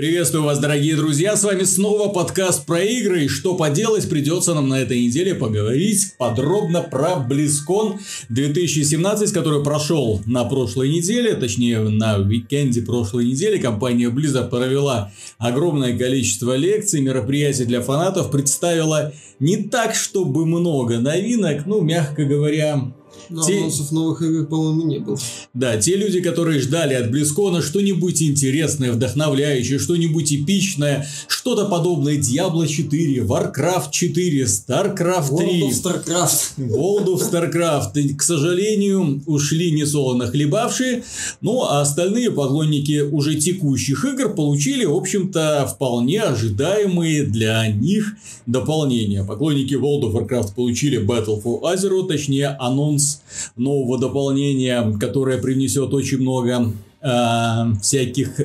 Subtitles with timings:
[0.00, 4.66] Приветствую вас, дорогие друзья, с вами снова подкаст про игры, и что поделать, придется нам
[4.66, 7.98] на этой неделе поговорить подробно про BlizzCon
[8.30, 13.58] 2017, который прошел на прошлой неделе, точнее на уикенде прошлой недели.
[13.58, 21.66] Компания Blizzard провела огромное количество лекций, мероприятий для фанатов, представила не так, чтобы много новинок,
[21.66, 22.90] ну, мягко говоря,
[23.28, 23.58] но те...
[23.58, 25.18] анонсов новых игр, по-моему, не было.
[25.54, 32.66] Да, те люди, которые ждали от Близкона что-нибудь интересное, вдохновляющее, что-нибудь эпичное, что-то подобное Diablo
[32.66, 35.60] 4, Warcraft 4, StarCraft 3.
[35.60, 36.58] World of StarCraft.
[36.58, 38.14] World of StarCraft.
[38.14, 41.02] К сожалению, ушли несолоно хлебавшие,
[41.40, 48.14] ну а остальные поклонники уже текущих игр получили, в общем-то, вполне ожидаемые для них
[48.46, 49.24] дополнения.
[49.24, 53.09] Поклонники World of Warcraft получили Battle for Azeroth, точнее анонс
[53.56, 57.08] нового дополнения, которое принесет очень много э,
[57.82, 58.40] всяких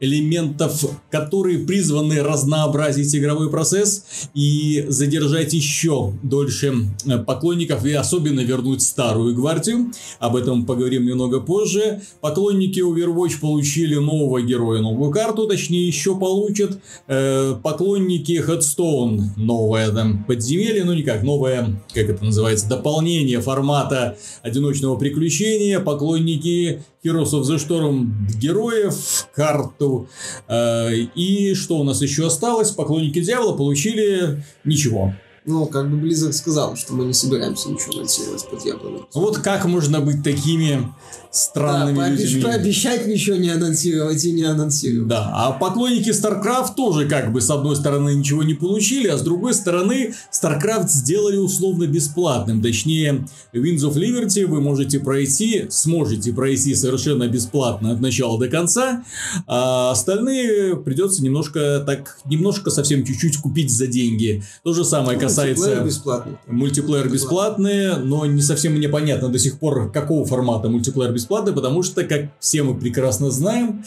[0.00, 4.04] элементов, которые призваны разнообразить игровой процесс
[4.34, 9.92] и задержать еще дольше э, поклонников и особенно вернуть старую гвардию.
[10.18, 12.00] Об этом поговорим немного позже.
[12.20, 16.80] Поклонники Overwatch получили нового героя, новую карту, точнее еще получат.
[17.06, 24.96] Э, поклонники Headstone новое там подземелье, ну никак, новое, как это называется, дополнение формата одиночного
[24.96, 25.78] приключения.
[25.80, 30.08] Поклонники Heroes of the Storm героев, карту.
[30.48, 32.72] Э, и что у нас еще осталось?
[32.72, 35.14] Поклонники Дьявола получили ничего.
[35.46, 39.08] Ну, как бы Blizzard сказал, что мы не собираемся ничего анонсировать по Дьяволу.
[39.14, 40.92] Вот как можно быть такими
[41.30, 42.42] странными да, людьми.
[42.42, 45.08] Пообещать ничего не анонсировать и не анонсировать.
[45.08, 49.22] Да, а поклонники StarCraft тоже как бы с одной стороны ничего не получили, а с
[49.22, 52.60] другой стороны StarCraft сделали условно бесплатным.
[52.62, 59.04] Точнее, Winds of Liberty вы можете пройти, сможете пройти совершенно бесплатно от начала до конца,
[59.46, 64.42] а остальные придется немножко так, немножко совсем чуть-чуть купить за деньги.
[64.64, 65.60] То же самое ну, касается...
[65.62, 66.32] Мультиплеер бесплатный.
[66.48, 71.82] Мультиплеер бесплатный, но не совсем мне понятно до сих пор, какого формата мультиплеер бесплатно, потому
[71.82, 73.84] что, как все мы прекрасно знаем,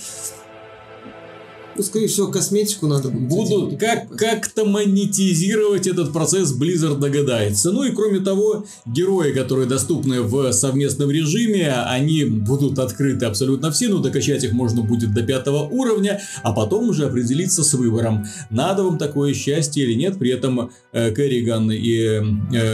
[1.76, 3.30] ну, скорее всего, косметику надо будет.
[3.30, 7.72] Будут как, как-то монетизировать этот процесс, Blizzard догадается.
[7.72, 13.90] Ну и кроме того, герои, которые доступны в совместном режиме, они будут открыты абсолютно все,
[13.90, 18.84] но докачать их можно будет до пятого уровня, а потом уже определиться с выбором, надо
[18.84, 20.18] вам такое счастье или нет.
[20.20, 22.22] При этом э, Керриган и э,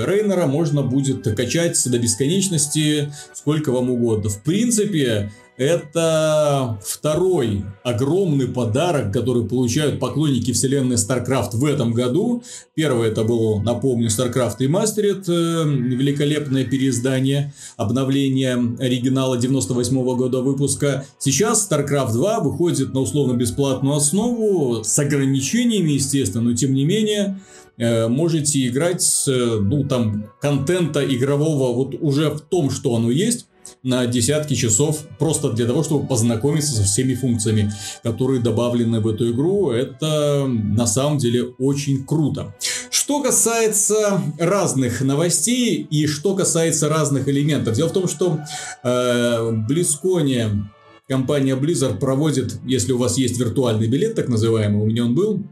[0.06, 4.30] Рейнера можно будет качать до бесконечности сколько вам угодно.
[4.30, 12.42] В принципе, это второй огромный подарок, который получают поклонники вселенной StarCraft в этом году.
[12.76, 21.06] Первый это был, напомню, StarCraft Remastered, э, великолепное переиздание, обновление оригинала 98 -го года выпуска.
[21.18, 27.42] Сейчас StarCraft 2 выходит на условно-бесплатную основу с ограничениями, естественно, но тем не менее
[27.78, 33.49] э, можете играть, ну, там, контента игрового вот уже в том, что оно есть,
[33.84, 37.72] на десятки часов просто для того, чтобы познакомиться со всеми функциями,
[38.04, 39.72] которые добавлены в эту игру.
[39.72, 42.54] Это на самом деле очень круто.
[42.90, 47.76] Что касается разных новостей и что касается разных элементов.
[47.76, 48.40] Дело в том, что
[48.84, 50.70] э, Близконе
[51.08, 55.44] компания Blizzard проводит, если у вас есть виртуальный билет, так называемый, у меня он был,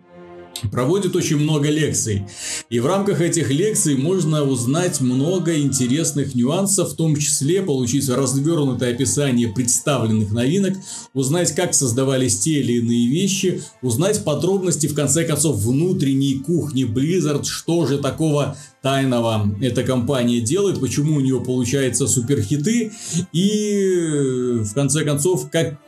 [0.71, 2.23] проводит очень много лекций.
[2.69, 8.93] И в рамках этих лекций можно узнать много интересных нюансов, в том числе получить развернутое
[8.93, 10.75] описание представленных новинок,
[11.13, 17.45] узнать, как создавались те или иные вещи, узнать подробности, в конце концов, внутренней кухни Blizzard,
[17.45, 22.91] что же такого тайного эта компания делает, почему у нее получаются суперхиты
[23.33, 25.79] и, в конце концов, как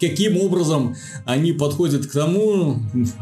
[0.00, 2.78] каким образом они подходят к тому,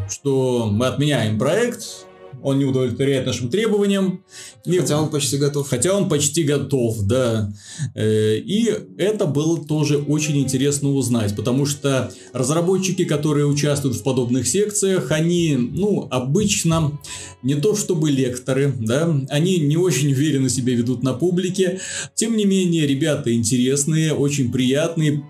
[0.08, 2.06] что мы отменяем проект,
[2.42, 4.24] он не удовлетворяет нашим требованиям.
[4.64, 5.68] Хотя он почти готов.
[5.68, 7.52] Хотя он почти готов, да.
[7.94, 14.46] Э, и это было тоже очень интересно узнать, потому что разработчики, которые участвуют в подобных
[14.46, 16.98] секциях, они, ну, обычно
[17.42, 21.80] не то чтобы лекторы, да, они не очень уверенно себя ведут на публике.
[22.14, 25.24] Тем не менее, ребята интересные, очень приятные,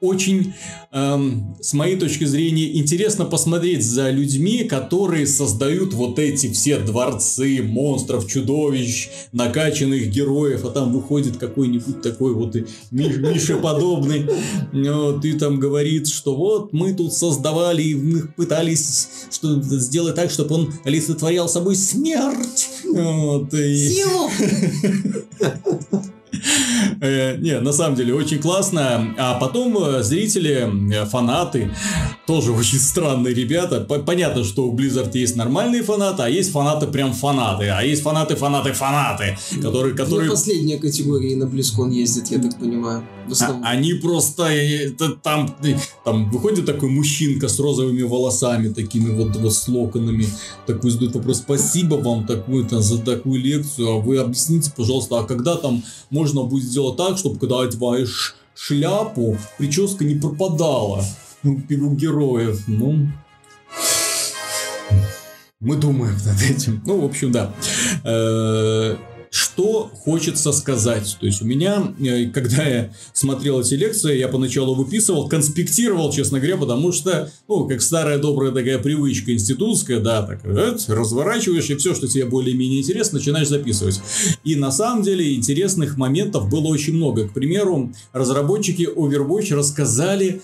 [0.00, 0.54] очень,
[0.92, 7.62] эм, с моей точки зрения, интересно посмотреть за людьми, которые создают вот эти все дворцы,
[7.62, 12.56] монстров, чудовищ, накачанных героев, а там выходит какой-нибудь такой вот
[12.90, 14.26] Миш, Миша подобный,
[14.72, 20.30] вот, и там говорит, что вот мы тут создавали, и мы пытались что, сделать так,
[20.30, 22.68] чтобы он олицетворял собой смерть.
[22.84, 24.02] Вот, и...
[25.40, 26.00] Э,
[27.40, 29.14] не, на самом деле очень классно.
[29.18, 31.70] А потом э, зрители, э, фанаты,
[32.26, 33.80] тоже очень странные ребята.
[33.80, 37.68] Понятно, что у Blizzard есть нормальные фанаты, а есть фанаты прям фанаты.
[37.68, 39.38] А есть фанаты, фанаты, фанаты.
[39.62, 40.30] Которые, которые...
[40.30, 43.04] Последняя категория на BlizzCon ездит, я так понимаю.
[43.40, 44.48] А, они просто
[45.22, 45.56] там,
[46.04, 50.26] там выходит такой мужчинка с розовыми волосами, такими вот, вот с локонами,
[50.66, 55.24] такой задает вопрос, спасибо вам такую, там, за такую лекцию, а вы объясните, пожалуйста, а
[55.24, 61.04] когда там можно будет сделать так, чтобы когда одеваешь шляпу, прическа не пропадала
[61.42, 62.64] у героев.
[62.66, 63.08] Ну,
[65.60, 66.82] мы думаем над этим.
[66.86, 67.52] Ну, в общем, да.
[69.60, 71.18] Что хочется сказать?
[71.20, 76.38] То есть у меня, э, когда я смотрел эти лекции, я поначалу выписывал, конспектировал, честно
[76.38, 80.40] говоря, потому что, ну, как старая добрая такая привычка институтская, да, так,
[80.88, 84.00] разворачиваешь, и все, что тебе более-менее интересно, начинаешь записывать.
[84.44, 87.28] И на самом деле интересных моментов было очень много.
[87.28, 90.40] К примеру, разработчики Overwatch рассказали,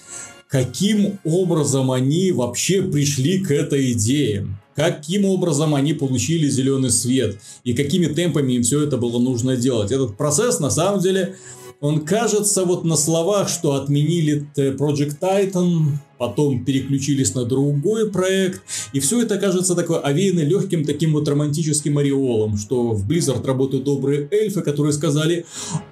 [0.47, 4.47] каким образом они вообще пришли к этой идее
[4.77, 9.91] каким образом они получили зеленый свет и какими темпами им все это было нужно делать.
[9.91, 11.35] Этот процесс на самом деле
[11.81, 15.89] он кажется вот на словах, что отменили Project Titan,
[16.19, 18.63] потом переключились на другой проект,
[18.95, 23.85] и все это кажется такое овеяно легким таким вот романтическим ореолом, что в Blizzard работают
[23.85, 25.45] добрые эльфы, которые сказали,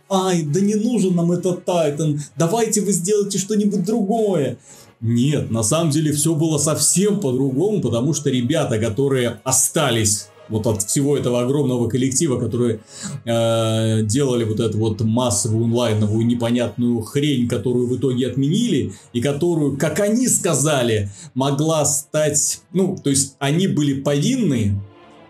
[0.09, 4.57] ай, да не нужен нам этот Titan, давайте вы сделайте что-нибудь другое.
[5.07, 10.83] Нет, на самом деле все было совсем по-другому, потому что ребята, которые остались вот от
[10.83, 12.81] всего этого огромного коллектива, которые
[13.27, 19.77] э, делали вот эту вот массовую онлайновую непонятную хрень, которую в итоге отменили, и которую,
[19.77, 24.81] как они сказали, могла стать, ну, то есть они были повинны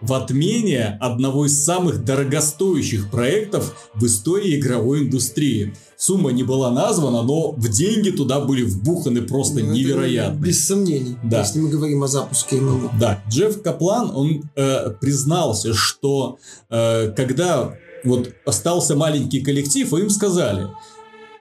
[0.04, 5.74] в отмене одного из самых дорогостоящих проектов в истории игровой индустрии.
[5.96, 10.42] Сумма не была названа, но в деньги туда были вбуханы просто ну, невероятные.
[10.42, 11.40] Без сомнений, да.
[11.40, 12.92] если мы говорим о запуске ММО.
[13.00, 17.74] Да, Джефф Каплан, он э, признался, что э, когда
[18.04, 20.68] вот остался маленький коллектив, им сказали,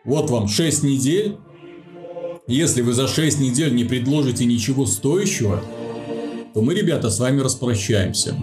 [0.05, 1.37] вот вам 6 недель,
[2.47, 5.61] если вы за 6 недель не предложите ничего стоящего,
[6.53, 8.35] то мы, ребята, с вами распрощаемся.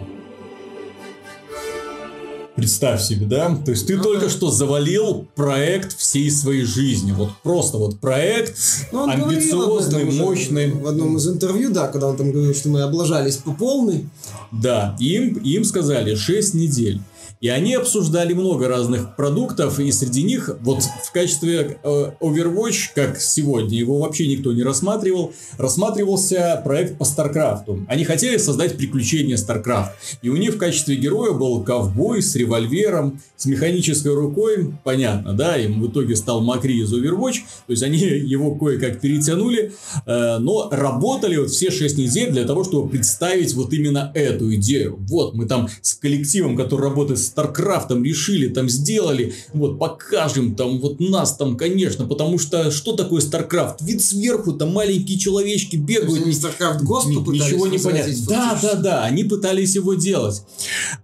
[2.56, 3.56] Представь себе, да?
[3.64, 4.30] То есть ты ну, только да.
[4.30, 7.12] что завалил проект всей своей жизни.
[7.12, 8.58] Вот просто вот проект
[8.92, 10.70] ну, амбициозный, мощный.
[10.70, 14.08] В одном из интервью, да, когда он там говорил, что мы облажались по полной.
[14.52, 17.00] Да, им, им сказали 6 недель.
[17.40, 23.18] И они обсуждали много разных продуктов, и среди них, вот в качестве э, Overwatch, как
[23.18, 27.86] сегодня, его вообще никто не рассматривал, рассматривался проект по StarCraft.
[27.88, 29.92] Они хотели создать приключения StarCraft.
[30.20, 35.56] И у них в качестве героя был ковбой с револьвером, с механической рукой, понятно, да,
[35.56, 39.72] им в итоге стал Маккри из Overwatch, то есть они его кое-как перетянули,
[40.04, 44.98] э, но работали вот все 6 недель для того, чтобы представить вот именно эту идею.
[45.08, 50.56] Вот мы там с коллективом, который работает с StarCraft ом решили, там сделали, вот покажем
[50.56, 53.80] там, вот нас там, конечно, потому что что такое StarCraft?
[53.82, 56.26] Вид сверху, там маленькие человечки бегают.
[56.26, 58.12] Не StarCraft Ghost Ничего не понятно.
[58.28, 60.42] Да, да, да, они пытались его делать.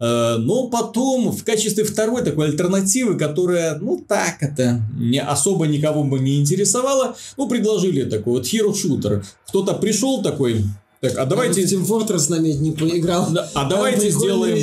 [0.01, 6.03] Э, но потом в качестве второй такой альтернативы, которая, ну так это, не особо никого
[6.03, 9.25] бы не интересовала, ну предложили такой вот hero shooter.
[9.47, 10.65] Кто-то пришел такой,
[11.01, 11.63] так, а давайте...
[11.63, 13.29] Team Fortress с нами не поиграл.
[13.31, 14.57] Да, а давайте сделаем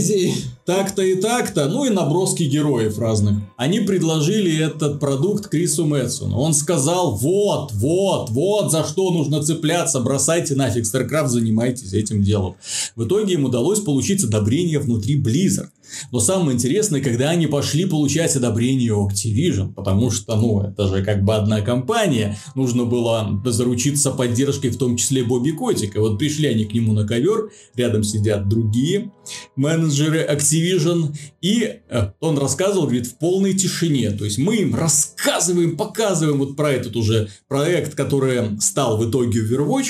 [0.65, 3.38] так-то и так-то, ну и наброски героев разных.
[3.58, 6.38] Они предложили этот продукт Крису Мэтсону.
[6.38, 12.55] Он сказал, вот, вот, вот за что нужно цепляться, бросайте нафиг StarCraft, занимайтесь этим делом.
[12.96, 15.70] В итоге им удалось получить одобрение внутри Blizzard.
[16.11, 21.03] Но самое интересное, когда они пошли получать одобрение у Activision, потому что, ну, это же
[21.03, 25.99] как бы одна компания, нужно было заручиться поддержкой, в том числе Бобби Котика.
[25.99, 29.11] Вот пришли они к нему на ковер, рядом сидят другие
[29.55, 34.11] менеджеры Activision, и э, он рассказывал, говорит, в полной тишине.
[34.11, 39.41] То есть мы им рассказываем, показываем вот про этот уже проект, который стал в итоге
[39.41, 39.87] Overwatch.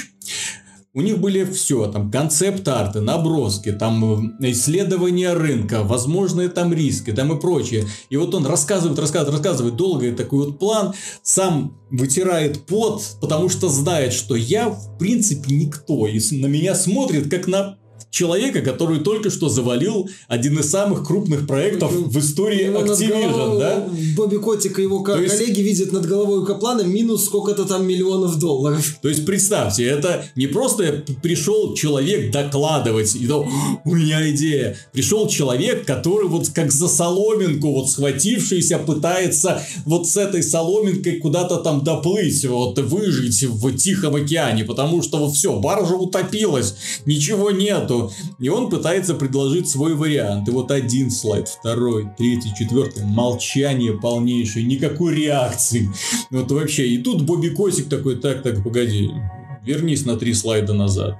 [0.95, 7.35] У них были все, там концепт-арты, наброски, там э, исследования рынка, возможные там риски, там
[7.35, 7.87] и прочее.
[8.11, 13.69] И вот он рассказывает, рассказывает, рассказывает долго такой вот план, сам вытирает пот, потому что
[13.69, 17.79] знает, что я в принципе никто, и на меня смотрит как на
[18.13, 23.89] человека, который только что завалил один из самых крупных проектов в истории Activision, да?
[24.15, 25.57] Бобби Котик и его коллеги есть...
[25.57, 28.97] видят над головой Каплана минус сколько-то там миллионов долларов.
[29.01, 33.47] То есть, представьте, это не просто пришел человек докладывать, и то,
[33.83, 34.77] у меня идея.
[34.91, 41.57] Пришел человек, который вот как за соломинку, вот схватившийся, пытается вот с этой соломинкой куда-то
[41.57, 46.75] там доплыть, вот выжить в Тихом океане, потому что вот все, баржа утопилась,
[47.07, 48.02] ничего нету,
[48.39, 50.47] и он пытается предложить свой вариант.
[50.47, 53.05] И вот один слайд, второй, третий, четвертый.
[53.05, 55.89] Молчание полнейшее, никакой реакции.
[56.29, 56.87] Вот вообще.
[56.87, 59.11] И тут Бобби Косик такой, так, так, погоди,
[59.63, 61.17] вернись на три слайда назад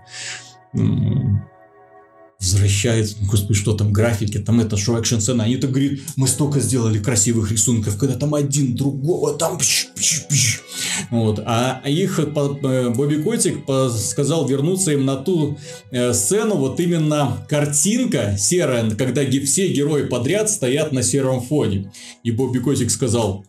[2.43, 6.59] возвращается, господи, что там, графики, там это, шоу экшн сцена они так говорят, мы столько
[6.59, 10.62] сделали красивых рисунков, когда там один другого, там пш, пш, пш.
[11.09, 13.59] Вот, а их э, Бобби Котик
[13.97, 15.57] сказал вернуться им на ту
[15.91, 21.91] э, сцену, вот именно картинка серая, когда все герои подряд стоят на сером фоне.
[22.23, 23.45] И Бобби Котик сказал,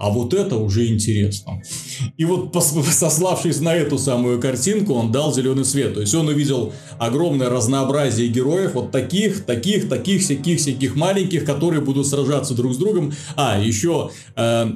[0.00, 1.62] а вот это уже интересно.
[2.16, 2.56] И вот
[2.90, 5.92] сославшись на эту самую картинку, он дал зеленый свет.
[5.92, 11.82] То есть он увидел огромное разнообразие героев, вот таких, таких, таких, всяких, всяких маленьких, которые
[11.82, 13.12] будут сражаться друг с другом.
[13.36, 14.70] А, еще э,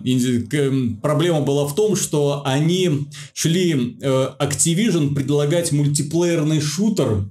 [1.00, 7.24] проблема была в том, что они шли э, Activision предлагать мультиплеерный шутер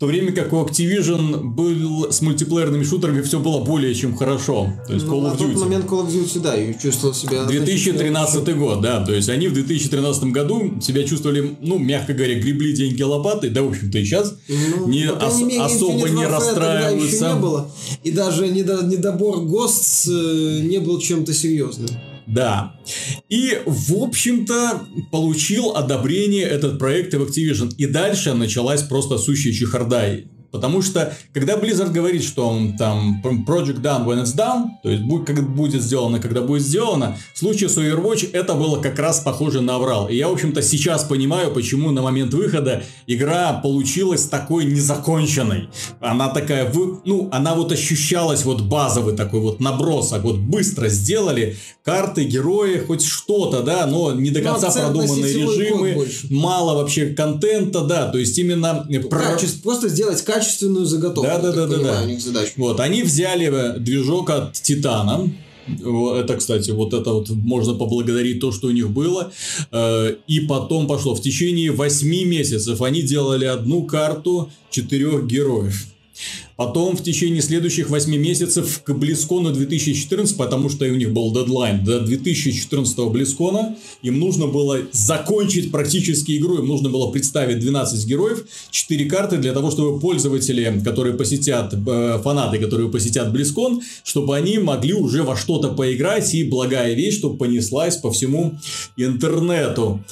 [0.00, 4.72] в то время как у Activision был с мультиплеерными шутерами все было более чем хорошо.
[4.86, 5.48] То есть ну, Call of Duty.
[5.48, 7.44] На тот момент Call of Duty, да, и чувствовал себя...
[7.44, 9.04] 2013 год, да.
[9.04, 13.62] То есть они в 2013 году себя чувствовали, ну, мягко говоря, гребли деньги лопатой, да,
[13.62, 17.34] в общем-то, и сейчас ну, не ос- мере, особо не расстраиваются.
[17.34, 17.70] Не было.
[18.02, 21.90] И даже недо- недобор ГОСТ э, не был чем-то серьезным.
[22.26, 22.76] Да.
[23.28, 27.74] И, в общем-то, получил одобрение этот проект в Activision.
[27.76, 30.20] И дальше началась просто сущая чехарда.
[30.50, 35.02] Потому что, когда Blizzard говорит, что он там Project done when it's done, то есть
[35.02, 39.20] будет, как будет сделано, когда будет сделано, в случае с Overwatch это было как раз
[39.20, 40.08] похоже на аврал.
[40.08, 45.68] И я, в общем-то, сейчас понимаю, почему на момент выхода игра получилась такой незаконченной.
[46.00, 46.72] Она такая,
[47.04, 53.04] ну, она вот ощущалась вот базовый такой вот набросок, вот быстро сделали, карты, герои, хоть
[53.04, 58.18] что-то, да, но не до ну, конца ну, продуманные режимы, мало вообще контента, да, то
[58.18, 58.86] есть именно...
[59.10, 61.30] Качество, просто сделать качество качественную заготовку.
[61.30, 62.40] Да, да, да, да, да.
[62.56, 65.30] Вот, они взяли э, движок от Титана,
[65.68, 69.32] это, кстати, вот это вот можно поблагодарить то, что у них было.
[69.70, 71.14] Э, и потом пошло.
[71.14, 75.86] В течение 8 месяцев они делали одну карту четырех героев.
[76.60, 81.82] Потом в течение следующих 8 месяцев к Близкону 2014, потому что у них был дедлайн
[81.82, 88.44] до 2014 Близкона, им нужно было закончить практически игру, им нужно было представить 12 героев,
[88.70, 94.58] 4 карты для того, чтобы пользователи, которые посетят, э, фанаты, которые посетят Близкон, чтобы они
[94.58, 98.58] могли уже во что-то поиграть, и благая вещь, чтобы понеслась по всему
[98.98, 100.04] интернету.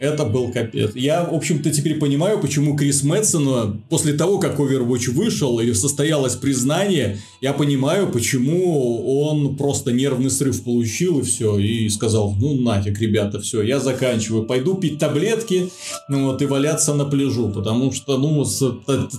[0.00, 0.94] Это был капец.
[0.94, 6.36] Я, в общем-то, теперь понимаю, почему Крис Мэтсон, после того, как Overwatch вышел и состоялось
[6.36, 13.00] признание, я понимаю, почему он просто нервный срыв получил и все, и сказал, ну нафиг,
[13.00, 15.70] ребята, все, я заканчиваю, пойду пить таблетки,
[16.08, 18.44] ну вот, и валяться на пляжу, потому что, ну,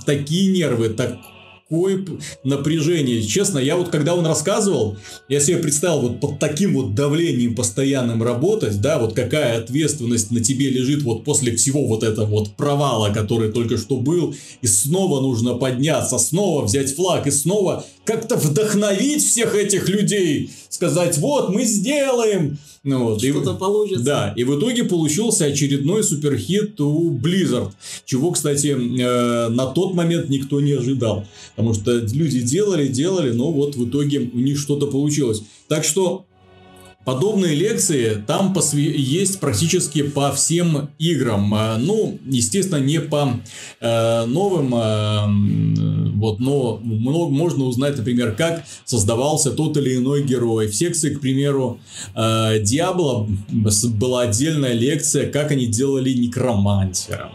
[0.06, 1.18] такие нервы, так
[1.70, 2.04] такое
[2.44, 3.22] напряжение.
[3.22, 4.98] Честно, я вот когда он рассказывал,
[5.28, 10.44] я себе представил вот под таким вот давлением постоянным работать, да, вот какая ответственность на
[10.44, 15.22] тебе лежит вот после всего вот этого вот провала, который только что был, и снова
[15.22, 21.66] нужно подняться, снова взять флаг, и снова как-то вдохновить всех этих людей, сказать, вот, мы
[21.66, 24.06] сделаем, ну, вот, Что-то и, получится.
[24.06, 27.72] Да, и в итоге получился очередной суперхит у Blizzard,
[28.06, 31.26] чего, кстати, э, на тот момент никто не ожидал.
[31.56, 35.42] Потому что люди делали, делали, но вот в итоге у них что-то получилось.
[35.68, 36.26] Так что
[37.10, 41.52] Подобные лекции там есть практически по всем играм.
[41.56, 43.42] А, ну, естественно, не по
[43.82, 50.68] э, новым, э, вот, но много, можно узнать, например, как создавался тот или иной герой.
[50.68, 51.80] В секции, к примеру,
[52.14, 53.28] э, Диабло
[53.96, 57.32] была отдельная лекция, как они делали некромантера.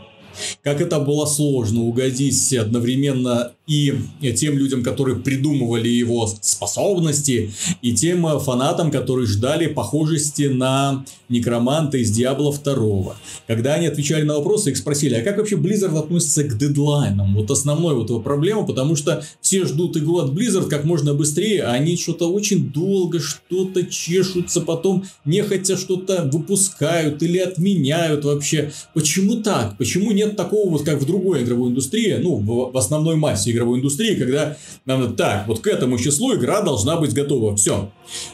[0.63, 3.95] Как это было сложно угодить одновременно и
[4.37, 12.11] тем людям, которые придумывали его способности, и тем фанатам, которые ждали похожести на некроманта из
[12.11, 13.17] Диабло 2.
[13.47, 17.35] Когда они отвечали на вопросы, их спросили, а как вообще Blizzard относится к дедлайнам?
[17.35, 21.63] Вот основной вот его проблема, потому что все ждут игру от Blizzard как можно быстрее,
[21.63, 28.73] а они что-то очень долго что-то чешутся, потом нехотя что-то выпускают или отменяют вообще.
[28.93, 29.79] Почему так?
[29.79, 34.15] Почему нет такого вот, как в другой игровой индустрии, ну, в основной массе игровой индустрии,
[34.17, 37.57] когда нам так, вот к этому числу игра должна быть готова.
[37.57, 37.91] Все.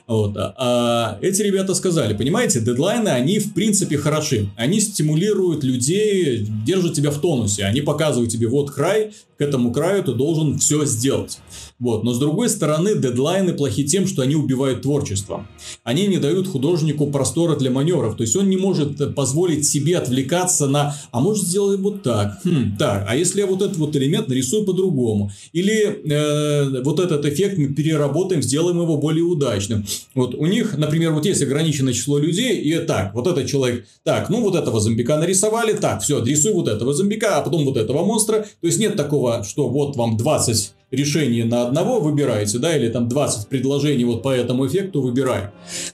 [0.07, 0.37] Вот.
[0.37, 4.49] А, а эти ребята сказали, понимаете, дедлайны, они в принципе хороши.
[4.57, 7.65] Они стимулируют людей, держат тебя в тонусе.
[7.65, 11.39] Они показывают тебе, вот край, к этому краю ты должен все сделать.
[11.81, 12.05] Вот.
[12.05, 15.47] Но с другой стороны, дедлайны плохи тем, что они убивают творчество.
[15.83, 18.17] Они не дают художнику простора для маневров.
[18.17, 22.77] То есть он не может позволить себе отвлекаться на, а может сделать вот так, хм,
[22.79, 27.57] так, а если я вот этот вот элемент нарисую по-другому, или э, вот этот эффект
[27.57, 29.87] мы переработаем, сделаем его более удачным.
[30.15, 34.29] Вот у них, например, вот есть ограниченное число людей, и так, вот этот человек, так,
[34.29, 38.05] ну вот этого зомбика нарисовали, так, все, рисуй вот этого зомбика, а потом вот этого
[38.05, 38.47] монстра.
[38.61, 43.09] То есть нет такого, что вот вам 20 решение на одного выбираете, да, или там
[43.09, 45.51] 20 предложений вот по этому эффекту выбираем.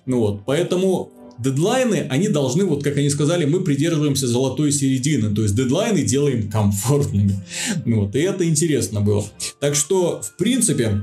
[0.06, 5.42] Ну вот, поэтому дедлайны, они должны, вот как они сказали, мы придерживаемся золотой середины, то
[5.42, 7.44] есть дедлайны делаем комфортными.
[7.84, 9.24] Ну вот, и это интересно было.
[9.60, 11.02] Так что, в принципе,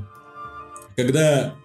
[0.95, 1.55] когда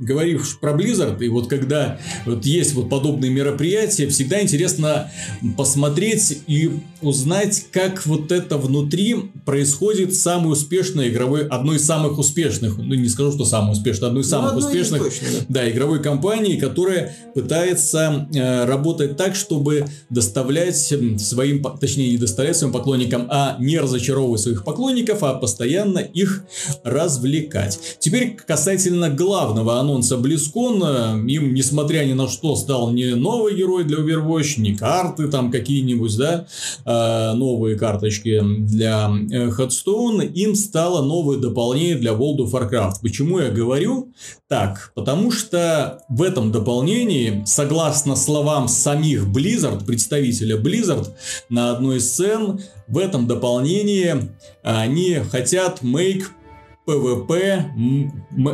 [0.00, 5.10] говоришь про Blizzard, и вот когда вот есть вот подобные мероприятия, всегда интересно
[5.56, 6.70] посмотреть и
[7.02, 13.08] узнать, как вот это внутри происходит самой успешной игровой, одной из самых успешных, ну не
[13.08, 15.60] скажу, что самой успешной, одной из ну, самых успешных, точно, да.
[15.60, 22.72] да, игровой компании, которая пытается э, работать так, чтобы доставлять своим, точнее не доставлять своим
[22.72, 26.44] поклонникам, а не разочаровывать своих поклонников, а постоянно их
[26.84, 27.78] развлекать.
[27.98, 33.98] Теперь касательно главного анонса BlizzCon, им, несмотря ни на что, стал не новый герой для
[33.98, 36.46] Overwatch, не карты там какие-нибудь, да,
[36.84, 42.94] э, новые карточки для э, Headstone, им стало новое дополнение для World of Warcraft.
[43.02, 44.12] Почему я говорю
[44.50, 44.90] так?
[44.96, 51.08] Потому что в этом дополнении, согласно словам самих Blizzard, представителя Blizzard,
[51.48, 54.28] на одной из сцен, в этом дополнении
[54.64, 56.24] они хотят make
[56.90, 57.70] PvP,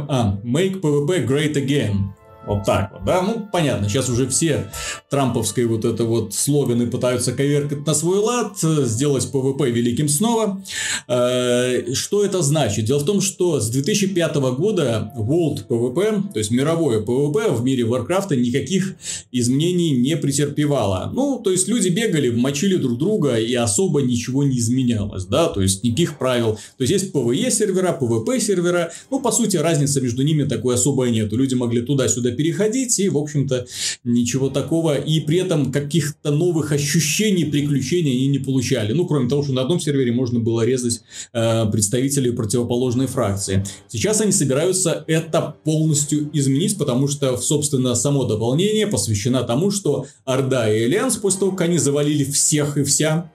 [0.09, 2.13] а, Make PvP Great Again.
[2.47, 3.23] Вот так вот, да?
[3.23, 4.71] Ну, понятно, сейчас уже все
[5.11, 10.63] трамповские вот это вот слоганы пытаются коверкать на свой лад, сделать PvP великим снова.
[11.09, 12.85] Э, что это значит?
[12.85, 17.85] Дело в том, что с 2005 года World PvP, то есть мировое PvP в мире
[17.85, 18.95] Warcraft никаких
[19.33, 21.11] изменений не претерпевало.
[21.13, 25.63] Ну, то есть люди бегали, мочили друг друга и особо ничего не изменялось, да, то
[25.63, 26.59] есть никаких правил.
[26.79, 31.11] То есть есть PvE сервера, PvP сервера, ну, по сути, разницы между ними такой особой
[31.11, 31.37] нету.
[31.37, 33.67] Люди могли туда-сюда переходить, и, в общем-то,
[34.05, 34.97] ничего такого.
[34.97, 38.93] И при этом каких-то новых ощущений, приключений они не получали.
[38.93, 43.65] Ну, кроме того, что на одном сервере можно было резать э, представителей противоположной фракции.
[43.89, 50.73] Сейчас они собираются это полностью изменить, потому что, собственно, само дополнение посвящено тому, что Орда
[50.73, 53.31] и Альянс, после того, как они завалили всех и вся,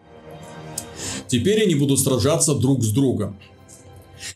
[1.27, 3.37] теперь они будут сражаться друг с другом.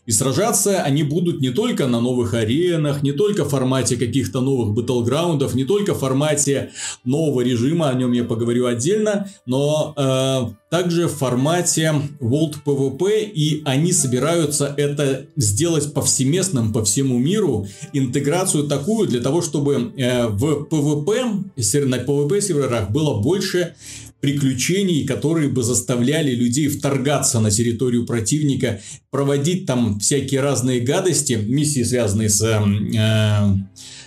[0.06, 4.74] И сражаться они будут не только на новых аренах, не только в формате каких-то новых
[4.74, 6.70] battleground ов, не только в формате
[7.04, 13.62] нового режима, о нем я поговорю отдельно, но э, также в формате World PvP, и
[13.64, 20.66] они собираются это сделать повсеместным по всему миру, интеграцию такую для того, чтобы э, в
[20.70, 23.74] PvP, на PvP серверах было больше
[24.20, 31.82] приключений, которые бы заставляли людей вторгаться на территорию противника, проводить там всякие разные гадости, миссии,
[31.82, 32.60] связанные с э,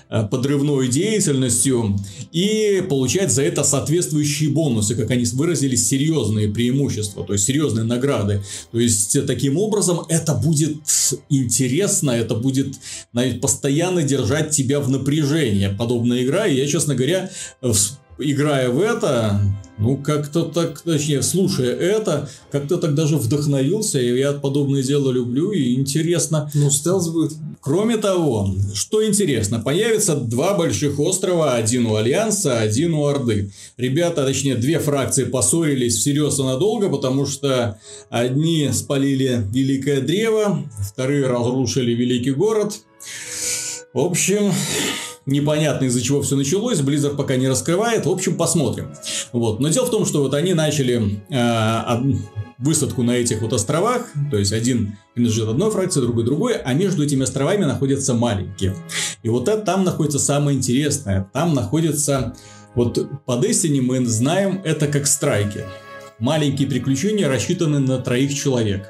[0.09, 1.95] э, подрывной деятельностью
[2.31, 8.43] и получать за это соответствующие бонусы, как они выразились, серьезные преимущества, то есть серьезные награды.
[8.71, 10.77] То есть таким образом это будет
[11.29, 12.75] интересно, это будет
[13.41, 15.73] постоянно держать тебя в напряжении.
[15.77, 17.29] Подобная игра, и я, честно говоря,
[18.19, 19.41] играя в это,
[19.79, 25.51] ну, как-то так, точнее, слушая это, как-то так даже вдохновился, и я подобное дело люблю,
[25.51, 26.51] и интересно.
[26.53, 27.31] Ну, стелс будет.
[27.61, 33.51] Кроме того, что интересно, появится два больших острова, один у Альянса, один у Орды.
[33.77, 37.79] Ребята, точнее, две фракции поссорились всерьез и надолго, потому что
[38.09, 42.73] одни спалили Великое Древо, вторые разрушили Великий Город.
[43.93, 44.51] В общем,
[45.29, 48.93] непонятно из-за чего все началось, Blizzard пока не раскрывает, в общем, посмотрим.
[49.31, 49.59] Вот.
[49.59, 52.13] Но дело в том, что вот они начали э,
[52.57, 57.03] высадку на этих вот островах, то есть один принадлежит одной фракции, другой другой, а между
[57.03, 58.75] этими островами находятся маленькие.
[59.23, 61.29] И вот это там находится самое интересное.
[61.33, 62.35] Там находится,
[62.75, 65.65] вот по Destiny мы знаем это как страйки.
[66.19, 68.89] Маленькие приключения рассчитаны на троих человек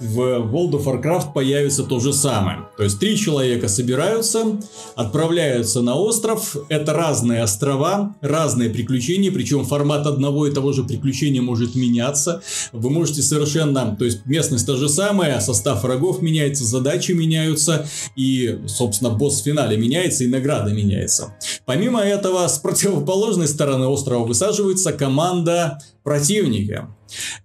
[0.00, 2.68] в World of Warcraft появится то же самое.
[2.76, 4.58] То есть три человека собираются,
[4.94, 6.56] отправляются на остров.
[6.68, 12.42] Это разные острова, разные приключения, причем формат одного и того же приключения может меняться.
[12.72, 18.60] Вы можете совершенно, то есть местность та же самая, состав врагов меняется, задачи меняются и,
[18.66, 21.34] собственно, босс в финале меняется и награда меняется.
[21.64, 26.94] Помимо этого, с противоположной стороны острова высаживается команда противника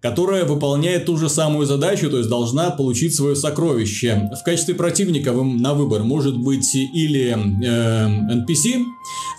[0.02, 4.30] которая выполняет ту же самую задачу, то есть должна получить свое сокровище.
[4.40, 8.84] В качестве противника на выбор может быть или э, NPC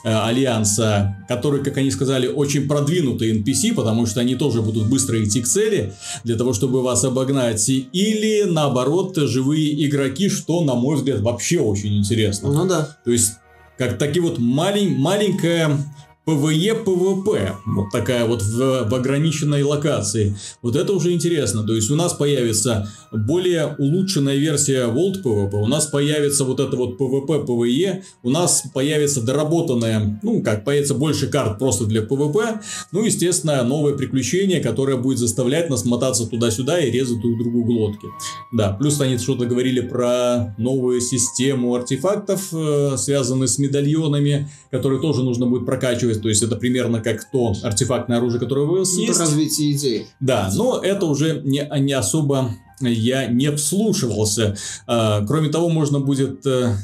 [0.05, 5.23] э, Альянса, который, как они сказали, очень продвинутый NPC, потому что они тоже будут быстро
[5.23, 5.93] идти к цели
[6.25, 11.99] для того, чтобы вас обогнать, или наоборот живые игроки, что, на мой взгляд, вообще очень
[11.99, 12.53] интересно.
[12.53, 12.97] Ну да.
[13.05, 13.35] То есть
[13.77, 15.77] как таки вот малень, маленькая
[16.25, 17.57] PvE, PvP.
[17.67, 20.35] Вот такая вот в, в ограниченной локации.
[20.63, 21.65] Вот это уже интересно.
[21.65, 25.55] То есть у нас появится более улучшенная версия World PvP.
[25.55, 28.03] У нас появится вот это вот PvP, PvE.
[28.23, 32.61] У нас появится доработанная, ну как, появится больше карт просто для PvP.
[32.93, 38.09] Ну, естественно, новое приключение, которое будет заставлять нас мотаться туда-сюда и резать друг другу глотки.
[38.53, 45.23] Да, плюс они что-то говорили про новую систему артефактов, э, связанные с медальонами, которые тоже
[45.23, 49.11] нужно будет прокачивать то есть это примерно как то артефактное оружие, которое у вас есть.
[49.11, 50.07] Это развитие идеи.
[50.21, 52.51] Да, но это уже не, не особо
[52.81, 54.57] я не вслушивался.
[54.87, 56.77] А, кроме того, можно будет э,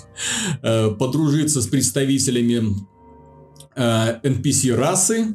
[0.62, 2.76] э, подружиться с представителями
[3.76, 5.26] NPC э, расы,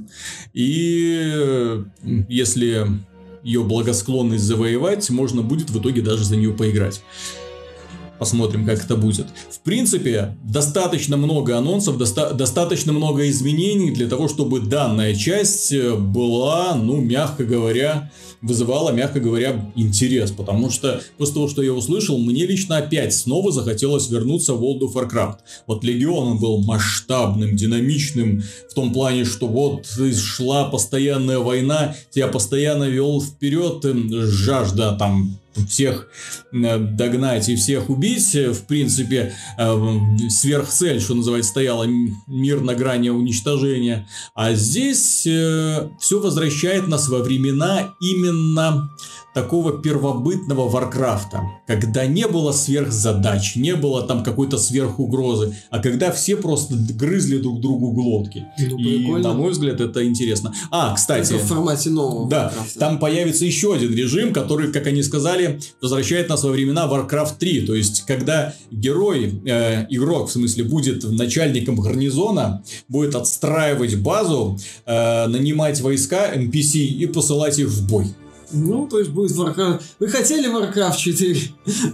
[0.53, 1.84] и
[2.27, 2.88] если
[3.43, 7.01] ее благосклонность завоевать, можно будет в итоге даже за нее поиграть.
[8.23, 9.27] Посмотрим, как это будет.
[9.51, 15.93] В принципе, достаточно много анонсов, доста- достаточно много изменений для того, чтобы данная часть э,
[15.93, 20.31] была, ну, мягко говоря, вызывала, мягко говоря, интерес.
[20.31, 24.83] Потому что после того, что я услышал, мне лично опять снова захотелось вернуться в World
[24.83, 25.39] of Warcraft.
[25.67, 32.86] Вот Легион был масштабным, динамичным, в том плане, что вот шла постоянная война, тебя постоянно
[32.86, 36.07] вел вперед жажда там всех
[36.51, 38.33] э, догнать и всех убить.
[38.33, 39.97] В принципе, э,
[40.29, 41.87] сверхцель, что называется, стояла
[42.27, 44.07] мир на грани уничтожения.
[44.35, 48.89] А здесь э, все возвращает нас во времена именно
[49.34, 56.36] такого первобытного Варкрафта, когда не было сверхзадач, не было там какой-то сверхугрозы, а когда все
[56.36, 58.46] просто грызли друг другу глотки.
[58.60, 60.54] Ну, и, на мой взгляд, это интересно.
[60.72, 61.34] А, кстати...
[61.34, 62.80] Это в формате нового Да, Warcraft.
[62.80, 67.62] там появится еще один режим, который, как они сказали, возвращает нас во времена Warcraft 3.
[67.65, 75.28] То есть, когда герой, э, игрок, в смысле, будет начальником гарнизона, будет отстраивать базу, э,
[75.28, 78.08] нанимать войска, NPC и посылать их в бой.
[78.53, 79.81] Ну, то есть будет Warcraft.
[79.99, 81.37] Вы хотели Warcraft 4?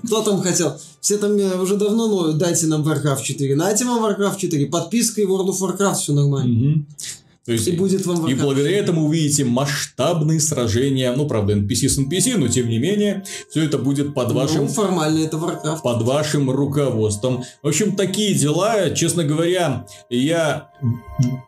[0.05, 0.77] Кто там хотел?
[1.01, 3.55] Все там э, уже давно ноют, дайте нам Warcraft 4.
[3.55, 4.65] Нате вам Warcraft 4.
[4.67, 6.85] Подписка и World of Warcraft, все нормально.
[7.45, 11.97] То есть, и будет вам И благодаря этому увидите масштабные сражения, ну, правда, NPC с
[11.97, 14.61] NPC, но тем не менее, все это будет под ну, вашим...
[14.61, 15.81] Ну, формально это Warcraft.
[15.81, 17.43] Под вашим руководством.
[17.63, 20.69] В общем, такие дела, честно говоря, я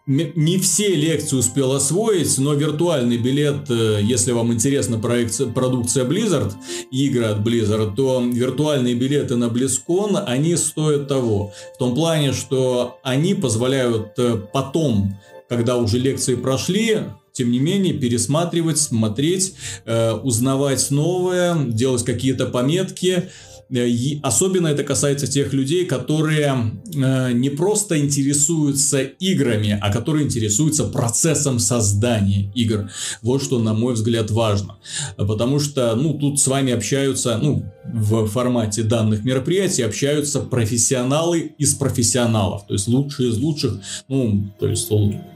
[0.06, 6.54] не все лекции успел освоить, но виртуальный билет, э, если вам интересна проекция, продукция Blizzard,
[6.92, 11.54] игры от Blizzard, то виртуальные билеты на BlizzCon, они стоят того.
[11.76, 15.16] В том плане, что они позволяют э, потом
[15.52, 17.00] когда уже лекции прошли,
[17.34, 23.30] тем не менее, пересматривать, смотреть, э, узнавать новое, делать какие-то пометки.
[23.70, 30.24] Э, и особенно это касается тех людей, которые э, не просто интересуются играми, а которые
[30.24, 32.90] интересуются процессом создания игр.
[33.22, 34.78] Вот что, на мой взгляд, важно.
[35.18, 41.74] Потому что, ну, тут с вами общаются, ну, в формате данных мероприятий общаются профессионалы из
[41.74, 44.90] профессионалов, то есть лучшие из лучших, ну, то есть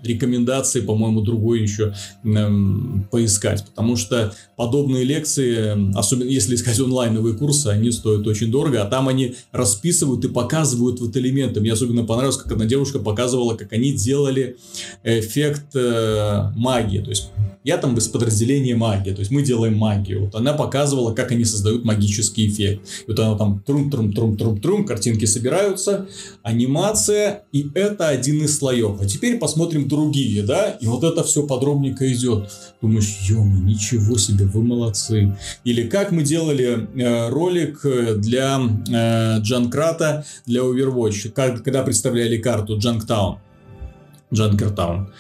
[0.03, 7.67] рекомендации, по-моему, другой еще эм, поискать, потому что подобные лекции, особенно если искать онлайновые курсы,
[7.67, 11.62] они стоят очень дорого, а там они расписывают и показывают вот элементы.
[11.62, 14.58] Мне особенно понравилось, как одна девушка показывала, как они делали
[15.03, 17.29] эффект э, магии, то есть
[17.65, 20.25] я там из подразделения магии, то есть мы делаем магию.
[20.25, 22.88] Вот она показывала, как они создают магические графический эффект.
[23.08, 26.08] И вот оно там трум-трум-трум-трум-трум, картинки собираются,
[26.43, 29.01] анимация, и это один из слоев.
[29.01, 32.49] А теперь посмотрим другие, да, и вот это все подробненько идет.
[32.81, 35.36] Думаешь, ё ничего себе, вы молодцы.
[35.63, 37.86] Или как мы делали э, ролик
[38.17, 43.39] для э, Джанкрата, для Overwatch, когда представляли карту Джанктаун.
[44.36, 45.13] Джанкертаун.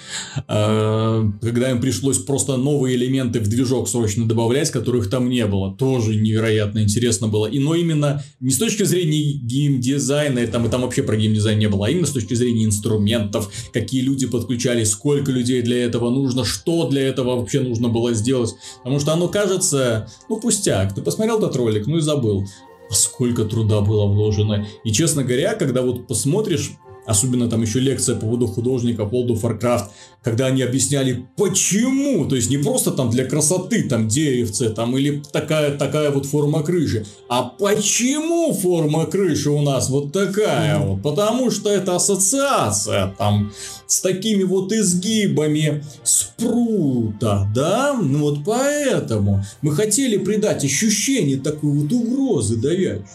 [0.47, 5.75] Э, когда им пришлось просто новые элементы в движок срочно добавлять, которых там не было.
[5.75, 7.47] Тоже невероятно интересно было.
[7.47, 11.69] И, но именно не с точки зрения геймдизайна, там, и там вообще про геймдизайн не
[11.69, 16.45] было, а именно с точки зрения инструментов, какие люди подключались, сколько людей для этого нужно,
[16.45, 18.55] что для этого вообще нужно было сделать.
[18.77, 20.93] Потому что оно кажется, ну, пустяк.
[20.93, 22.45] Ты посмотрел этот ролик, ну и забыл
[22.91, 24.67] сколько труда было вложено.
[24.83, 26.73] И, честно говоря, когда вот посмотришь
[27.05, 29.85] Особенно там еще лекция по поводу художника World of Warcraft,
[30.23, 35.21] когда они объясняли, почему, то есть не просто там для красоты, там деревце, там или
[35.31, 41.51] такая, такая вот форма крыши, а почему форма крыши у нас вот такая вот, потому
[41.51, 43.53] что это ассоциация там
[43.85, 51.91] с такими вот изгибами спрута, да, ну вот поэтому мы хотели придать ощущение такой вот
[51.91, 53.05] угрозы давящей.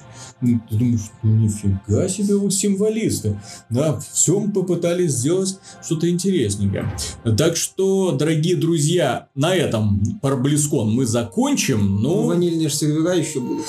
[0.41, 3.39] Ну, ты думаешь, ну нифига себе вы символисты.
[3.69, 6.91] Да, всем попытались сделать что-то интересненькое.
[7.37, 12.01] Так что, дорогие друзья, на этом про Близкон мы закончим.
[12.01, 12.23] Но...
[12.23, 13.67] Ванильные сервера еще будут.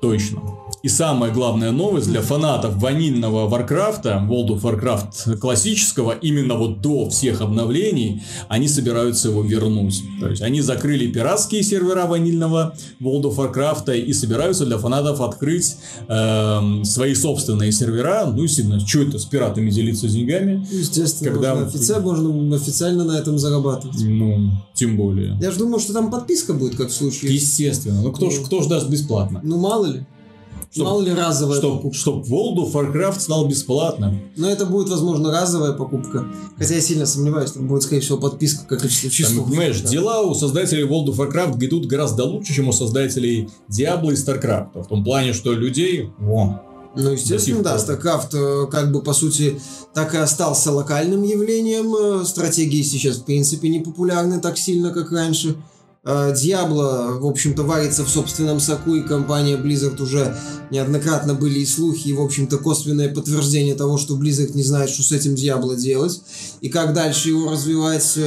[0.00, 0.63] Точно.
[0.84, 7.08] И самая главная новость для фанатов ванильного Варкрафта, World of Warcraft классического, именно вот до
[7.08, 10.02] всех обновлений, они собираются его вернуть.
[10.20, 15.76] То есть они закрыли пиратские сервера ванильного World of Warcraft и собираются для фанатов открыть
[16.06, 18.26] э, свои собственные сервера.
[18.26, 20.66] Ну, естественно, что это с пиратами делиться деньгами?
[20.70, 21.54] Естественно, когда...
[21.54, 21.98] можно, офици...
[21.98, 23.96] можно официально на этом зарабатывать.
[24.02, 25.38] Ну, тем более.
[25.40, 27.32] Я же думал, что там подписка будет, как в случае.
[27.32, 28.02] Естественно.
[28.02, 29.40] Ну, кто, ну, ж, кто ж даст бесплатно?
[29.42, 30.06] Ну, мало ли.
[30.74, 31.98] Чтоб, Мало ли разовая чтоб, покупка.
[31.98, 34.20] Чтоб World of Warcraft стал бесплатным.
[34.36, 36.26] Но это будет, возможно, разовая покупка.
[36.58, 39.42] Хотя я сильно сомневаюсь, там будет, скорее всего, подписка, как и число.
[39.42, 39.88] Там, понимаешь, да.
[39.88, 44.82] дела у создателей World of Warcraft идут гораздо лучше, чем у создателей Diablo и StarCraft.
[44.82, 46.10] В том плане, что людей...
[46.18, 46.60] Во,
[46.96, 49.60] ну, естественно, да, StarCraft э, как бы, по сути,
[49.94, 51.94] так и остался локальным явлением.
[51.94, 55.54] Э, стратегии сейчас, в принципе, не популярны так сильно, как раньше.
[56.04, 60.36] Диабло, в общем-то, варится в собственном соку, и компания Blizzard уже
[60.70, 65.02] неоднократно были и слухи, и, в общем-то, косвенное подтверждение того, что Blizzard не знает, что
[65.02, 66.20] с этим Диабло делать,
[66.60, 68.18] и как дальше его развивать.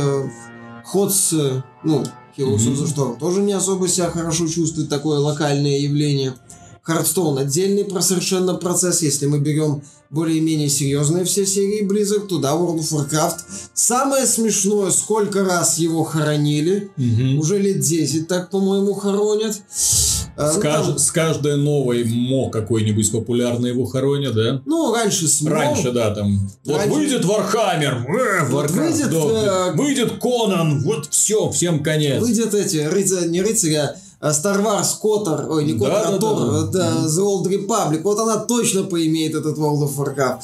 [0.86, 2.06] Ход с, ну,
[2.38, 2.76] Heroes mm-hmm.
[2.76, 6.34] the Storm тоже не особо себя хорошо чувствует, такое локальное явление.
[6.88, 12.80] Hearthstone отдельный про совершенно процесс, если мы берем более-менее серьезные все серии Blizzard, туда World
[12.80, 13.40] of Warcraft.
[13.74, 16.90] Самое смешное, сколько раз его хоронили.
[16.98, 17.42] Угу.
[17.42, 19.58] Уже лет 10 так, по-моему, хоронят.
[20.38, 20.88] А, с, ну, кажд...
[20.88, 20.98] там...
[20.98, 24.62] с каждой новой мо какой-нибудь популярный его хоронят, да?
[24.66, 25.50] Ну, раньше с мо...
[25.50, 26.40] Раньше, да, там.
[26.66, 26.88] Раньше...
[26.90, 29.72] Вот выйдет Warhammer, э, вот выйдет, э...
[29.74, 32.22] выйдет Конан, вот все, всем конец.
[32.22, 36.52] Выйдет эти, рыцарь, не рыцари, а Star Wars Коттер, ой, не Коттер, да, а Тор,
[36.52, 37.06] да, да.
[37.06, 40.40] The Old Republic, вот она точно поимеет этот World of Warcraft.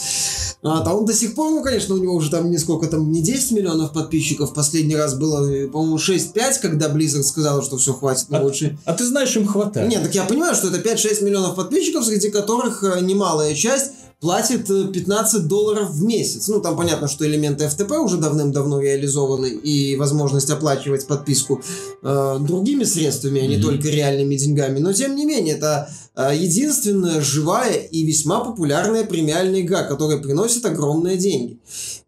[0.65, 3.21] А, а он до сих пор, ну, конечно, у него уже там несколько, там, не
[3.21, 8.38] 10 миллионов подписчиков, последний раз было, по-моему, 6-5, когда Blizzard сказала, что все, хватит, но
[8.38, 8.77] а, лучше...
[8.86, 9.89] А ты знаешь, им хватает.
[9.89, 13.91] Нет, так я понимаю, что это 5-6 миллионов подписчиков, среди которых э, немалая часть
[14.23, 16.47] платит 15 э, долларов в месяц.
[16.47, 21.62] Ну, там понятно, что элементы FTP уже давным-давно реализованы, и возможность оплачивать подписку
[22.01, 23.62] э, другими средствами, а не mm-hmm.
[23.62, 24.79] только реальными деньгами.
[24.79, 30.65] Но, тем не менее, это э, единственная живая и весьма популярная премиальная игра, которая приносит
[30.65, 31.59] огромные деньги.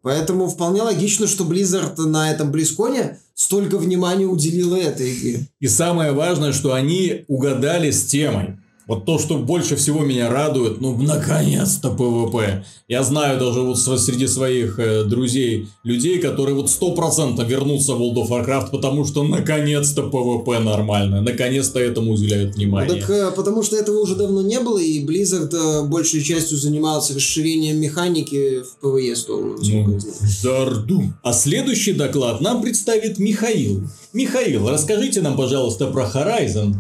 [0.01, 5.47] Поэтому вполне логично, что Blizzard на этом BlizzCon е столько внимания уделила этой игре.
[5.59, 8.55] И самое важное, что они угадали с темой.
[8.87, 12.63] Вот то, что больше всего меня радует, ну, наконец-то PvP.
[12.87, 18.01] Я знаю даже вот среди своих э, друзей людей, которые вот сто процентов вернутся в
[18.01, 23.01] World of Warcraft, потому что наконец-то PvP нормально, наконец-то этому уделяют внимание.
[23.01, 27.15] Так, э, потому что этого уже давно не было, и Blizzard э, большей частью занимался
[27.15, 29.57] расширением механики в PvE сторону.
[29.61, 31.03] Ну, зарду.
[31.23, 33.83] А следующий доклад нам представит Михаил.
[34.13, 36.75] Михаил, расскажите нам, пожалуйста, про Horizon.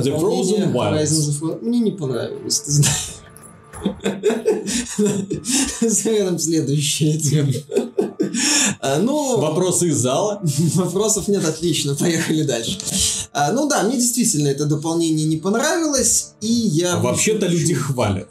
[0.00, 1.58] The Frozen Wilds.
[1.62, 3.22] Мне не понравилось, ты знаешь.
[6.04, 7.52] Рядом следующая тема.
[9.00, 10.40] Ну, Вопросы из зала?
[10.74, 12.78] Вопросов нет, отлично, поехали дальше.
[13.32, 16.94] А, ну да, мне действительно это дополнение не понравилось, и я...
[16.94, 18.28] А вообще-то люди хвалят.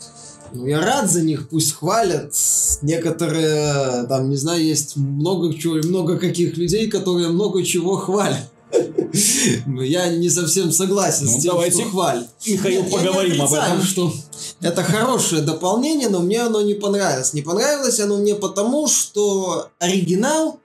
[0.53, 2.33] Ну, я рад за них, пусть хвалят.
[2.81, 8.50] Некоторые, там, не знаю, есть много чего, много каких людей, которые много чего хвалят.
[9.65, 12.27] Я не совсем согласен Ну, с тем, давайте, что хвалит.
[12.45, 13.83] Михаил, Нет, поговорим об этом.
[13.83, 14.13] что
[14.61, 17.33] это хорошее дополнение, но мне оно не понравилось.
[17.33, 20.59] Не понравилось оно мне потому, что оригинал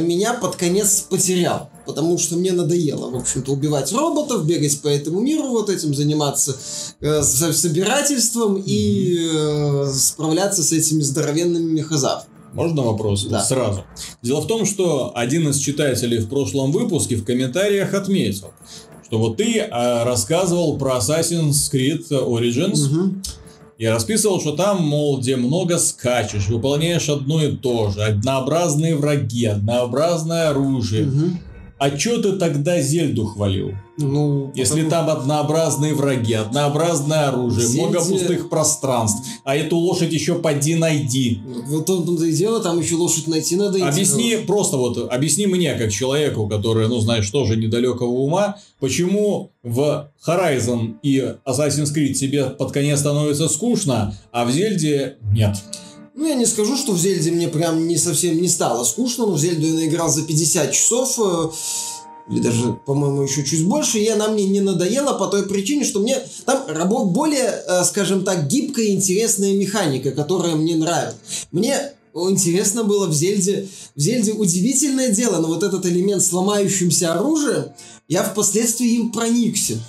[0.00, 1.70] меня под конец потерял.
[1.86, 6.56] Потому что мне надоело, в общем-то, убивать роботов, бегать по этому миру, вот этим заниматься
[7.00, 12.33] э, собирательством и э, справляться с этими здоровенными мехозаврами.
[12.54, 13.24] Можно вопрос?
[13.24, 13.42] Да.
[13.42, 13.84] Сразу.
[14.22, 18.52] Дело в том, что один из читателей в прошлом выпуске в комментариях отметил,
[19.04, 23.22] что вот ты а, рассказывал про Assassin's Creed Origins Мгм.
[23.76, 29.46] и расписывал, что там, мол, где много скачешь, выполняешь одно и то же, однообразные враги,
[29.46, 31.06] однообразное оружие.
[31.06, 31.40] Мгм.
[31.84, 33.72] А чё ты тогда Зельду хвалил?
[33.98, 40.10] Ну, Если потому- там однообразные враги, однообразное оружие, Зельде- много пустых пространств, а эту лошадь
[40.10, 41.42] еще поди найди.
[41.66, 43.76] Вот в том-то и дело, там еще лошадь найти надо.
[43.78, 43.86] идти.
[43.86, 50.08] Объясни просто вот, объясни мне, как человеку, который, ну, знаешь, тоже недалекого ума, почему в
[50.26, 55.56] Horizon и Assassin's Creed тебе под конец становится скучно, а в Зельде нет.
[56.16, 59.32] Ну, я не скажу, что в Зельде мне прям не совсем не стало скучно, но
[59.32, 61.50] в Зельду я наиграл за 50 часов, э,
[62.30, 65.98] или даже, по-моему, еще чуть больше, и она мне не надоела по той причине, что
[66.00, 71.18] мне там рабо- более, э, скажем так, гибкая и интересная механика, которая мне нравится.
[71.50, 77.12] Мне интересно было в Зельде, в Зельде удивительное дело, но вот этот элемент с ломающимся
[77.12, 77.64] оружием,
[78.06, 79.80] я впоследствии им проникся.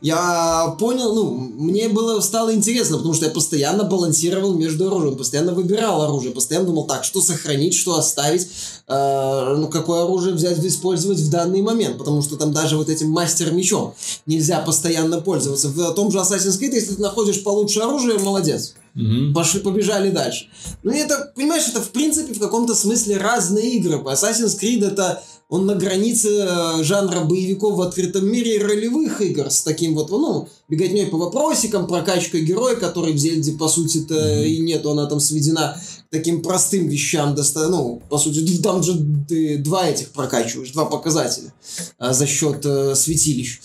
[0.00, 5.52] Я понял, ну, мне было стало интересно, потому что я постоянно балансировал между оружием, постоянно
[5.52, 8.48] выбирал оружие, постоянно думал, так, что сохранить, что оставить,
[8.86, 13.10] э, ну, какое оружие взять, использовать в данный момент, потому что там даже вот этим
[13.10, 15.68] мастер-мечом нельзя постоянно пользоваться.
[15.68, 18.74] В том же Assassin's Creed, если ты находишь получше оружие, молодец.
[18.94, 19.34] Мгм.
[19.34, 20.48] Пошли, побежали дальше.
[20.82, 23.96] Ну, это, понимаешь, это в принципе в каком-то смысле разные игры.
[23.96, 29.48] Assassin's Creed это он на границе э, жанра боевиков в открытом мире и ролевых игр
[29.48, 34.58] с таким вот, ну, беготней по вопросикам, прокачкой героя, который в Зельде, по сути-то, и
[34.58, 39.58] нету, она там сведена к таким простым вещам, доста- ну, по сути, там же ты
[39.58, 41.52] два этих прокачиваешь, два показателя
[41.98, 43.60] а, за счет э, святилищ.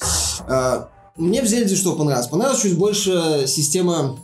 [0.48, 2.28] А, мне в Зельде что понравилось?
[2.28, 4.20] Понравилась чуть больше система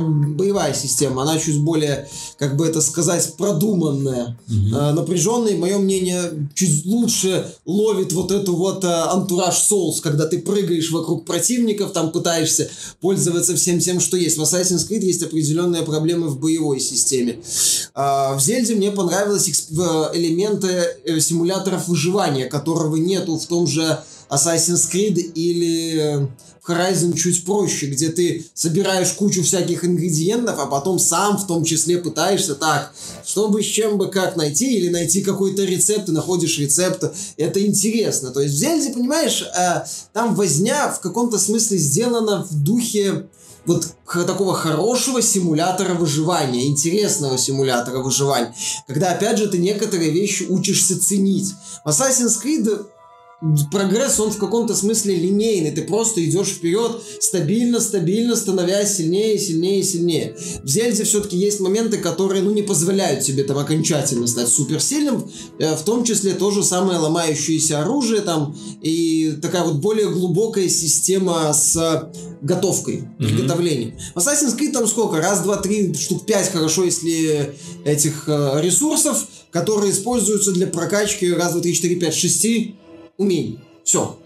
[0.00, 4.94] боевая система, она чуть более, как бы это сказать, продуманная, Мгм.
[4.94, 10.90] напряженная, мое мнение, чуть лучше ловит вот эту вот э, антураж Souls, когда ты прыгаешь
[10.90, 12.68] вокруг противников, там пытаешься
[13.00, 14.36] пользоваться всем тем, что есть.
[14.38, 17.38] В Assassin's Creed есть определенные проблемы в боевой системе.
[17.94, 20.68] А, в Зельде мне понравились в- элементы
[21.04, 23.98] э, симуляторов выживания, которого нету в том же
[24.34, 26.26] Assassin's Creed или э,
[26.62, 31.62] в Horizon чуть проще, где ты собираешь кучу всяких ингредиентов, а потом сам в том
[31.64, 32.94] числе пытаешься так,
[33.24, 37.04] чтобы с чем бы как найти, или найти какой-то рецепт, и находишь рецепт.
[37.36, 38.30] Это интересно.
[38.30, 43.26] То есть в Зельде, понимаешь, э, там возня в каком-то смысле сделана в духе
[43.66, 43.86] вот
[44.26, 48.54] такого хорошего симулятора выживания, интересного симулятора выживания,
[48.86, 51.52] когда, опять же, ты некоторые вещи учишься ценить.
[51.84, 52.86] В Assassin's Creed
[53.70, 55.70] прогресс, он в каком-то смысле линейный.
[55.70, 60.36] Ты просто идешь вперед, стабильно, стабильно, становясь сильнее, сильнее, сильнее.
[60.62, 65.30] В Зельде все-таки есть моменты, которые, ну, не позволяют тебе там окончательно стать суперсильным.
[65.58, 70.68] Э, В том числе то же самое ломающееся оружие там и такая вот более глубокая
[70.68, 73.28] система с готовкой, Мгм.
[73.28, 73.94] приготовлением.
[74.14, 75.16] В Assassin's Creed там сколько?
[75.16, 77.54] Раз, два, три, штук пять, хорошо, если
[77.84, 82.76] этих э, ресурсов, которые используются для прокачки раз, два, три, четыре, пять, шести
[83.16, 83.60] умений.
[83.84, 84.18] Все.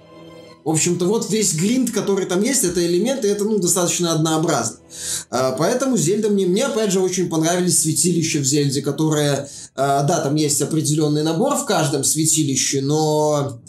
[0.65, 4.77] В общем-то, вот весь гринд, который там есть, это элементы, это, ну, достаточно однообразно.
[5.31, 10.21] А, поэтому Зельда мне, мне, опять же, очень понравились святилища в Зельде, которые, а, да,
[10.21, 13.61] там есть определенный набор в каждом святилище, но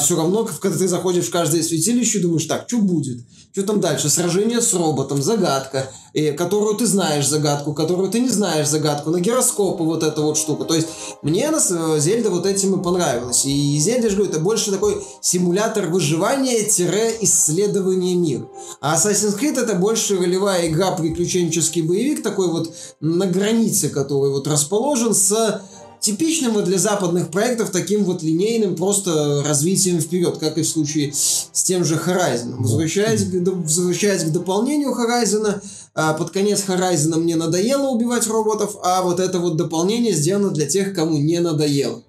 [0.00, 3.20] все равно, когда ты заходишь в каждое святилище, думаешь, так, что будет?
[3.54, 4.10] Что там дальше?
[4.10, 9.20] Сражение с роботом, загадка, э, которую ты знаешь загадку, которую ты не знаешь загадку, на
[9.20, 10.64] гироскопы вот эта вот штука.
[10.64, 10.88] То есть
[11.22, 13.44] мне на с- Зельда вот этим и понравилось.
[13.44, 18.48] И Зельда, же говорю, это больше такой симулятор выживания-исследования мира.
[18.80, 24.48] А Assassin's Creed это больше ролевая игра, приключенческий боевик, такой вот на границе, который вот
[24.48, 25.62] расположен с
[26.04, 31.14] типичным вот для западных проектов таким вот линейным просто развитием вперед, как и в случае
[31.14, 32.56] с тем же Horizon.
[32.58, 35.62] Возвращаясь, к, возвращаясь к дополнению Horizon,
[35.94, 40.66] а, под конец Horizon мне надоело убивать роботов, а вот это вот дополнение сделано для
[40.66, 42.02] тех, кому не надоело.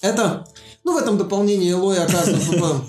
[0.00, 0.48] Это,
[0.82, 2.80] ну, в этом дополнении Элой, оказывается,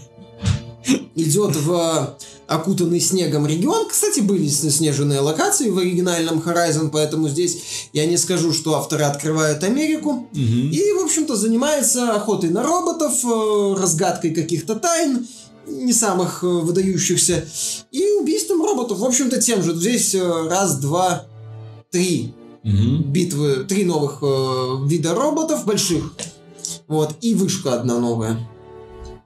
[1.16, 2.18] идет в
[2.48, 3.90] окутанный снегом регион.
[3.90, 9.64] Кстати, были снежные локации в оригинальном Horizon, поэтому здесь я не скажу, что авторы открывают
[9.64, 10.28] Америку.
[10.32, 10.72] Угу.
[10.72, 15.28] И, в общем-то, занимается охотой на роботов, э, разгадкой каких-то тайн,
[15.68, 17.46] не самых э, выдающихся,
[17.92, 19.00] и убийством роботов.
[19.00, 19.76] В общем-то, тем же.
[19.76, 21.26] Здесь э, раз, два,
[21.92, 22.34] три
[22.64, 23.04] Угу.
[23.12, 24.22] битвы, три новых
[24.90, 26.12] вида роботов больших.
[26.88, 28.38] Вот, и вышка одна новая.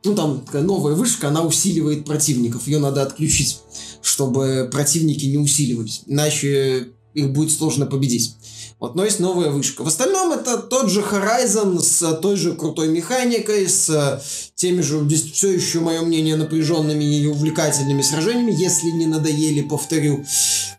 [0.03, 2.67] Ну, там такая новая вышка, она усиливает противников.
[2.67, 3.59] Ее надо отключить,
[4.01, 6.01] чтобы противники не усиливались.
[6.07, 8.35] Иначе их будет сложно победить.
[8.79, 9.83] Вот, но есть новая вышка.
[9.83, 14.23] В остальном это тот же Horizon с той же крутой механикой, с
[14.55, 20.25] теми же, здесь все еще, мое мнение, напряженными и увлекательными сражениями, если не надоели, повторю.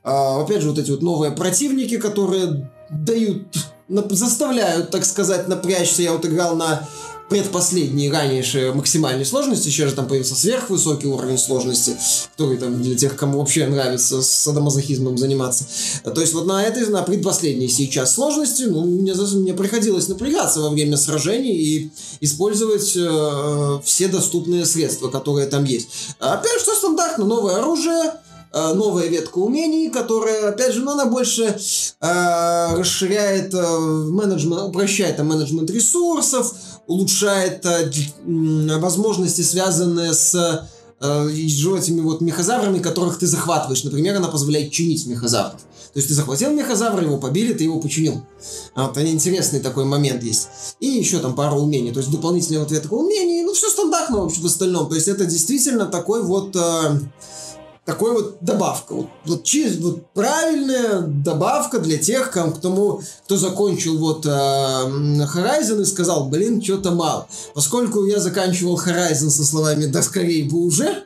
[0.02, 3.46] А, опять же, вот эти вот новые противники, которые дают,
[3.88, 6.02] заставляют, так сказать, напрячься.
[6.02, 6.88] Я вот играл на
[7.32, 9.70] предпоследней, ранейшей максимальной сложности.
[9.70, 11.96] Сейчас же там появился сверхвысокий уровень сложности,
[12.36, 15.64] который там для тех, кому вообще нравится с садомазохизмом заниматься.
[16.04, 20.68] То есть вот на этой, на предпоследней сейчас сложности, ну, мне, мне приходилось напрягаться во
[20.68, 25.88] время сражений и использовать э, все доступные средства, которые там есть.
[26.18, 28.12] Опять что стандартно, новое оружие,
[28.52, 31.56] э, новая ветка умений, которая, опять же, ну, она больше
[32.00, 36.52] э, расширяет э, менеджмент, упрощает там, менеджмент ресурсов,
[36.86, 37.90] улучшает э,
[38.78, 40.34] возможности, связанные с
[41.00, 43.84] э, этими вот мехозаврами, которых ты захватываешь.
[43.84, 45.60] Например, она позволяет чинить мехозавров.
[45.92, 48.22] То есть ты захватил мехозавра, его побили, ты его починил.
[48.74, 50.48] Вот, интересный такой момент есть.
[50.80, 51.92] И еще там пару умений.
[51.92, 53.42] То есть дополнительные вот ветка умений.
[53.42, 54.88] Ну, все стандартно вообще в остальном.
[54.88, 56.56] То есть это действительно такой вот...
[56.56, 56.98] э,
[57.84, 58.94] такой вот добавка.
[58.94, 65.82] Вот, вот, чист- вот правильная добавка для тех, кому, кто, кто закончил вот э, Horizon
[65.82, 67.26] и сказал, блин, что-то мало.
[67.54, 71.04] Поскольку я заканчивал Horizon со словами «да скорее бы уже»,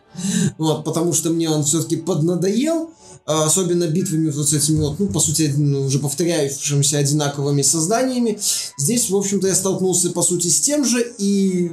[0.58, 2.90] вот, потому что мне он все-таки поднадоел,
[3.26, 8.38] э, особенно битвами вот с этими вот, ну, по сути, ну, уже повторяющимися одинаковыми созданиями.
[8.78, 11.72] Здесь, в общем-то, я столкнулся, по сути, с тем же, и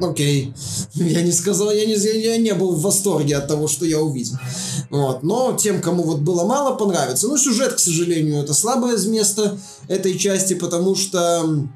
[0.00, 0.54] Окей.
[0.94, 4.38] Я не сказал, я не, я не был в восторге от того, что я увидел.
[4.88, 5.22] Вот.
[5.22, 7.28] Но тем, кому вот было мало, понравится.
[7.28, 9.58] Ну, сюжет, к сожалению, это слабое место
[9.88, 11.68] этой части, потому что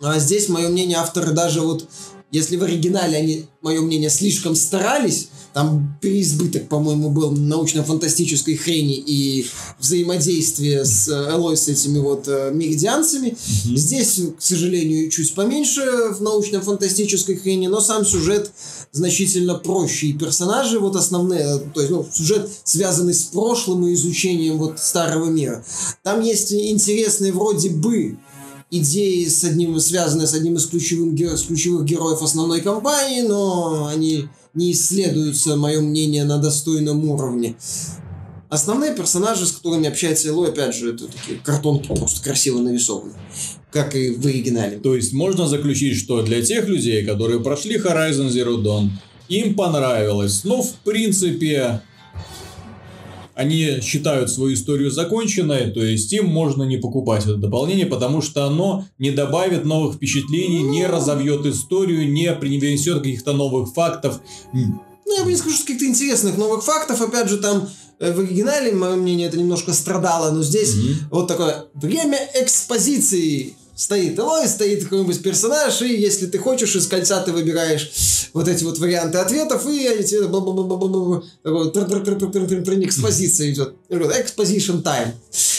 [0.00, 1.86] а, здесь, мое мнение, авторы даже вот,
[2.32, 9.46] если в оригинале они, мое мнение, слишком старались, там переизбыток, по-моему, был научно-фантастической хрени и
[9.78, 13.36] взаимодействия с э, Элой, с этими вот э, меридианцами.
[13.64, 18.50] Здесь, к сожалению, чуть поменьше в научно-фантастической хрени, но сам сюжет
[18.92, 20.06] значительно проще.
[20.06, 25.26] И персонажи вот основные, то есть ну, сюжет, связанный с прошлым и изучением вот старого
[25.26, 25.62] мира.
[26.02, 28.16] Там есть интересные вроде бы
[28.72, 33.86] идеи с одним, связанные с одним из ключевых, ге- с ключевых героев основной кампании, но
[33.86, 37.54] они не исследуются, мое мнение, на достойном уровне.
[38.48, 43.12] Основные персонажи, с которыми общается Элой, опять же, это такие картонки просто красиво нарисованы,
[43.70, 44.78] как и в оригинале.
[44.78, 48.90] То есть можно заключить, что для тех людей, которые прошли Horizon Zero Dawn,
[49.28, 50.44] им понравилось.
[50.44, 51.80] Но в принципе
[53.34, 58.44] они считают свою историю законченной, то есть им можно не покупать это дополнение, потому что
[58.46, 64.20] оно не добавит новых впечатлений, не разовьет историю, не принесет каких-то новых фактов.
[64.52, 67.00] Ну, я бы не скажу, что каких-то интересных новых фактов.
[67.00, 67.68] Опять же, там
[67.98, 70.94] э, в оригинале, мое мнение, это немножко страдало, но здесь Мгм.
[71.10, 73.54] вот такое время экспозиции.
[73.82, 77.90] Стоит Элой, стоит какой-нибудь персонаж, и если ты хочешь, из кольца ты выбираешь
[78.32, 80.40] вот эти вот варианты ответов, и они тебе такой
[82.86, 83.74] экспозиция идет.
[83.90, 85.10] Exposition time.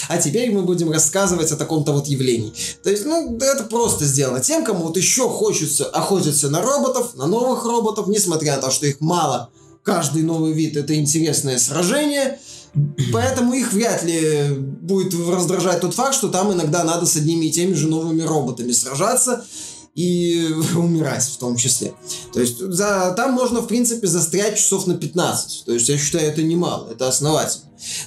[0.08, 2.54] А теперь мы будем рассказывать о таком-то вот явлении.
[2.82, 4.40] То есть, ну, это просто сделано.
[4.40, 8.86] Тем, кому вот еще хочется охотиться на роботов, на новых роботов, несмотря на то, что
[8.86, 9.50] их мало,
[9.84, 12.40] каждый новый вид это интересное сражение,
[13.12, 17.52] Поэтому их вряд ли будет раздражать тот факт, что там иногда надо с одними и
[17.52, 19.46] теми же новыми роботами сражаться
[19.96, 21.94] и умирать в том числе.
[22.34, 25.66] То есть за, там можно, в принципе, застрять часов на 15.
[25.66, 27.66] То есть я считаю, это немало, это основательно.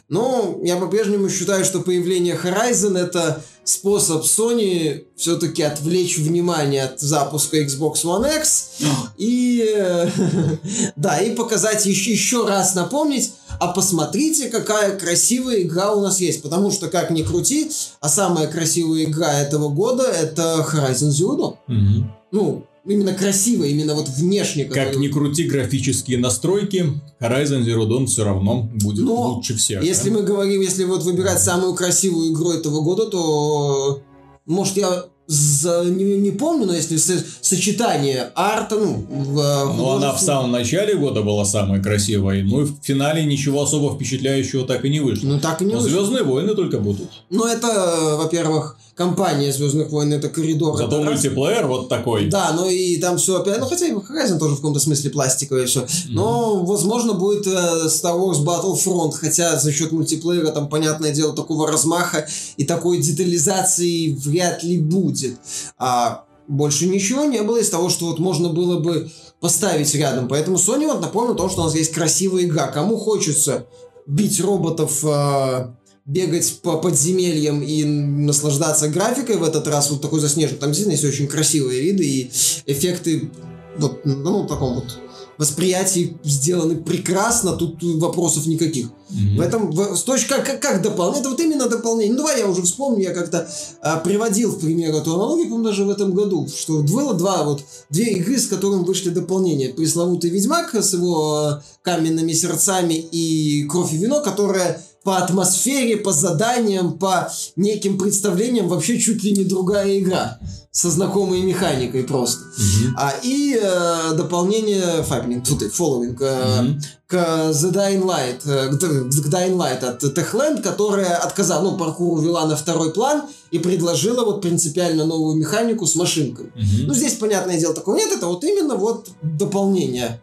[0.09, 7.63] Но я по-прежнему считаю, что появление Horizon это способ Sony все-таки отвлечь внимание от запуска
[7.63, 8.71] Xbox One X
[9.19, 10.09] и э,
[10.97, 16.43] да, и показать еще, еще раз напомнить, а посмотрите, какая красивая игра у нас есть.
[16.43, 21.57] Потому что, как ни крути, а самая красивая игра этого года это Horizon Zero Dawn.
[21.67, 22.13] мгм.
[22.33, 24.65] Ну, именно красивая, именно вот внешне.
[24.65, 26.87] Как которая- ни крути графические настройки,
[27.21, 29.83] Horizon Zero Dawn все равно будет Но лучше всех.
[29.85, 30.17] Если да?
[30.19, 34.01] мы говорим, если вот выбирать самую красивую игру этого года, то
[34.47, 40.13] может я за, не, не помню, но если со- сочетание арта, ну, в, Ну, она
[40.13, 44.85] в самом начале года была самой красивой, ну и в финале ничего особо впечатляющего так
[44.85, 45.27] и не вышло.
[45.27, 45.99] Ну, так и не Но вышло.
[45.99, 47.09] Звездные войны только будут.
[47.31, 50.77] Ну, это, во-первых, компания Звездных войн, это коридор.
[50.77, 51.23] Зато это раз.
[51.23, 52.29] мультиплеер вот такой.
[52.29, 55.67] Да, ну и там все опять, ну хотя и Horizon тоже в каком-то смысле пластиковое
[55.67, 55.87] все.
[56.09, 61.71] Но, возможно, будет э, Star Wars Battlefront, хотя за счет мультиплеера там, понятное дело, такого
[61.71, 62.27] размаха
[62.57, 65.39] и такой детализации вряд ли будет.
[65.79, 70.27] А больше ничего не было из того, что вот можно было бы поставить рядом.
[70.27, 72.69] Поэтому Sony вот напомню о том, что у нас есть красивая игра.
[72.69, 73.67] Кому хочется
[74.07, 75.67] бить роботов, э,
[76.07, 80.59] бегать по подземельям и наслаждаться графикой в этот раз, вот такой заснеженный.
[80.59, 82.31] Там действительно есть очень красивые виды и
[82.67, 83.31] эффекты
[83.77, 85.01] вот, ну, таком вот
[85.39, 88.89] восприятии сделаны прекрасно, тут вопросов никаких.
[89.11, 89.37] Мгм.
[89.37, 92.13] В этом, в, с точки, как, как, как дополнение, это вот именно дополнение.
[92.13, 93.49] Ну, давай я уже вспомню, я как-то
[93.83, 97.63] а, приводил в пример эту аналогию, по-моему, даже в этом году, что было два, вот,
[97.91, 99.75] две игры, с которыми вышли дополнения.
[99.75, 106.11] Пресловутый Ведьмак с его а, каменными сердцами и Кровь и вино, которая по атмосфере, по
[106.13, 110.41] заданиям, по неким представлениям вообще чуть ли не другая игра
[110.73, 112.43] со знакомой механикой просто.
[112.59, 112.97] Мгм.
[112.99, 119.57] А, и э, дополнение Five тут Following э, к The Dying Light, э, к Dying
[119.57, 125.05] Light от Techland, которая отказала, ну, паркур увела на второй план и предложила вот принципиально
[125.05, 126.47] новую механику с машинкой.
[126.57, 126.89] Мгм.
[126.89, 130.21] Ну, здесь, понятное дело, такого нет, это вот именно вот дополнение.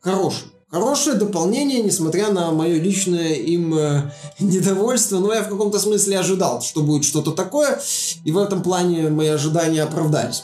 [0.00, 0.53] Хорошее.
[0.74, 4.10] Хорошее дополнение, несмотря на мое личное им э,
[4.40, 7.80] недовольство, но я в каком-то смысле ожидал, что будет что-то такое,
[8.24, 10.42] и в этом плане мои ожидания оправдались.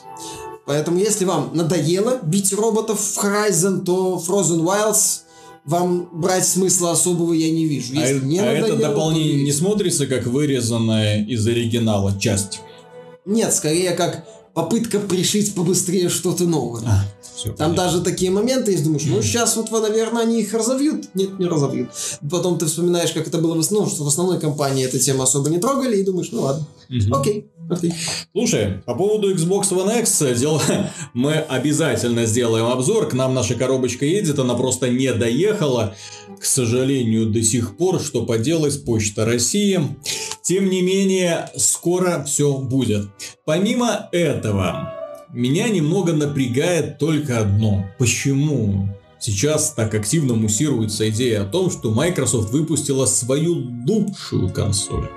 [0.66, 5.22] Поэтому, если вам надоело бить роботов в Horizon, то Frozen Wilds
[5.64, 7.92] вам брать смысла особого я не вижу.
[7.96, 12.60] А, Если э- не а это надоело, дополнение не смотрится как вырезанная из оригинала часть?
[13.24, 14.24] Нет, скорее как
[14.54, 16.82] попытка пришить побыстрее что-то новое.
[16.86, 17.04] А,
[17.36, 17.52] все.
[17.52, 21.14] Там даже такие моменты есть, думаешь, ну сейчас вот, наверное, они их разовьют.
[21.14, 21.90] Нет, не разовьют.
[22.30, 25.48] Потом ты вспоминаешь, как это было в основном, что в основной компании эту тему особо
[25.50, 26.66] не трогали, и думаешь, ну ладно,
[27.12, 27.94] окей, окей.
[28.32, 30.60] Слушай, по поводу Xbox One X, дело,
[31.14, 33.08] мы обязательно сделаем обзор.
[33.08, 35.94] К нам наша коробочка едет, она просто не доехала.
[36.40, 39.80] К сожалению, до сих пор, что поделать, Почта России.
[40.50, 43.06] Тем не менее, скоро все будет.
[43.44, 44.92] Помимо этого,
[45.32, 47.84] меня немного напрягает только одно.
[48.00, 48.88] Почему
[49.20, 55.08] сейчас так активно муссируется идея о том, что Microsoft выпустила свою лучшую консоль?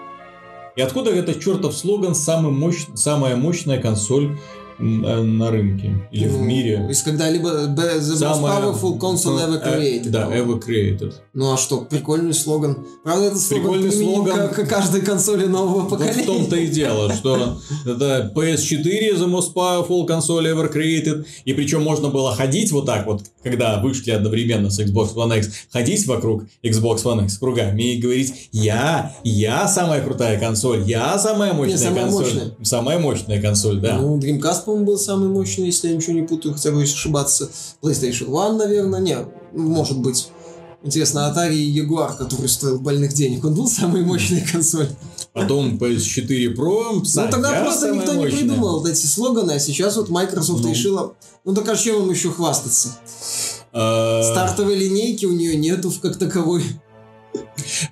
[0.75, 2.85] И откуда этот чертов слоган самый мощ...
[2.93, 4.37] «Самая мощная консоль
[4.77, 9.59] э, на рынке или в Ну, мире?» Из когда-либо the most Самая- powerful console ever
[9.63, 10.09] Э, created.
[10.11, 11.15] Да, ever created.
[11.35, 12.85] Ну а что, прикольный слоган.
[13.03, 14.49] Правда, этот слоган Прикольный слоган.
[14.49, 16.21] к, к каждой консоли нового Вот поколения.
[16.21, 21.25] в том-то и дело, что это PS4 the most powerful console ever created.
[21.45, 25.49] И причем можно было ходить вот так вот, когда вышли одновременно с Xbox One X,
[25.71, 31.53] ходить вокруг Xbox One X кругами и говорить, я, я самая крутая консоль, я самая
[31.53, 32.23] мощная самая консоль.
[32.25, 32.55] мощная.
[32.61, 33.97] Самая мощная консоль, да.
[33.97, 37.49] Ну, Dreamcast, по-моему, был самый мощный, если я ничего не путаю, хотя боюсь ошибаться.
[37.81, 39.17] PlayStation One, наверное, не,
[39.53, 40.27] может быть.
[40.83, 44.89] Интересно, Atari и Jaguar, который стоил больных денег, он был самой мощной консоль?
[45.31, 50.63] Потом PS4 Pro, Ну тогда просто никто не придумал эти слоганы, а сейчас вот Microsoft
[50.63, 50.69] Ну.
[50.69, 51.15] решила,
[51.45, 52.89] ну так а чем им еще хвастаться?
[53.71, 56.63] Э, Стартовой линейки у нее нету как таковой.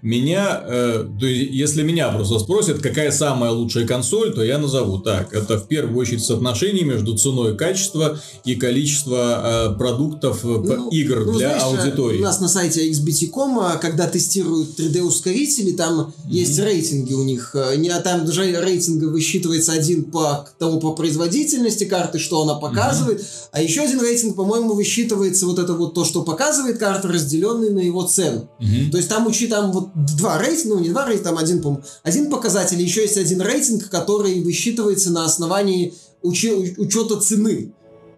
[0.01, 4.97] Меня, э, то есть, если меня просто спросят, какая самая лучшая консоль, то я назову
[4.99, 5.31] так.
[5.33, 10.89] Это в первую очередь соотношение между ценой и качество и количество э, продуктов э, Ну,
[10.89, 12.19] игр ну, для знаешь, аудитории.
[12.19, 17.51] У нас на сайте XBT.com, а, когда тестируют 3D-ускорители, там есть рейтинги у них.
[17.55, 23.23] А, Не, там даже рейтинга высчитывается один по того по производительности карты, что она показывает,
[23.51, 27.79] а еще один рейтинг, по-моему, высчитывается вот это вот то, что показывает карта, разделенный на
[27.79, 28.49] его цену.
[28.59, 28.89] Мгм.
[28.89, 31.83] То есть там учи там вот два рейтинга, ну не два рейтинга, там один, по
[32.03, 37.73] один показатель, еще есть один рейтинг, который высчитывается на основании уче- учета цены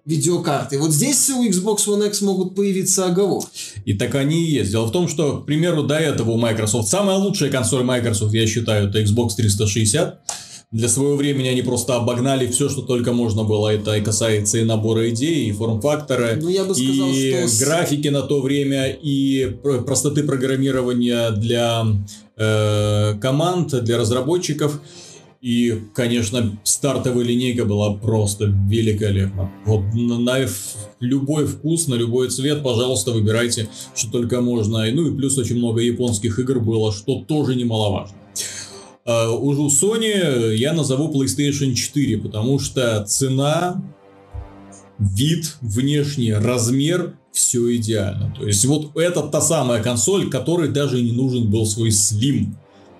[0.05, 0.79] видеокарты.
[0.79, 3.49] Вот здесь у Xbox One X могут появиться оговорки.
[3.85, 4.71] И так они и есть.
[4.71, 8.45] Дело в том, что, к примеру, до этого у Microsoft самая лучшая консоль Microsoft, я
[8.45, 10.19] считаю, это Xbox 360.
[10.73, 13.69] Для своего времени они просто обогнали все, что только можно было.
[13.69, 18.07] Это и касается и набора идей, и форм-фактора, Ну, я бы сказал, и что графики
[18.07, 21.85] на то время, и про- простоты программирования для
[22.37, 24.81] э, команд, для разработчиков.
[25.41, 29.51] И, конечно, стартовая линейка была просто великолепна.
[29.65, 30.47] Вот на, на
[31.01, 34.89] любой вкус, на любой цвет, пожалуйста, выбирайте, что только можно.
[34.91, 38.15] Ну и плюс очень много японских игр было, что тоже немаловажно.
[39.05, 43.83] А у Sony я назову PlayStation 4, потому что цена,
[44.97, 48.33] вид, внешний размер, все идеально.
[48.37, 52.53] То есть вот это та самая консоль, которой даже не нужен был свой Slim.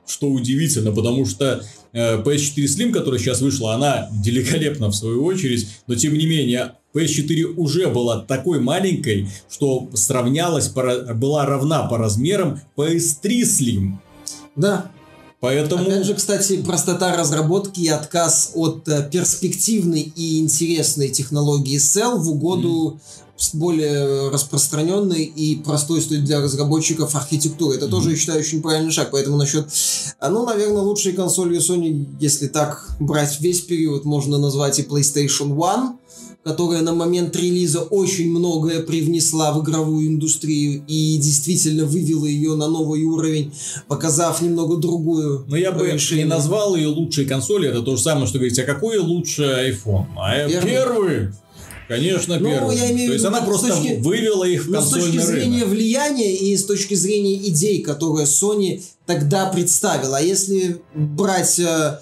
[0.06, 5.68] Что удивительно, потому что э, PS4 Slim, которая сейчас вышла, она великолепна в свою очередь,
[5.88, 12.60] но тем не менее PS4 уже была такой маленькой, что сравнялась, была равна по размерам
[12.76, 13.93] PS3 Slim.
[14.56, 14.91] Да,
[15.43, 15.83] Поэтому...
[15.83, 22.29] Опять же, кстати, простота разработки и отказ от э, перспективной и интересной технологии Cell в
[22.29, 22.97] угоду
[23.37, 23.49] mm.
[23.51, 27.75] более распространенной и простой для разработчиков архитектуры.
[27.75, 27.89] Это mm.
[27.89, 29.09] тоже, я считаю, очень правильный шаг.
[29.11, 29.67] Поэтому насчет...
[30.19, 35.57] А, ну, наверное, лучшей консолью Sony, если так брать весь период, можно назвать и PlayStation
[35.57, 35.97] One
[36.43, 42.67] которая на момент релиза очень многое привнесла в игровую индустрию и действительно вывела ее на
[42.67, 43.53] новый уровень,
[43.87, 45.45] показав немного другую.
[45.47, 46.25] Но я бы решение.
[46.25, 50.05] не назвал ее лучшей консолью, это то же самое, что говорить, а какой лучший iPhone?
[50.17, 50.69] А первый.
[50.69, 51.29] первый.
[51.87, 52.77] Конечно, ну, первый.
[52.77, 55.69] Я имею то есть она просто точки, вывела их в консольный С точки зрения рынок.
[55.69, 60.17] влияния и с точки зрения идей, которые Sony тогда представила.
[60.17, 61.99] А если брать Э,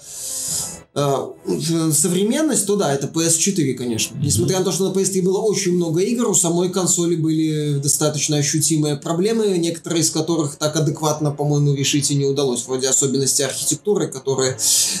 [0.94, 4.16] современность, то да, это PS4, конечно.
[4.18, 8.36] Несмотря на то, что на PS3 было очень много игр, у самой консоли были достаточно
[8.36, 14.08] ощутимые проблемы, некоторые из которых так адекватно, по-моему, решить и не удалось, вроде особенности архитектуры,
[14.08, 14.58] которые,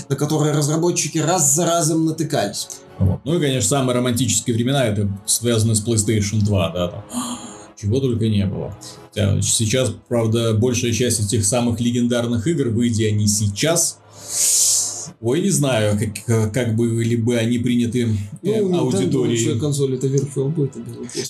[0.08, 2.68] на которые разработчики раз за разом натыкались.
[2.98, 3.20] Вот.
[3.24, 7.04] Ну и, конечно, самые романтические времена это связано с PlayStation 2, да, там
[7.80, 8.74] чего только не было.
[9.14, 13.98] Сейчас, правда, большая часть этих самых легендарных игр, выйдя они сейчас,
[15.22, 15.96] Ой, не знаю,
[16.26, 18.08] как, как были бы они приняты
[18.42, 19.58] э, ну, аудиторией.
[19.58, 20.72] консоль это Virtual будет.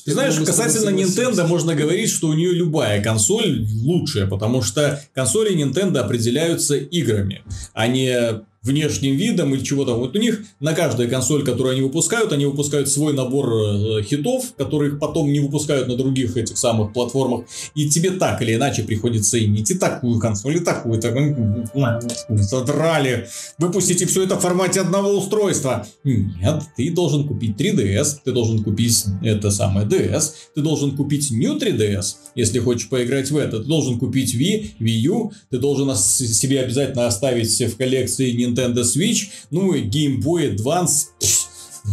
[0.05, 5.55] Ты знаешь, касательно Nintendo можно говорить, что у нее любая консоль лучшая, потому что консоли
[5.55, 7.43] Nintendo определяются играми,
[7.75, 9.95] а не внешним видом или чего-то.
[9.95, 14.55] Вот у них на каждой консоль, которую они выпускают, они выпускают свой набор э, хитов,
[14.57, 17.45] которых потом не выпускают на других этих самых платформах.
[17.75, 21.01] И тебе так или иначе приходится иметь и такую консоль, и такую.
[21.01, 23.27] Так, задрали.
[23.59, 25.87] Выпустите все это в формате одного устройства.
[26.05, 31.57] Нет, ты должен купить 3DS, ты должен купить это самое DS, ты должен купить New
[31.59, 33.59] 3DS, если хочешь поиграть в это.
[33.59, 39.29] Ты должен купить Wii, Wii U, ты должен себе обязательно оставить в коллекции Nintendo Switch,
[39.51, 41.09] ну и Game Boy Advance.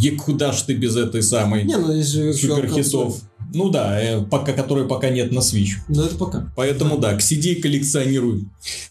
[0.02, 3.22] И куда ж ты без этой самой Не, ну, же суперхитов?
[3.54, 5.78] Ну да, э, пока, которые пока нет на Switch.
[5.88, 6.54] Ну это пока.
[6.56, 8.46] Поэтому да, к CD коллекционируй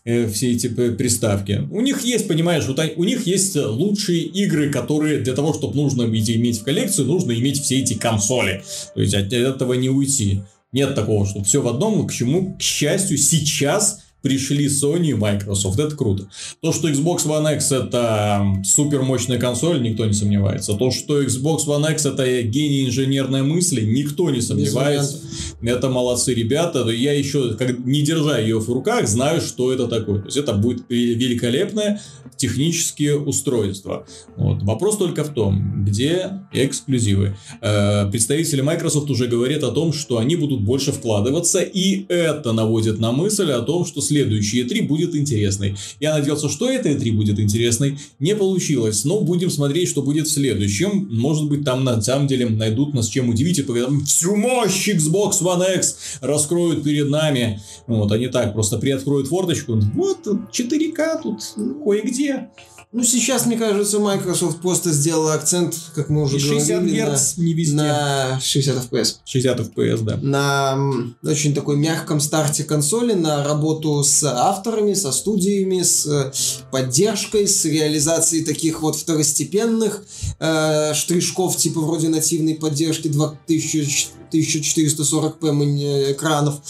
[0.05, 1.69] э, все эти приставки.
[1.71, 6.03] У них есть, понимаешь, вот, у них есть лучшие игры, которые для того, чтобы нужно
[6.03, 8.65] иметь в коллекцию, нужно иметь все эти консоли.
[8.95, 10.43] То есть от этого не уйти.
[10.73, 15.79] Нет такого, что все в одном, к чему, к счастью, сейчас пришли Sony и Microsoft.
[15.79, 16.29] Это круто.
[16.61, 20.75] То, что Xbox One X это супер мощная консоль, никто не сомневается.
[20.75, 25.21] То, что Xbox One X это гений инженерной мысли, никто не сомневается.
[25.63, 26.89] Это молодцы ребята.
[26.89, 30.21] Я еще, как, не держа ее в руках, знаю, что это такое.
[30.21, 32.01] То есть это будет великолепное
[32.39, 34.07] технические устройства.
[34.37, 34.63] Вот.
[34.63, 37.37] Вопрос только в том, где эксклюзивы.
[37.61, 43.01] Э, представители Microsoft уже говорят о том, что они будут больше вкладываться, и это наводит
[43.01, 45.77] на мысль о том, что следующие три будет интересной.
[46.01, 47.99] Я надеялся, что эта E3 будет интересной.
[48.19, 51.09] Не получилось, но будем смотреть, что будет в следующем.
[51.11, 55.43] Может быть, там на самом деле найдут нас чем удивить, и когда всю мощь Xbox
[55.43, 57.61] One X раскроют перед нами.
[57.87, 59.81] Вот, они так просто приоткроют форточку.
[59.95, 61.41] Вот, 4К тут
[61.85, 62.49] кое-где.
[62.91, 67.43] Ну, сейчас, мне кажется, Microsoft просто сделала акцент, как мы уже 60 говорили, Герц, на,
[67.43, 67.77] не везде.
[67.77, 69.17] на 60 FPS.
[69.27, 70.17] 60 FPS, да.
[70.23, 70.79] На
[71.23, 76.33] очень такой мягком старте консоли, на работу с авторами, со студиями, с э,
[76.71, 80.03] поддержкой, с реализацией таких вот второстепенных
[80.41, 86.61] э, штришков, типа вроде нативной поддержки 2000 1440p экранов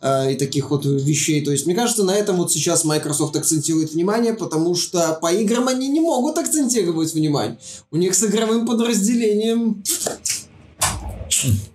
[0.00, 1.44] э, и таких вот вещей.
[1.44, 5.68] То есть, мне кажется, на этом вот сейчас Microsoft акцентирует внимание, потому что по играм
[5.68, 7.58] они не могут акцентировать внимание.
[7.90, 9.82] У них с игровым подразделением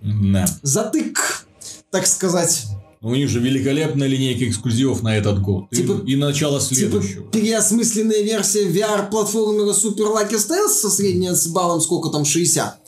[0.02, 0.46] да.
[0.62, 1.46] затык,
[1.90, 2.66] так сказать.
[3.02, 5.70] У них же великолепная линейка эксклюзивов на этот год.
[5.70, 7.22] Типа, и, и начало типа следующего.
[7.22, 12.80] Типа переосмысленная версия VR-платформера Super Lucky Stance со средней с баллом сколько там, 60.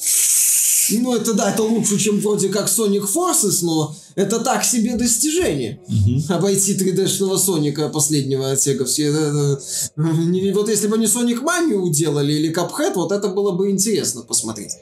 [0.91, 5.80] Ну, это да, это лучше, чем вроде как Sonic Forces, но это так себе достижение.
[5.86, 6.34] Угу.
[6.34, 8.84] Обойти 3D-шного Соника последнего отсека.
[8.84, 13.53] Все это, это, вот если бы не Sonic Mania уделали или Cuphead, вот это было
[13.53, 14.72] бы интересно посмотреть.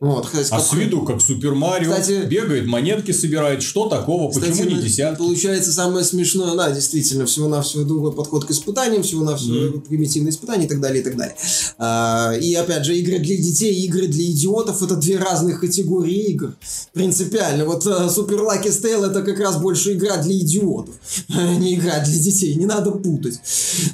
[0.00, 0.66] Вот, кстати, а как...
[0.66, 3.62] с виду как Супер Марио кстати, бегает, монетки собирает.
[3.62, 4.30] Что такого?
[4.30, 5.18] Кстати, Почему не десятки?
[5.18, 9.88] Получается самое смешное, да, действительно, всего-навсего другой подход к испытаниям, всего-навсего mm.
[9.88, 11.36] примитивные испытания и так далее, и так далее.
[11.78, 16.54] А, и опять же, игры для детей, игры для идиотов это две разных категории игр.
[16.92, 17.64] Принципиально.
[17.64, 20.94] Вот Супер Лаки Стейл это как раз больше игра для идиотов,
[21.34, 22.54] а не игра для детей.
[22.54, 23.40] Не надо путать.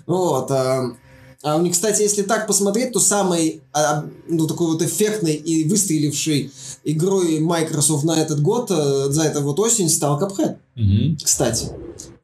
[0.07, 0.51] Вот.
[0.51, 0.95] А,
[1.43, 5.67] а у них, кстати, если так посмотреть, то самой а, ну, такой вот эффектной и
[5.69, 6.53] выстрелившей
[6.85, 10.57] игрой Microsoft на этот год, э, за это вот осень, стал Cuphead.
[10.77, 11.17] Угу.
[11.25, 11.71] Кстати.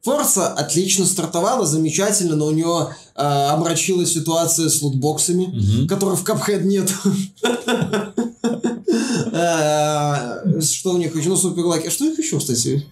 [0.03, 5.87] Форса отлично стартовала, замечательно, но у нее э, омрачилась ситуация с лутбоксами, угу.
[5.87, 6.91] которых в Cuphead нет.
[9.29, 11.29] Э, что у них еще?
[11.29, 11.89] Ну, суперлайки.
[11.89, 12.87] Что у них еще, кстати?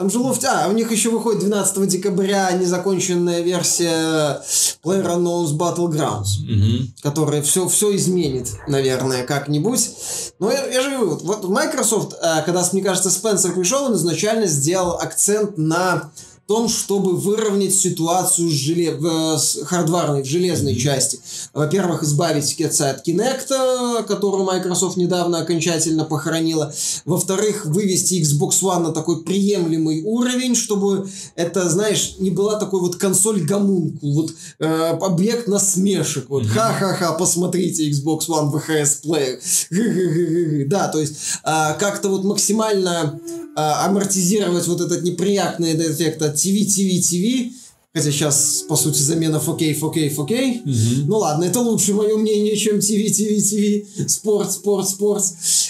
[0.00, 0.42] Там же лофт...
[0.46, 4.40] А, у них еще выходит 12 декабря незаконченная версия
[4.82, 6.86] PlayerUnknown's Battlegrounds, угу.
[7.02, 9.90] которая все, все изменит, наверное, как-нибудь.
[10.38, 14.46] Но я, я же говорю, вот Microsoft, э, когда, мне кажется, Спенсер пришел, он изначально
[14.46, 16.10] сделал акцент на
[16.50, 18.96] том, чтобы выровнять ситуацию с, желе...
[18.96, 19.38] в...
[19.38, 21.20] с хардварной, в железной части.
[21.54, 26.74] Во-первых, избавить от Kinect, которую Microsoft недавно окончательно похоронила.
[27.04, 32.96] Во-вторых, вывести Xbox One на такой приемлемый уровень, чтобы это, знаешь, не была такой вот
[32.96, 36.28] консоль гомункул, вот э, объект насмешек.
[36.28, 40.66] Вот ха-ха-ха, посмотрите Xbox One VHS Player.
[40.66, 46.66] Да, то есть э, как-то вот максимально э, амортизировать вот этот неприятный эффект от TV,
[46.66, 47.52] TV, TV.
[47.92, 50.60] Хотя сейчас, по сути, замена 4K, 4K, 4K.
[50.60, 51.08] Угу.
[51.08, 55.24] Ну ладно, это лучше мое мнение, чем TV, TV, TV, спорт, спорт, спорт.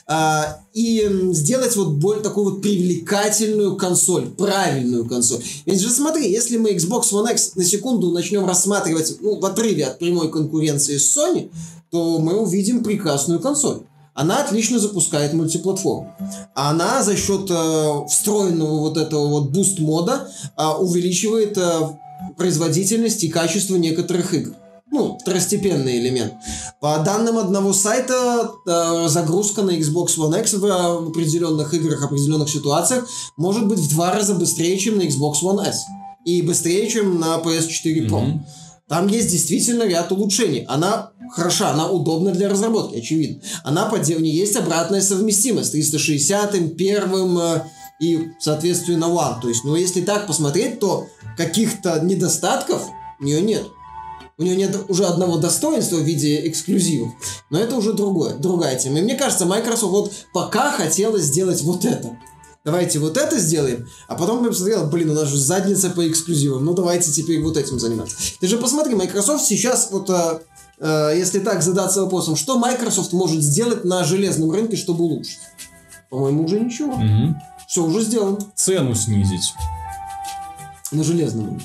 [0.06, 5.42] А, и сделать вот более такую вот привлекательную консоль, правильную консоль.
[5.64, 9.86] Ведь же смотри, если мы Xbox One X на секунду начнем рассматривать ну, в отрыве
[9.86, 11.50] от прямой конкуренции с Sony,
[11.90, 13.80] то мы увидим прекрасную консоль
[14.20, 16.14] она отлично запускает мультиплатформу.
[16.54, 20.28] Она за счет э, встроенного вот этого вот boost mode а
[20.58, 21.80] э, увеличивает э,
[22.36, 24.54] производительность и качество некоторых игр.
[24.92, 26.34] Ну, второстепенный элемент.
[26.80, 30.66] По данным одного сайта, э, загрузка на Xbox One X в
[31.08, 33.08] определенных играх, определенных ситуациях
[33.38, 35.86] может быть в два раза быстрее, чем на Xbox One S.
[36.26, 38.22] И быстрее, чем на PS4 Pro.
[38.22, 38.40] Mm-hmm.
[38.90, 40.64] Там есть действительно ряд улучшений.
[40.68, 43.40] Она хороша, она удобна для разработки, очевидно.
[43.62, 47.62] Она под у есть обратная совместимость 360 первым э,
[48.00, 49.40] и, соответственно, One.
[49.40, 52.82] То есть, ну, если так посмотреть, то каких-то недостатков
[53.20, 53.62] у нее нет.
[54.38, 57.12] У нее нет уже одного достоинства в виде эксклюзивов,
[57.48, 58.98] но это уже другое, другая тема.
[58.98, 62.16] И мне кажется, Microsoft вот пока хотела сделать вот это
[62.64, 66.64] давайте вот это сделаем, а потом я посмотрел, блин, у нас же задница по эксклюзивам,
[66.64, 68.16] ну давайте теперь вот этим заниматься.
[68.40, 70.40] Ты же посмотри, Microsoft сейчас вот э,
[70.78, 75.38] э, если так задаться вопросом, что Microsoft может сделать на железном рынке, чтобы улучшить?
[76.10, 76.92] По-моему, уже ничего.
[76.92, 77.36] Угу.
[77.68, 78.38] Все уже сделано.
[78.56, 79.54] Цену снизить.
[80.90, 81.60] На железном.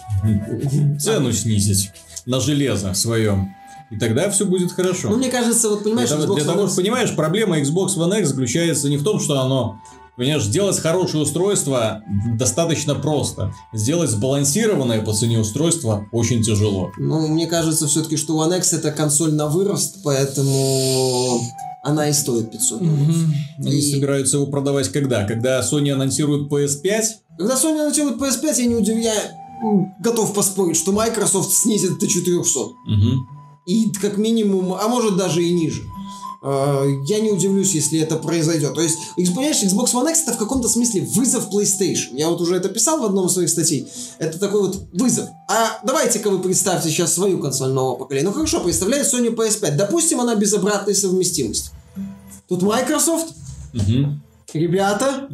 [0.99, 1.91] Цену снизить
[2.27, 3.55] на железо своем.
[3.91, 5.09] И тогда все будет хорошо.
[5.09, 6.75] Ну, мне кажется, вот понимаешь, для, Xbox для того, X...
[6.75, 9.79] понимаешь, проблема Xbox One X заключается не в том, что оно
[10.17, 12.01] Понимаешь, сделать хорошее устройство
[12.37, 13.53] достаточно просто.
[13.73, 16.91] Сделать сбалансированное по цене устройство очень тяжело.
[16.97, 21.41] Ну, мне кажется все-таки, что One X это консоль на вырост, поэтому
[21.83, 23.15] она и стоит 500 долларов.
[23.15, 23.67] Угу.
[23.67, 23.93] Они и...
[23.93, 25.25] собираются его продавать когда?
[25.25, 27.03] Когда Sony анонсирует PS5?
[27.37, 32.59] Когда Sony анонсирует PS5, я не удивляюсь, я готов поспорить, что Microsoft снизит до 400.
[32.59, 32.73] Угу.
[33.67, 35.83] И как минимум, а может даже и ниже.
[36.47, 38.75] Э, я не удивлюсь, если это произойдет.
[38.75, 42.09] То есть, понимаешь, Xbox One X это в каком-то смысле вызов PlayStation.
[42.11, 43.87] Я вот уже это писал в одном из своих статей.
[44.19, 45.27] Это такой вот вызов.
[45.49, 48.27] А давайте-ка вы представьте сейчас свою консоль нового поколения.
[48.27, 49.75] Ну хорошо, представляете Sony PS5.
[49.75, 51.71] Допустим, она без обратной совместимости.
[52.47, 53.33] Тут Microsoft.
[53.73, 54.19] Угу.
[54.53, 55.27] Ребята,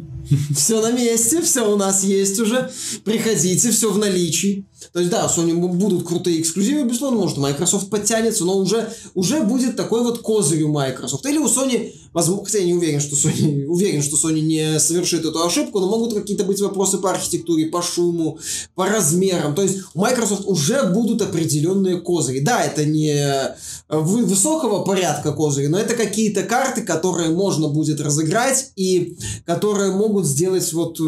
[0.56, 2.70] все на месте, все у нас есть уже.
[3.04, 4.66] Приходите, все в наличии.
[4.92, 9.76] То есть, да, Sony будут крутые эксклюзивы, безусловно, может, Microsoft подтянется, но уже, уже будет
[9.76, 11.24] такой вот козырь у Microsoft.
[11.26, 15.24] Или у Sony, возможно, хотя я не уверен, что Sony, уверен, что Sony не совершит
[15.24, 18.38] эту ошибку, но могут какие-то быть вопросы по архитектуре, по шуму,
[18.74, 19.54] по размерам.
[19.54, 22.40] То есть, у Microsoft уже будут определенные козыри.
[22.40, 23.54] Да, это не э,
[23.88, 30.72] высокого порядка козыри, но это какие-то карты, которые можно будет разыграть и которые могут сделать
[30.72, 30.98] вот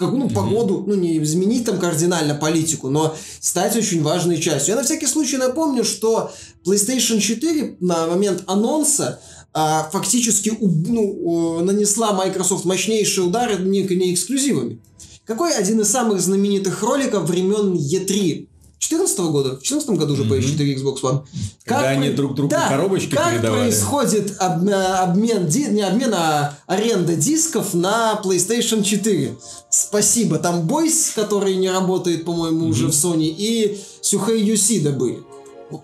[0.00, 4.72] как, ну, погоду, ну, не изменить там кардинально политику, но стать очень важной частью.
[4.72, 6.32] Я на всякий случай напомню, что
[6.64, 9.20] PlayStation 4 на момент анонса
[9.52, 14.80] а, фактически ну, нанесла Microsoft мощнейшие удары не, не эксклюзивами.
[15.26, 18.48] Какой один из самых знаменитых роликов времен E3
[18.80, 21.22] 2014 года, в 2014 году уже PS4 Xbox One.
[21.64, 23.62] Когда Как они при- друг другу Да, коробочки как передавали.
[23.70, 29.36] происходит об- э, обмен, ди- не обмен, а аренда дисков на PlayStation 4?
[29.68, 30.38] Спасибо.
[30.38, 35.18] Там Бойс, который не работает, по-моему, уже в Sony, и Сюхэй Юсида были.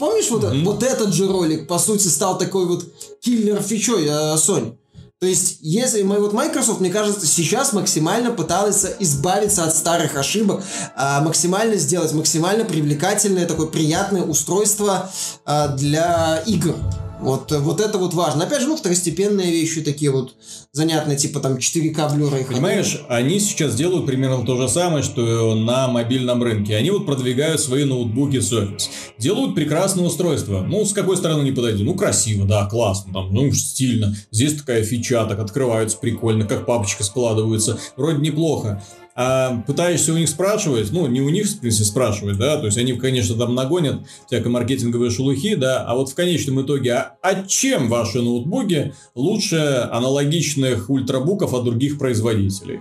[0.01, 0.65] Помнишь, вот, Мгм.
[0.65, 2.85] вот этот же ролик, по сути, стал такой вот
[3.21, 4.75] киллер фичой э, Sony.
[5.19, 10.63] То есть, если мы вот Microsoft, мне кажется, сейчас максимально пытался избавиться от старых ошибок,
[10.95, 15.11] а, максимально сделать максимально привлекательное, такое приятное устройство
[15.47, 16.77] а, для игр.
[17.21, 18.45] Вот, э, вот это вот важно.
[18.45, 20.35] Опять же, ну, второстепенные вещи такие вот
[20.73, 22.47] занятные, типа там 4К Blu-ray.
[22.47, 26.77] Понимаешь, они сейчас делают примерно то же самое, что на мобильном рынке.
[26.77, 28.89] Они вот продвигают свои ноутбуки Surface.
[29.19, 30.61] Делают прекрасное устройство.
[30.61, 31.85] Ну, с какой стороны не подойди?
[31.85, 34.15] Ну, красиво, да, классно, там, ну, стильно.
[34.31, 37.79] Здесь такая фича, так открываются прикольно, как папочка складывается.
[37.97, 38.83] Вроде неплохо.
[39.19, 42.77] А пытаешься у них спрашивать, ну, не у них, в принципе, спрашивать, да, то есть
[42.77, 47.43] они, конечно, там нагонят всякой маркетинговые шелухи, да, а вот в конечном итоге, а, а
[47.45, 52.81] чем ваши ноутбуки лучше аналогичных ультрабуков от других производителей?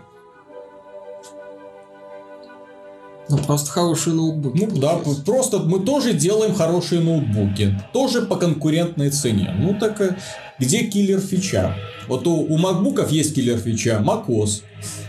[3.29, 4.55] Ну, просто хороший ноутбук.
[4.55, 9.55] Ну да, просто мы тоже делаем хорошие ноутбуки, тоже по конкурентной цене.
[9.57, 10.17] Ну так э,
[10.59, 11.75] где киллер фича?
[12.07, 14.61] Вот у, у макбуков есть киллер фича, macOS.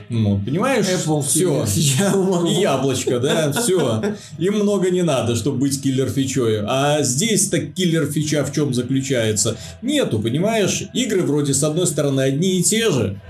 [0.08, 0.86] Ну, понимаешь?
[0.86, 1.64] Apple все.
[2.48, 4.02] И яблочко, да, все.
[4.38, 6.62] Им много не надо, чтобы быть киллер фичой.
[6.66, 9.56] А здесь так киллер фича в чем заключается?
[9.82, 10.84] Нету, понимаешь?
[10.94, 13.20] Игры вроде с одной стороны одни и те же,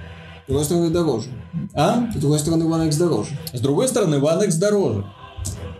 [0.44, 1.28] С другой стороны, дороже.
[1.74, 3.30] а С другой стороны, One X дороже.
[3.52, 5.04] с другой стороны One X дороже.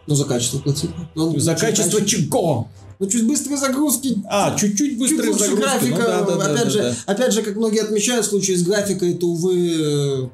[0.06, 0.90] Ну, за качество платить.
[1.14, 2.68] Ну, За чуть качество каче- чего?
[2.98, 4.16] Ну, чуть быстрые загрузки.
[4.30, 5.62] А, чуть-чуть Чуть быстрее лучше загрузки.
[5.62, 5.96] графика.
[5.96, 6.94] Ну да, да, опять, да, же, да.
[7.12, 10.28] опять же, как многие отмечают, в случае с графикой, это, увы, э,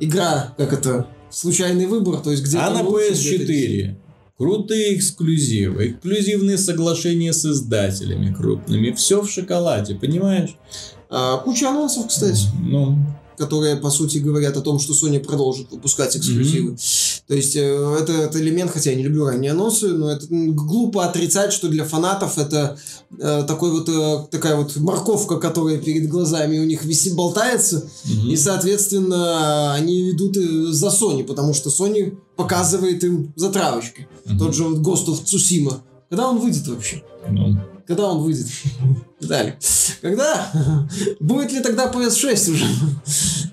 [0.00, 3.96] игра, как это, случайный выбор, то есть где-то А на лучше, где-то PS4
[4.40, 10.56] крутые эксклюзивы, эксклюзивные соглашения с издателями крупными, все в шоколаде, понимаешь?
[11.10, 12.98] А, куча анонсов, кстати, Ну,
[13.36, 16.74] которые, по сути, говорят о том, что Sony продолжит выпускать эксклюзивы.
[17.30, 21.04] То есть, э, это, это элемент, хотя я не люблю ранние анонсы, но это глупо
[21.04, 22.76] отрицать, что для фанатов это
[23.20, 28.30] э, такой вот, э, такая вот морковка, которая перед глазами у них висит, болтается, мгм.
[28.30, 34.08] И, соответственно, они идут э, за Sony, потому что Sony показывает им затравочки.
[34.24, 34.38] Мгм.
[34.40, 35.82] Тот же вот Ghost of Tsushima.
[36.08, 37.04] Когда он выйдет вообще?
[37.28, 37.56] Ну,
[37.86, 38.48] Когда он выйдет?
[39.20, 39.56] Далее.
[40.02, 40.50] Когда?
[41.20, 42.66] Будет ли тогда PS6 уже?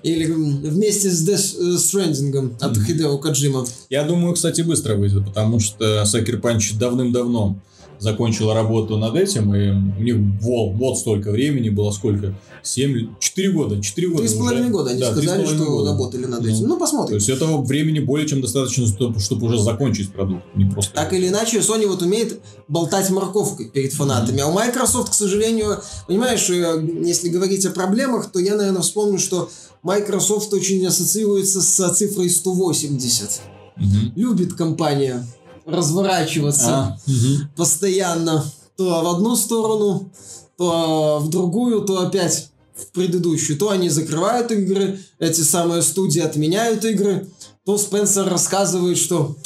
[0.02, 2.84] Или вместе с Death э, Stranding от Мгм.
[2.86, 3.66] Хидео Коджима?
[3.90, 7.56] Я думаю, кстати, быстро выйдет, потому что Сакер Панч давным-давно
[8.00, 12.32] закончила работу над этим, и у них вот, вот столько времени было, сколько?
[12.62, 14.70] 7, 4 года, 4 года Три с половиной уже.
[14.72, 15.90] года они Да, сказали, что года.
[15.90, 16.48] работали над Ну.
[16.48, 16.68] этим.
[16.68, 17.16] Ну, То посмотрим.
[17.16, 20.92] есть этого времени более чем достаточно, чтобы, чтобы уже закончить продукт, не просто.
[20.94, 24.40] Так или иначе, Sony вот умеет болтать морковкой перед фанатами.
[24.42, 29.18] А у Microsoft, к сожалению, понимаешь, э, если говорить о проблемах, то я, наверное, вспомню,
[29.18, 29.50] что
[29.88, 33.40] Microsoft очень ассоциируется с цифрой 180.
[33.76, 34.12] Мгм.
[34.16, 35.26] Любит компания
[35.64, 37.48] разворачиваться А, мгм.
[37.56, 38.44] постоянно
[38.76, 40.10] то в одну сторону,
[40.58, 43.58] то в другую, то опять в предыдущую.
[43.58, 47.26] То они закрывают игры, эти самые студии отменяют игры,
[47.64, 49.36] то Спенсер рассказывает, что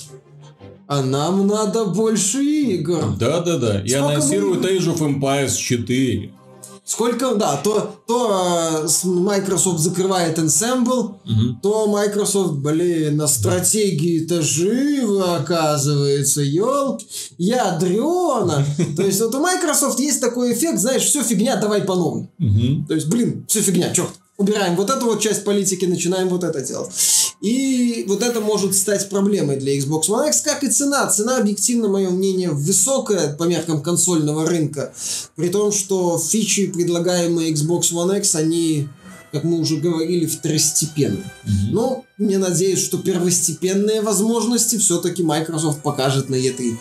[0.89, 3.17] а нам надо больше игр.
[3.19, 3.81] Да-да-да.
[3.81, 6.33] И анонсируют мы- Age of Empires 4.
[6.85, 11.61] Сколько, да, то, то э, Microsoft закрывает Ensemble, Мгм.
[11.63, 17.07] то Microsoft, блин, на стратегии-то живо, оказывается, елки,
[17.39, 18.65] ядрена.
[18.97, 22.29] То есть вот у Microsoft есть такой эффект, знаешь, все фигня, давай по новой.
[22.39, 22.87] Мгм.
[22.87, 24.11] То есть, блин, все фигня, черт
[24.43, 26.91] убираем вот эту вот часть политики, начинаем вот это делать.
[27.41, 31.07] И вот это может стать проблемой для Xbox One X, как и цена.
[31.09, 34.93] Цена, объективно, мое мнение, высокая по меркам консольного рынка,
[35.35, 38.89] при том, что фичи, предлагаемые Xbox One X, они
[39.33, 41.25] как мы уже говорили, второстепенные.
[41.25, 41.71] Mm-hmm.
[41.71, 46.77] Но мне надеюсь, что первостепенные возможности все-таки Microsoft покажет на E3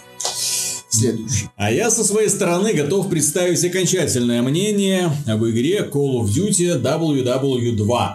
[0.91, 1.49] следующий.
[1.55, 8.09] А я со своей стороны готов представить окончательное мнение об игре Call of Duty WW2.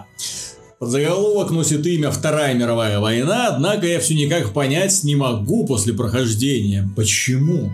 [0.79, 6.87] Подзаголовок носит имя Вторая мировая война, однако я все никак понять не могу после прохождения.
[6.95, 7.71] Почему?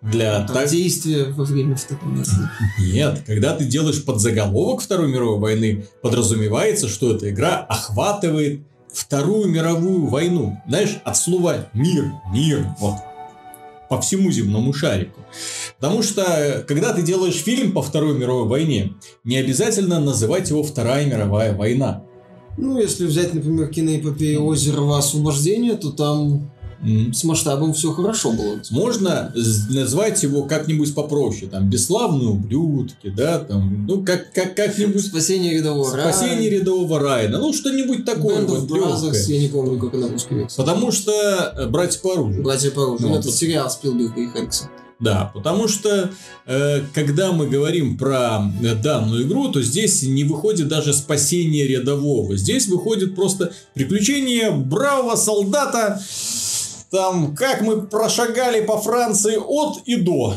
[0.00, 0.70] для так...
[0.70, 2.48] действия во время Второй мировой.
[2.78, 10.06] Нет, когда ты делаешь подзаголовок Второй мировой войны, подразумевается, что эта игра охватывает Вторую мировую
[10.06, 10.60] войну.
[10.66, 12.74] Знаешь, от слова мир, мир.
[12.78, 12.94] Вот
[13.88, 15.20] по всему земному шарику.
[15.80, 21.06] Потому что, когда ты делаешь фильм по Второй мировой войне, не обязательно называть его Вторая
[21.06, 22.04] мировая война.
[22.56, 26.50] Ну, если взять, например, киноэпопею Озерова освобождения, то там
[27.12, 28.60] С масштабом все хорошо было.
[28.70, 29.32] Можно
[29.70, 35.04] назвать его как-нибудь попроще, там, бесславные ублюдки, да, там, ну, как, как, как-нибудь...
[35.04, 36.12] Спасение рядового Райана.
[36.12, 38.42] Спасение рядового Райана, ну, что-нибудь такое.
[38.42, 41.12] Band вот, Brothers, я не помню, как на русском Потому что
[41.56, 42.42] э, «Братья по оружию».
[42.44, 43.34] «Братья по оружию», ну, это вот.
[43.34, 44.70] сериал Спилберга и Хэнкса.
[45.00, 46.10] Да, потому что
[46.46, 52.36] э, когда мы говорим про э, данную игру, то здесь не выходит даже спасение рядового.
[52.36, 56.02] Здесь выходит просто приключение бравого солдата.
[56.90, 60.34] Там, как мы прошагали по Франции от и до.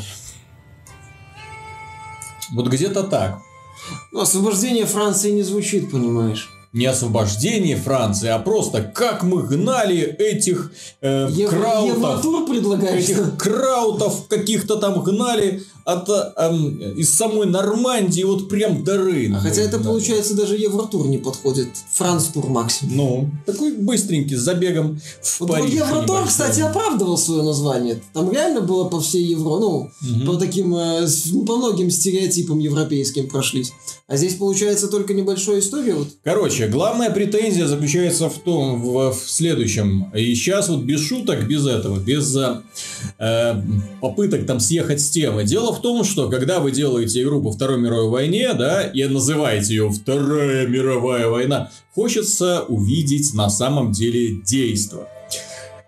[2.53, 3.39] Вот где-то так.
[4.11, 10.71] Но освобождение Франции не звучит, понимаешь не освобождение Франции, а просто как мы гнали этих
[11.01, 11.97] э, краутов.
[11.97, 13.03] Евротур предлагаешь?
[13.03, 19.39] Этих краутов каких-то там гнали от, эм, из самой Нормандии вот прям до Рейна.
[19.39, 19.85] А хотя это да.
[19.85, 21.69] получается даже Евротур не подходит.
[21.93, 22.95] Франц-тур максимум.
[22.95, 25.73] Ну, такой быстренький, с забегом в вот Париж.
[25.73, 28.01] Евротур, кстати, оправдывал свое название.
[28.13, 30.25] Там реально было по всей Евро, ну, угу.
[30.25, 31.07] по таким, э,
[31.45, 33.73] по многим стереотипам европейским прошлись.
[34.07, 35.95] А здесь получается только небольшая история.
[35.95, 36.09] Вот.
[36.23, 40.11] Короче, главная претензия заключается в том, в, в следующем.
[40.13, 43.63] И сейчас вот без шуток, без этого, без э,
[44.01, 45.43] попыток там съехать с темы.
[45.43, 49.75] Дело в том, что когда вы делаете игру по Второй мировой войне, да, и называете
[49.75, 55.07] ее Вторая мировая война, хочется увидеть на самом деле действо.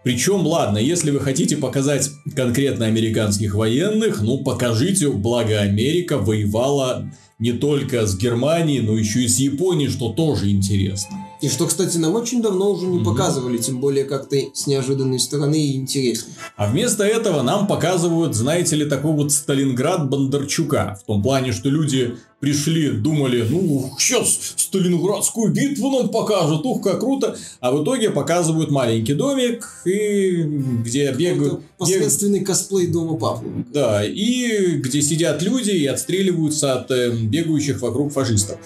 [0.03, 7.09] Причем, ладно, если вы хотите показать конкретно американских военных, ну покажите, благо Америка воевала
[7.39, 11.22] не только с Германией, но еще и с Японией, что тоже интересно.
[11.43, 13.03] И что, кстати, нам очень давно уже не mm-hmm.
[13.03, 16.31] показывали, тем более как-то с неожиданной стороны и интересно.
[16.55, 20.97] А вместо этого нам показывают, знаете ли, такой вот Сталинград Бондарчука.
[21.03, 27.01] В том плане, что люди пришли, думали, ну, сейчас Сталинградскую битву нам покажут, ух, как
[27.01, 27.35] круто.
[27.59, 31.59] А в итоге показывают маленький домик, и где бегают...
[31.77, 32.47] Посредственный бег...
[32.47, 33.47] косплей дома папы.
[33.73, 38.59] Да, и где сидят люди и отстреливаются от э, бегающих вокруг фашистов.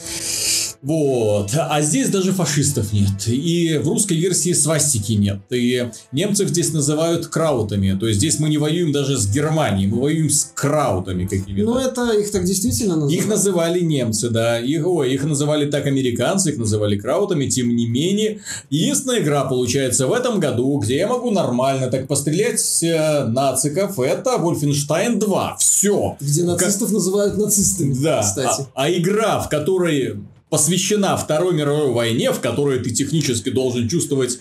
[0.82, 1.52] Вот.
[1.56, 3.28] А здесь даже фашистов нет.
[3.28, 5.40] И в русской версии свастики нет.
[5.50, 7.98] И немцев здесь называют краутами.
[8.00, 11.66] То есть здесь мы не воюем даже с Германией, мы воюем с краутами какими-то.
[11.66, 13.22] Ну, это их так действительно называют.
[13.22, 14.60] Их называли немцы, да.
[14.60, 17.48] Их, ой, их называли так американцы, их называли краутами.
[17.48, 22.84] Тем не менее, единственная игра получается в этом году, где я могу нормально так пострелять
[22.84, 25.58] э, нациков, это Wolfenstein 2.
[25.60, 26.18] Все.
[26.20, 26.92] Где нацистов как...
[26.92, 28.22] называют нацистами, да.
[28.22, 28.68] кстати.
[28.74, 30.18] А, а игра, в которой
[30.50, 34.40] посвящена Второй мировой войне, в которой ты технически должен чувствовать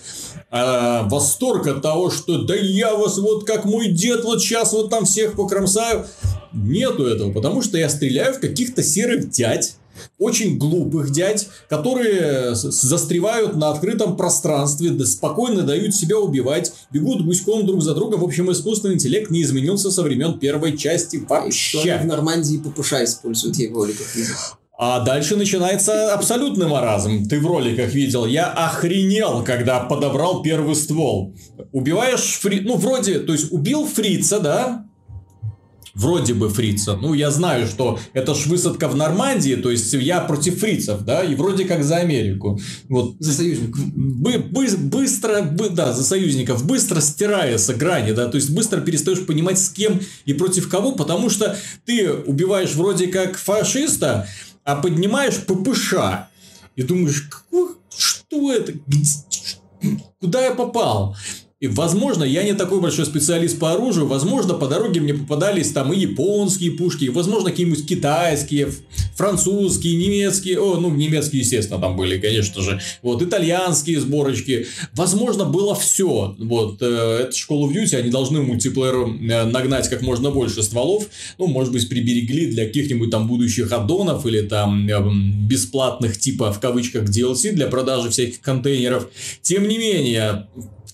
[0.51, 4.89] э, восторг от того, что да я вас вот как мой дед вот сейчас вот
[4.89, 6.05] там всех покромсаю.
[6.53, 9.75] Нету этого, потому что я стреляю в каких-то серых дядь,
[10.17, 17.65] очень глупых дядь, которые застревают на открытом пространстве, да спокойно дают себя убивать, бегут гуськом
[17.65, 18.21] друг за другом.
[18.21, 21.95] В общем, искусственный интеллект не изменился со времен первой части вообще.
[21.95, 24.35] И в Нормандии ППШ используют, в роликах видел.
[24.79, 27.25] А дальше начинается абсолютный маразм.
[27.27, 28.27] Ты в роликах видел.
[28.27, 31.35] Я охренел, когда подобрал первый ствол.
[31.71, 32.59] Убиваешь фри...
[32.59, 34.85] Ну, вроде, то есть убил фрица, да?
[35.95, 36.95] Вроде бы фрица.
[36.95, 41.23] Ну, я знаю, что это ж высадка в Нормандии, то есть я против фрицев, да,
[41.23, 42.59] и вроде как за Америку.
[42.87, 43.15] Вот.
[43.17, 43.79] За союзников.
[43.95, 46.63] Бы, бы, быстро, бы, да, за союзников.
[46.67, 51.31] Быстро стирается грани, да, то есть быстро перестаешь понимать с кем и против кого, потому
[51.31, 54.27] что ты убиваешь вроде как фашиста,
[54.67, 55.93] а поднимаешь ППШ
[56.75, 58.73] и думаешь, какой, что это,
[60.19, 61.15] куда я попал?
[61.59, 65.91] И, возможно, я не такой большой специалист по оружию, возможно, по дороге мне попадались там
[65.91, 68.69] и японские пушки, и, возможно, какие-нибудь китайские,
[69.15, 75.73] французские, немецкие, о, ну, немецкие, естественно, там были, конечно же, вот, итальянские сборочки, возможно, было
[75.73, 80.61] все, вот, э, это школа в Duty, они должны мультиплееру э, нагнать как можно больше
[80.61, 81.07] стволов,
[81.39, 86.59] ну, может быть, приберегли для каких-нибудь там будущих аддонов или там э, бесплатных типа, в
[86.59, 89.09] кавычках, DLC для продажи всяких контейнеров,
[89.41, 90.45] тем не менее,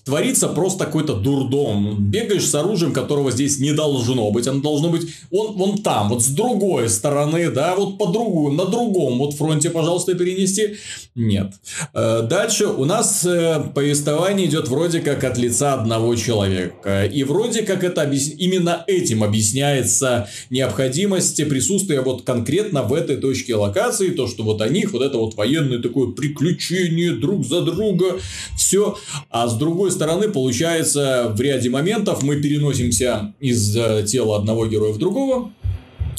[0.04, 1.96] творится просто какой-то дурдом.
[1.98, 4.46] Бегаешь с оружием, которого здесь не должно быть.
[4.46, 8.66] Оно должно быть он, вон там, вот с другой стороны, да, вот по другую, на
[8.66, 10.76] другом вот фронте, пожалуйста, перенести.
[11.14, 11.52] Нет.
[11.94, 17.04] Э, дальше у нас э, повествование идет вроде как от лица одного человека.
[17.06, 24.10] И вроде как это именно этим объясняется необходимость присутствия вот конкретно в этой точке локации.
[24.10, 28.18] То, что вот о них, вот это вот военное такое приключение друг за друга.
[28.56, 28.98] Все.
[29.30, 34.92] А с другой стороны, получается, в ряде моментов мы переносимся из э, тела одного героя
[34.92, 35.50] в другого.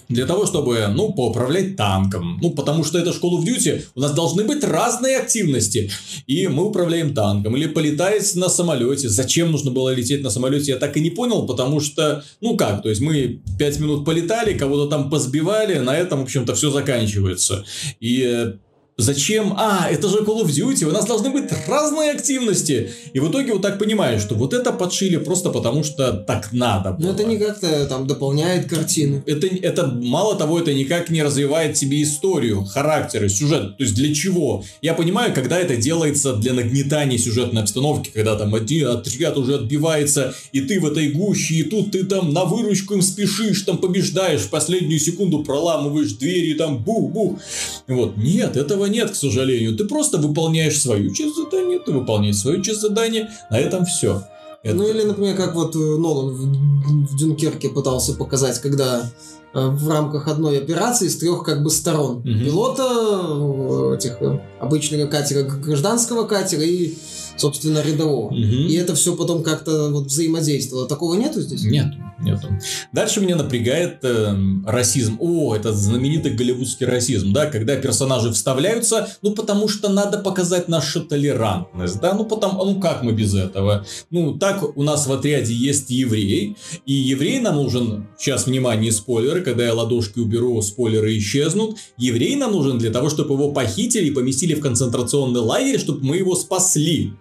[0.07, 2.37] для того, чтобы, ну, поуправлять танком.
[2.41, 5.89] Ну, потому что это Call of Duty, у нас должны быть разные активности.
[6.27, 7.55] И мы управляем танком.
[7.57, 9.09] Или полетать на самолете.
[9.09, 12.83] Зачем нужно было лететь на самолете, я так и не понял, потому что, ну как,
[12.83, 17.65] то есть мы 5 минут полетали, кого-то там позбивали, на этом, в общем-то, все заканчивается.
[17.99, 18.53] И э,
[18.97, 19.53] Зачем?
[19.57, 22.91] А, это же Call of Duty, у нас должны быть разные активности.
[23.11, 26.91] И в итоге вот так понимаешь, что вот это подшили просто потому, что так надо
[26.91, 27.07] было.
[27.07, 29.21] Но это не как-то там дополняет картину.
[29.25, 33.75] Это, это мало того, это никак не развивает себе историю, характер и сюжет.
[33.75, 34.63] То есть для чего?
[34.81, 40.33] Я понимаю, когда это делается для нагнетания сюжетной обстановки, когда там один отряд уже отбивается,
[40.53, 44.41] и ты в этой гуще, и тут ты там на выручку им спешишь, там побеждаешь,
[44.41, 47.39] в последнюю секунду проламываешь двери, там бух-бух.
[47.87, 49.75] Вот, нет, этого этого нет, к сожалению.
[49.75, 54.23] Ты просто выполняешь свою часть задания, ты выполняешь свою часть задания, на этом все.
[54.63, 54.75] Это...
[54.75, 59.11] Ну или, например, как вот э, Нолан в, в Дюнкерке пытался показать, когда
[59.53, 62.17] э, в рамках одной операции с трех как бы сторон.
[62.17, 62.23] Угу.
[62.23, 64.17] Пилота, э, этих
[64.59, 66.95] обычного катера, гражданского катера и
[67.37, 68.27] собственно, рядового.
[68.27, 68.37] Угу.
[68.37, 70.87] И это все потом как-то вот взаимодействовало.
[70.87, 71.63] Такого нету здесь?
[71.63, 72.47] Нет, нету.
[72.91, 75.17] Дальше меня напрягает э, расизм.
[75.19, 81.01] О, это знаменитый голливудский расизм, да, когда персонажи вставляются, ну, потому что надо показать нашу
[81.01, 83.85] толерантность, да, ну, потому, ну, как мы без этого?
[84.11, 89.41] Ну, так у нас в отряде есть еврей, и еврей нам нужен, сейчас, внимание, спойлеры,
[89.41, 94.11] когда я ладошки уберу, спойлеры исчезнут, еврей нам нужен для того, чтобы его похитили и
[94.11, 97.13] поместили в концентрационный лагерь, чтобы мы его спасли.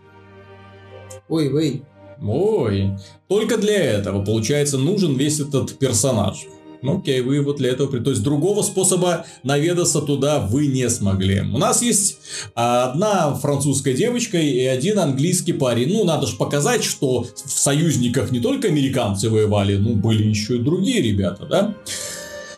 [1.28, 1.82] Ой, ой.
[2.22, 2.90] Ой.
[3.28, 6.46] Только для этого, получается, нужен весь этот персонаж.
[6.82, 7.98] Ну окей, вы вот для этого...
[7.98, 11.40] То есть другого способа наведаться туда вы не смогли.
[11.40, 12.18] У нас есть
[12.54, 15.90] одна французская девочка и один английский парень.
[15.90, 20.62] Ну, надо же показать, что в союзниках не только американцы воевали, ну, были еще и
[20.62, 21.74] другие ребята, да?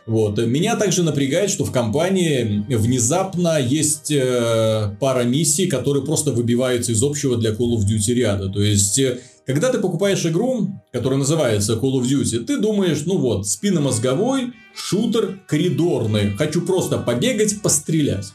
[0.07, 0.39] Вот.
[0.39, 7.03] Меня также напрягает, что в компании внезапно есть э, пара миссий, которые просто выбиваются из
[7.03, 8.49] общего для Call of Duty ряда.
[8.49, 13.19] То есть, э, когда ты покупаешь игру, которая называется Call of Duty, ты думаешь, ну
[13.19, 16.31] вот, спинномозговой, шутер, коридорный.
[16.37, 18.27] Хочу просто побегать, пострелять.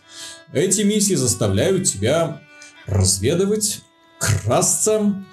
[0.52, 2.42] Эти миссии заставляют тебя
[2.86, 3.80] разведывать,
[4.20, 5.24] красться,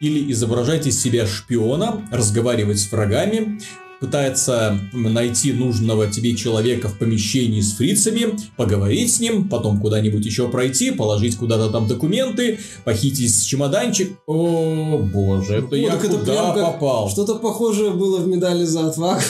[0.00, 3.58] или изображать из себя шпиона, разговаривать с врагами,
[4.00, 10.48] пытается найти нужного тебе человека в помещении с фрицами, поговорить с ним, потом куда-нибудь еще
[10.48, 14.16] пройти, положить куда-то там документы, похитить чемоданчик.
[14.26, 17.10] О, боже, это я куда попал?
[17.10, 19.22] Что-то похожее было в медали за отвагу.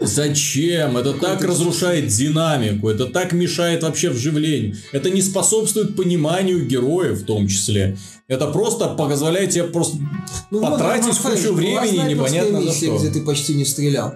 [0.00, 0.96] Зачем?
[0.96, 4.76] Это так разрушает динамику, это так мешает вообще вживлению.
[4.92, 7.96] Это не способствует пониманию героев в том числе.
[8.28, 9.98] Это просто позволяет тебе просто
[10.50, 12.98] ну, потратить вот, кучу времени непонятно за что.
[12.98, 14.14] где ты почти не стрелял.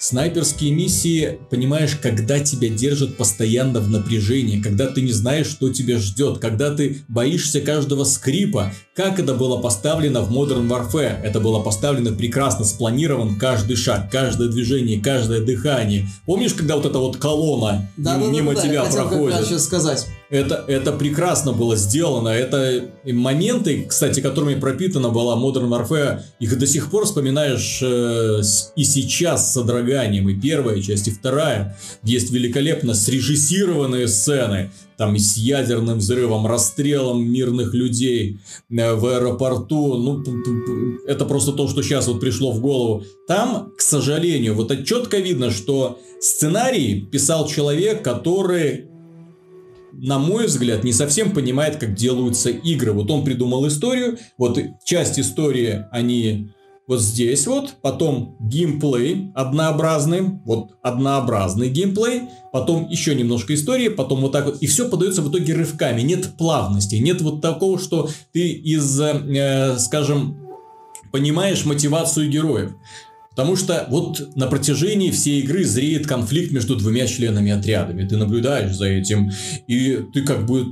[0.00, 5.98] Снайперские миссии, понимаешь, когда тебя держат постоянно в напряжении, когда ты не знаешь, что тебя
[5.98, 11.20] ждет, когда ты боишься каждого скрипа, как это было поставлено в Modern Warfare.
[11.22, 16.06] Это было поставлено прекрасно, спланирован каждый шаг, каждое движение, каждое дыхание.
[16.26, 19.46] Помнишь, когда вот эта вот колонна да, мимо да, да, тебя да, проходит?
[19.46, 20.06] Сейчас сказать.
[20.30, 22.28] Это, это прекрасно было сделано.
[22.28, 28.42] Это моменты, кстати, которыми пропитана была Modern Warfare, их до сих пор вспоминаешь э,
[28.76, 30.28] и сейчас с содроганием.
[30.28, 31.78] И первая часть, и вторая.
[32.02, 34.70] Есть великолепно срежиссированные сцены.
[34.98, 38.38] Там с ядерным взрывом, расстрелом мирных людей
[38.70, 39.94] э, в аэропорту.
[39.96, 40.22] Ну,
[41.06, 43.02] это просто то, что сейчас вот пришло в голову.
[43.26, 48.88] Там, к сожалению, вот это четко видно, что сценарий писал человек, который
[49.92, 52.92] на мой взгляд, не совсем понимает, как делаются игры.
[52.92, 56.50] Вот он придумал историю, вот часть истории они
[56.88, 64.32] вот здесь вот, потом геймплей однообразный, вот однообразный геймплей, потом еще немножко истории, потом вот
[64.32, 68.48] так вот, и все подается в итоге рывками, нет плавности, нет вот такого, что ты
[68.48, 70.38] из, э, скажем,
[71.12, 72.72] понимаешь мотивацию героев.
[73.38, 78.04] Потому что вот на протяжении всей игры зреет конфликт между двумя членами отрядами.
[78.04, 79.30] Ты наблюдаешь за этим,
[79.68, 80.66] и ты как бы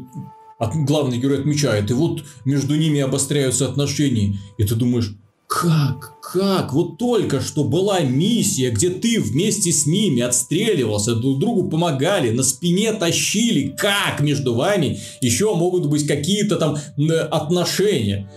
[0.59, 5.15] главный герой отмечает, и вот между ними обостряются отношения, и ты думаешь,
[5.47, 11.71] как, как, вот только что была миссия, где ты вместе с ними отстреливался, друг другу
[11.71, 16.77] помогали, на спине тащили, как между вами еще могут быть какие-то там
[17.31, 18.29] отношения.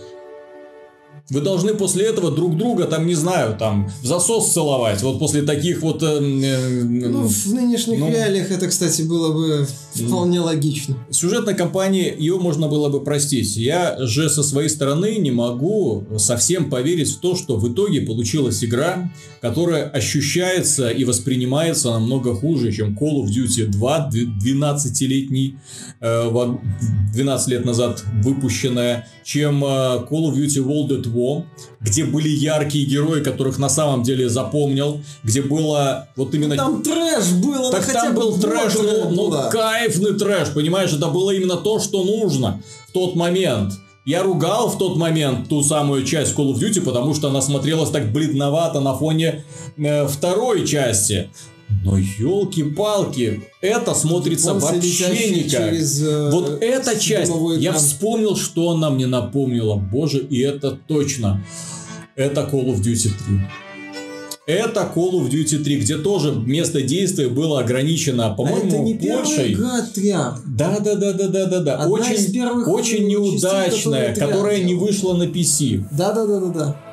[1.30, 5.00] Вы должны после этого друг друга, там, не знаю, там, в засос целовать.
[5.02, 6.02] Вот после таких вот...
[6.02, 10.96] Э, э, ну, в нынешних ну, реалиях это, кстати, было бы вполне логично.
[11.10, 13.56] Сюжетной кампании ее можно было бы простить.
[13.56, 18.64] Я же со своей стороны не могу совсем поверить в то, что в итоге получилась
[18.64, 19.10] игра,
[19.40, 24.10] которая ощущается и воспринимается намного хуже, чем Call of Duty 2,
[24.44, 25.56] 12-летний,
[26.00, 29.68] 12 лет назад выпущенная, чем э,
[30.10, 31.19] Call of Duty World at War,
[31.80, 36.56] где были яркие герои, которых на самом деле запомнил, где было вот именно...
[36.56, 41.56] Там трэш было, Так там был трэш, но, но кайфный трэш, понимаешь, это было именно
[41.56, 43.72] то, что нужно в тот момент.
[44.06, 47.90] Я ругал в тот момент ту самую часть Call of Duty, потому что она смотрелась
[47.90, 49.44] так бледновато на фоне
[49.76, 51.30] э, второй части.
[51.84, 55.70] Но елки-палки, это смотрится Он вообще никак.
[55.70, 59.76] Через, э, вот эта часть, я вспомнил, что она мне напомнила.
[59.76, 61.42] Боже, и это точно.
[62.16, 63.40] Это Call of Duty 3.
[64.46, 68.94] Это Call of Duty 3, где тоже место действия было ограничено, по-моему, а это не
[68.94, 69.54] Польшей.
[70.44, 71.86] Да, да, да, да, да, да, да.
[71.86, 75.84] очень, очень неудачная, которая не вышла на PC.
[75.92, 76.89] Да, да, да, да, да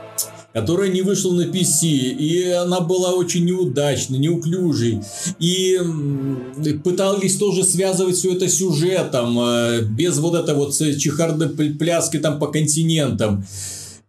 [0.57, 5.01] которая не вышла на PC, и она была очень неудачной, неуклюжей,
[5.37, 5.79] и
[6.83, 12.47] пытались тоже связывать все это сюжетом, э, без вот этой вот чехарды пляски там по
[12.47, 13.45] континентам.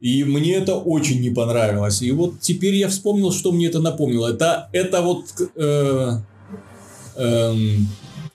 [0.01, 2.01] И мне это очень не понравилось.
[2.01, 4.29] И вот теперь я вспомнил, что мне это напомнило.
[4.29, 6.13] Это, это вот э,
[7.17, 7.55] э,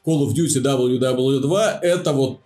[0.05, 2.41] Call of Duty WW2, это вот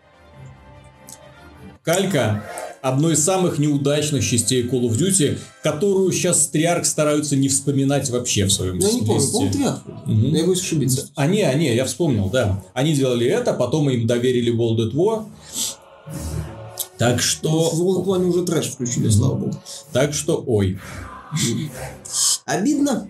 [1.83, 2.41] калька
[2.89, 8.45] одной из самых неудачных частей Call of Duty, которую сейчас Триарк стараются не вспоминать вообще
[8.45, 9.81] в своем Я не помню, помню Триарк.
[10.05, 10.13] Угу.
[10.13, 11.09] Я боюсь ошибиться.
[11.15, 12.63] А не, я вспомнил, да.
[12.73, 15.25] Они делали это, потом им доверили World at War.
[16.97, 17.69] Так что...
[17.69, 19.57] В World War они уже трэш включили, слава богу.
[19.91, 20.79] Так что, ой.
[22.45, 23.09] Обидно.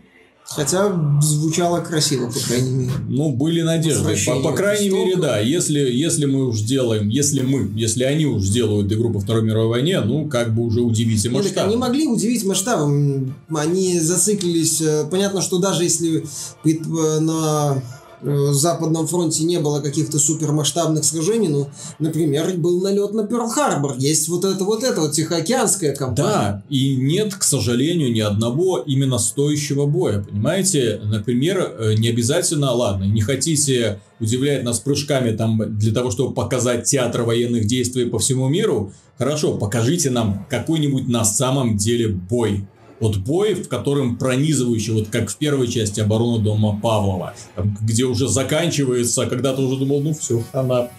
[0.49, 2.91] Хотя звучало красиво, по крайней мере.
[3.09, 4.15] Ну, были надежды.
[4.25, 5.39] По, по крайней мере, да.
[5.39, 9.69] Если, если мы уж делаем, если мы, если они уж сделают игру по Второй мировой
[9.69, 11.43] войне, ну, как бы уже удивить масштабом.
[11.43, 13.35] Нет, они могли удивить масштабом.
[13.53, 14.81] Они зациклились.
[14.81, 16.23] Э, понятно, что даже если
[16.63, 17.81] э, на
[18.21, 21.67] Э, Западном фронте не было каких-то супермасштабных сражений, ну,
[21.99, 26.27] например, был налет на Перл-Харбор, есть вот это вот это вот Тихоокеанская компания.
[26.27, 30.99] Да, и нет, к сожалению, ни одного именно стоящего боя, понимаете?
[31.03, 36.85] Например, э, не обязательно, ладно, не хотите удивлять нас прыжками там для того, чтобы показать
[36.85, 42.65] театр военных действий по всему миру, хорошо, покажите нам какой-нибудь на самом деле бой
[42.99, 47.33] вот бой, в котором пронизывающий, вот как в первой части обороны дома Павлова,
[47.81, 50.89] где уже заканчивается, когда ты уже думал, ну все, она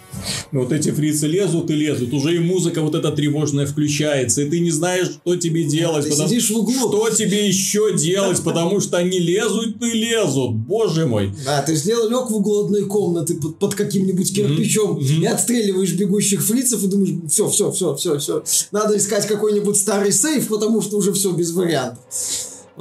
[0.51, 4.59] вот эти фрицы лезут и лезут, уже и музыка вот эта тревожная включается, и ты
[4.59, 6.05] не знаешь, что тебе делать.
[6.05, 6.29] Ты потому...
[6.29, 6.89] сидишь в углу.
[6.89, 11.33] Что тебе еще делать, потому что они лезут и лезут, боже мой.
[11.45, 15.21] Да, ты сделал лег в угол одной комнаты под, под каким-нибудь кирпичом mm-hmm.
[15.21, 18.43] и отстреливаешь бегущих фрицев и думаешь, все, все, все, все, все.
[18.71, 21.99] Надо искать какой-нибудь старый сейф, потому что уже все без вариантов.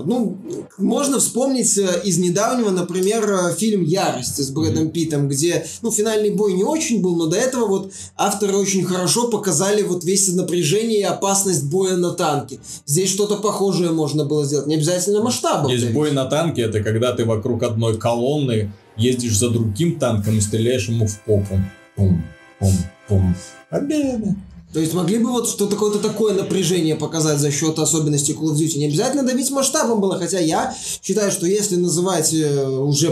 [0.05, 0.39] Ну,
[0.79, 6.31] можно вспомнить э, из недавнего, например, э, фильм «Ярость» с Брэдом Питтом, где, ну, финальный
[6.31, 11.01] бой не очень был, но до этого вот авторы очень хорошо показали вот весь напряжение
[11.01, 12.61] и опасность боя на танке.
[12.87, 15.75] Здесь что-то похожее можно было сделать, не обязательно масштабом.
[15.75, 20.41] Здесь бой на танке, это когда ты вокруг одной колонны ездишь за другим танком и
[20.41, 21.61] стреляешь ему в попу.
[21.97, 22.23] Пум,
[22.61, 22.73] пум,
[23.09, 23.35] пум.
[23.71, 24.35] Победа!
[24.73, 28.57] То есть могли бы вот что-то какое-то такое напряжение показать за счет особенностей Call of
[28.57, 28.79] Duty.
[28.79, 33.09] Не обязательно давить масштабом было, хотя я считаю, что если называть э, уже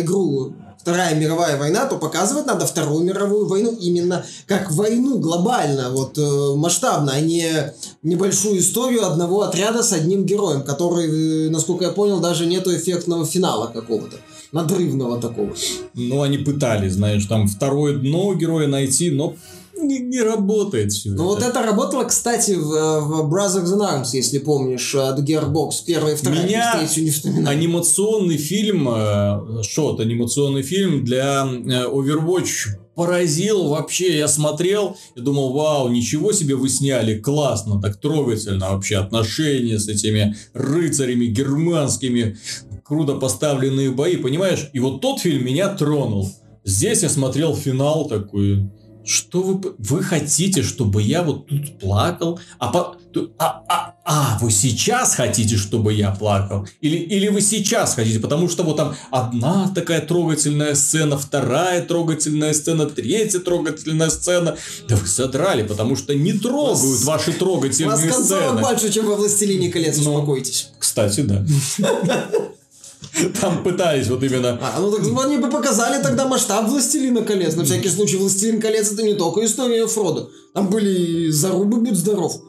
[0.00, 0.54] игру
[0.86, 6.54] Вторая мировая война, то показывать надо Вторую мировую войну именно как войну глобально, вот э,
[6.54, 7.72] масштабно, а не
[8.04, 13.26] небольшую историю одного отряда с одним героем, который, э, насколько я понял, даже нету эффектного
[13.26, 14.18] финала какого-то
[14.52, 15.54] надрывного такого.
[15.94, 19.34] Ну, они пытались, знаешь, там второе дно героя найти, но
[19.78, 21.10] не, не работает все.
[21.10, 26.14] Ну вот это работало, кстати, в, в Brothers in Arms, если помнишь, от Gearbox, первая
[26.14, 27.48] и вторая, Меня не вспоминаю.
[27.56, 34.16] анимационный фильм, э, шот, анимационный фильм для э, Overwatch поразил вообще.
[34.18, 39.88] Я смотрел и думал, вау, ничего себе вы сняли, классно, так трогательно вообще отношения с
[39.88, 42.38] этими рыцарями германскими,
[42.84, 44.70] круто поставленные бои, понимаешь?
[44.72, 46.28] И вот тот фильм меня тронул.
[46.64, 48.70] Здесь я смотрел финал такой,
[49.06, 49.74] Что вы...
[49.78, 52.40] Вы хотите, чтобы я вот тут плакал?
[52.58, 52.96] А, по,
[53.38, 56.66] а, а, а, вы сейчас хотите, чтобы я плакал?
[56.80, 58.18] Или, или вы сейчас хотите?
[58.18, 64.56] Потому что вот там одна такая трогательная сцена, вторая трогательная сцена, третья трогательная сцена.
[64.88, 68.60] Да вы содрали, потому что не трогают вас, ваши трогательные вас сцены.
[68.60, 70.70] Вас больше, чем во «Властелине колец», ну, успокойтесь.
[70.80, 71.46] Кстати, да.
[73.40, 74.58] Там пытались вот именно...
[74.60, 77.56] А, ну так они бы показали тогда масштаб «Властелина колец».
[77.56, 80.28] На всякий случай, «Властелин колец» это не только история Фрода.
[80.52, 82.40] Там были зарубы, будь здоров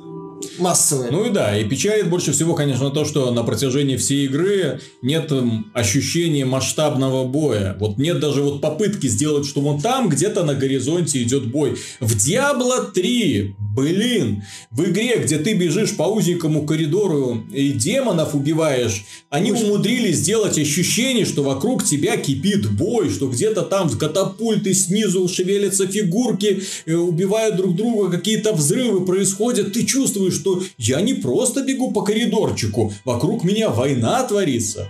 [0.57, 1.11] массовые.
[1.11, 5.31] Ну и да, и печалит больше всего, конечно, то, что на протяжении всей игры нет
[5.73, 7.75] ощущения масштабного боя.
[7.79, 11.77] Вот нет даже вот попытки сделать, что вон там где-то на горизонте идет бой.
[11.99, 19.05] В Diablo 3, блин, в игре, где ты бежишь по узенькому коридору и демонов убиваешь,
[19.29, 19.61] они Уж...
[19.61, 25.87] умудрились сделать ощущение, что вокруг тебя кипит бой, что где-то там в катапульты снизу шевелятся
[25.87, 31.91] фигурки, э, убивают друг друга, какие-то взрывы происходят, ты чувствуешь, что я не просто бегу
[31.91, 34.89] по коридорчику, вокруг меня война творится.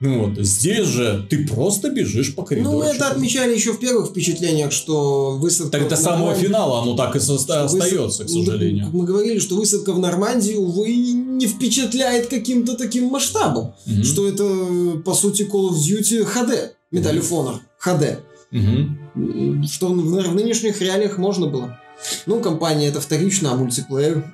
[0.00, 2.78] Ну вот, здесь же ты просто бежишь по коридору.
[2.78, 5.78] Ну, это отмечали еще в первых впечатлениях, что высадка...
[5.78, 6.46] Так до самого Нормандии...
[6.46, 7.34] финала оно так и со...
[7.36, 8.90] остается, к сожалению.
[8.92, 13.74] Мы говорили, что высадка в Нормандии, увы, не впечатляет каким-то таким масштабом.
[13.86, 14.04] Угу.
[14.04, 18.18] Что это, по сути, Call of Duty HD, Medal of Honor HD.
[18.52, 19.66] Угу.
[19.66, 21.78] Что в нынешних реалиях можно было.
[22.26, 24.24] Ну, компания это вторично, а мультиплеер?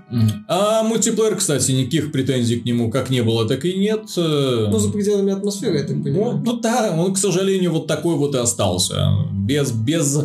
[0.49, 4.05] А мультиплеер, кстати, никаких претензий к нему как не было, так и нет.
[4.17, 6.33] Ну, за пределами атмосферы, я так понимаю.
[6.37, 9.11] Ну, ну да, он, к сожалению, вот такой вот и остался.
[9.33, 10.19] Без, без...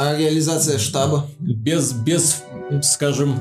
[0.00, 1.26] А реализация штаба?
[1.40, 2.44] Без, без,
[2.82, 3.40] скажем,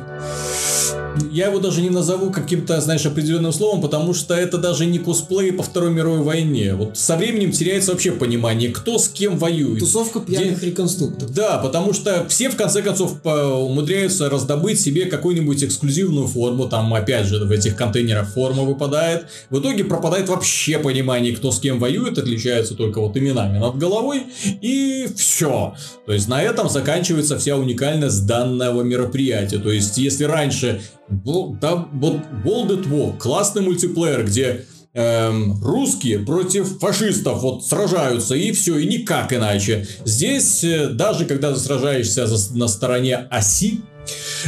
[1.32, 5.52] я его даже не назову каким-то, знаешь, определенным словом, потому что это даже не косплей
[5.52, 6.76] по Второй мировой войне.
[6.76, 9.80] Вот со временем теряется вообще понимание, кто с кем воюет.
[9.80, 10.68] Тусовка пьяных Где...
[10.68, 11.34] реконструкторов.
[11.34, 17.26] Да, потому что все в конце концов умудряются раздобыть себе какую-нибудь эксклюзивную форму, там опять
[17.26, 19.28] же в этих контейнерах форма выпадает.
[19.50, 24.24] В итоге пропадает вообще понимание, кто с кем воюет, отличаются только вот именами над головой,
[24.62, 25.76] и все.
[26.06, 29.60] То есть на этом заканчивается вся уникальность данного мероприятия.
[29.60, 36.80] То есть если раньше да, вот World at War, классный мультиплеер, где эм, русские против
[36.80, 39.88] фашистов вот сражаются и все, и никак иначе.
[40.06, 43.82] Здесь э, даже когда ты сражаешься за, на стороне оси,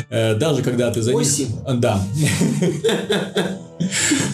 [0.10, 1.48] даже когда ты за Оси.
[1.76, 2.02] Да.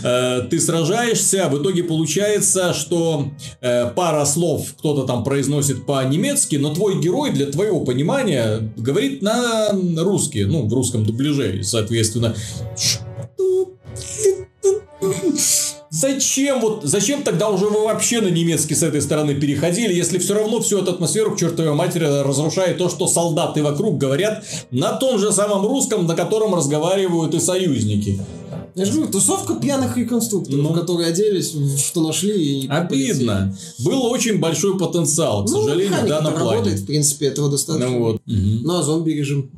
[0.03, 3.27] Э, ты сражаешься, в итоге получается, что
[3.61, 9.69] э, пара слов кто-то там произносит по-немецки, но твой герой для твоего понимания говорит на
[9.97, 12.35] русский, ну, в русском дубляже, соответственно.
[15.95, 20.33] Зачем вот, зачем тогда уже вы вообще на немецкий с этой стороны переходили, если все
[20.33, 25.17] равно всю эту атмосферу к чертовой матери разрушает то, что солдаты вокруг говорят на том
[25.19, 28.19] же самом русском, на котором разговаривают и союзники.
[28.75, 32.63] Я же говорю, тусовка пьяных реконструкторов, ну, которые оделись, что нашли.
[32.63, 33.55] И обидно.
[33.79, 36.49] Был очень большой потенциал, к ну, сожалению, в данном плане.
[36.49, 37.89] работает, в принципе, этого достаточно.
[37.89, 38.15] Ну, вот.
[38.15, 38.35] Угу.
[38.63, 39.49] ну а зомби режим?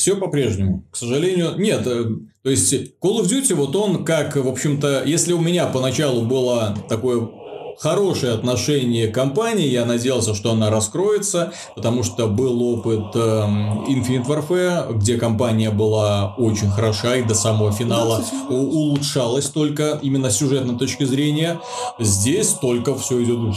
[0.00, 0.82] Все по-прежнему.
[0.90, 1.82] К сожалению, нет.
[1.84, 2.04] Э,
[2.42, 6.74] то есть, Call of Duty, вот он как, в общем-то, если у меня поначалу было
[6.88, 7.28] такое
[7.78, 9.66] хорошее отношение к компании.
[9.66, 16.34] Я надеялся, что она раскроется, потому что был опыт э, Infinite Warfare, где компания была
[16.38, 21.60] очень хороша и до самого финала улучшалась только именно с сюжетной точки зрения.
[21.98, 23.54] Здесь только все идет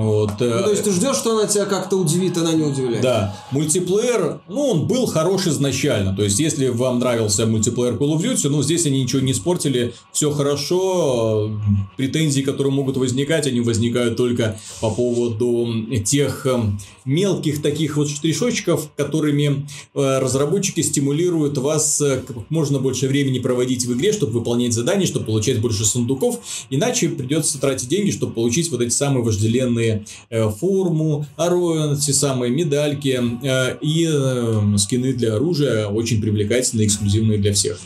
[0.00, 0.40] вот.
[0.40, 3.02] Э, ну, то есть ты ждешь, что она тебя как-то удивит, она не удивляет.
[3.02, 3.36] Да.
[3.50, 6.16] Мультиплеер, ну, он был хорош изначально.
[6.16, 9.92] То есть, если вам нравился мультиплеер Call of Duty, ну, здесь они ничего не испортили,
[10.10, 11.50] все хорошо.
[11.98, 15.68] Претензии, которые могут возникать, они возникают только по поводу
[16.06, 23.06] тех эм, мелких таких вот штришочков, которыми э, разработчики стимулируют вас э, как можно больше
[23.06, 26.40] времени проводить в игре, чтобы выполнять задания, чтобы получать больше сундуков.
[26.70, 29.89] Иначе придется тратить деньги, чтобы получить вот эти самые вожделенные
[30.30, 37.38] э, форму, оружие, все самые медальки э, и э, скины для оружия, очень привлекательные, эксклюзивные
[37.38, 37.78] для всех.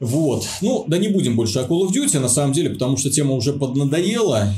[0.00, 0.46] Вот.
[0.62, 3.34] Ну, да не будем больше о Call of Duty, на самом деле, потому что тема
[3.34, 4.52] уже поднадоела,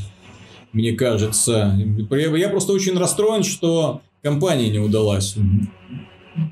[0.72, 1.78] мне кажется.
[2.10, 5.34] Я просто очень расстроен, что компания не удалась.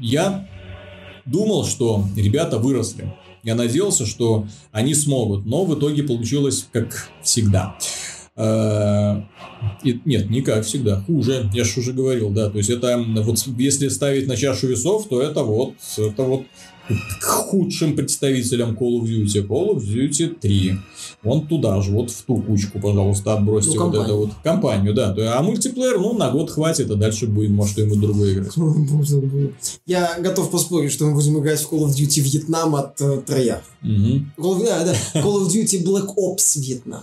[0.01, 0.49] Я
[1.25, 3.13] думал, что ребята выросли.
[3.45, 7.77] Я надеялся, что они смогут, но в итоге получилось как всегда.
[8.39, 9.21] Э,
[9.83, 13.37] и, нет, не как всегда, хуже, я же уже говорил, да, то есть это вот
[13.59, 16.45] если ставить на чашу весов, то это вот, это вот
[17.21, 19.47] к худшим представителям Call of Duty.
[19.47, 20.75] Call of Duty 3.
[21.23, 25.15] Вон туда же, вот в ту кучку, пожалуйста, отбросьте ну, вот эту вот компанию, да.
[25.37, 28.53] А мультиплеер, ну, на год хватит, а дальше будем, может, что-нибудь другое играть.
[29.87, 33.63] Я готов поспорить, что мы будем играть в Call of Duty Вьетнам от э, Троя.
[33.83, 34.21] Угу.
[34.39, 37.03] Call, да, да, Call of Duty Black Ops Вьетнам.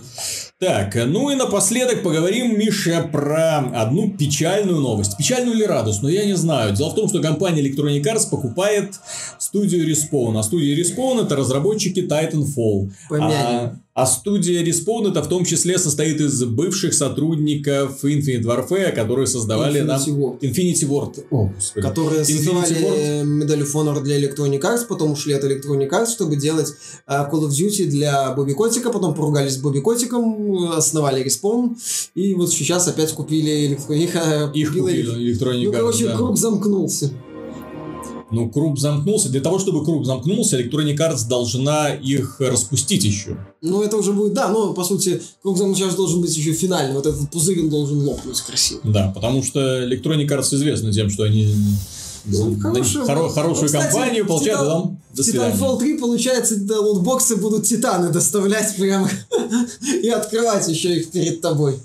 [0.58, 5.16] Так, ну и напоследок поговорим, Миша, про одну печальную новость.
[5.16, 6.74] Печальную или радостную, я не знаю.
[6.74, 8.94] Дело в том, что компания Electronic Arts покупает
[9.38, 10.38] студию Respawn.
[10.38, 12.90] А студия Respawn это разработчики Titanfall.
[13.08, 13.82] Помянем.
[13.94, 19.26] А а студия Respawn это в том числе состоит из бывших сотрудников Infinite Warfare, которые
[19.26, 20.20] создавали Infinity нам...
[20.20, 20.40] Ward.
[20.40, 21.24] Infinity Ward.
[21.30, 21.86] О, господи.
[21.86, 23.24] Которые Infinity создавали Ward.
[23.24, 26.74] медаль of Honor для Electronic Arts, потом ушли от Electronic Arts, чтобы делать
[27.08, 31.70] uh, Call of Duty для Бобби Котика, потом поругались с Бобби Котиком, основали Respawn,
[32.14, 34.52] и вот сейчас опять купили Electronic.
[34.52, 36.16] Их купили Electronic Arts, Ну, короче, да.
[36.16, 37.10] круг замкнулся.
[38.30, 39.28] Ну, круг замкнулся.
[39.28, 43.36] Для того, чтобы круг замкнулся, Electronic Arts должна их распустить еще.
[43.62, 46.94] Ну, это уже будет, да, но, по сути, круг замкнулся должен быть еще финальный.
[46.94, 48.80] Вот этот пузырь он должен лопнуть красиво.
[48.84, 51.54] Да, потому что Electronic Arts известна тем, что они
[52.24, 55.54] ну, хорошую, хоро, хорошую ну, компанию, получают, Титан, там, до свидания.
[55.54, 59.08] Titanfall 3, получается, да, лутбоксы будут титаны доставлять прямо
[60.02, 61.78] и открывать еще их перед тобой.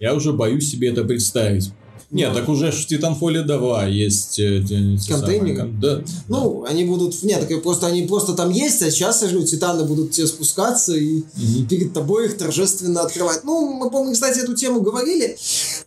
[0.00, 1.72] Я уже боюсь себе это представить.
[2.10, 4.64] Нет, так уже в Titanfall 2 есть э,
[5.06, 5.70] контейнеры.
[5.78, 6.02] Да.
[6.28, 7.22] Ну, они будут.
[7.22, 10.96] Нет, так просто они просто там есть, а сейчас, я говорю, титаны будут тебе спускаться
[10.96, 11.66] и угу.
[11.68, 13.44] перед тобой их торжественно открывать.
[13.44, 15.36] Ну, мы, помню, кстати, эту тему говорили.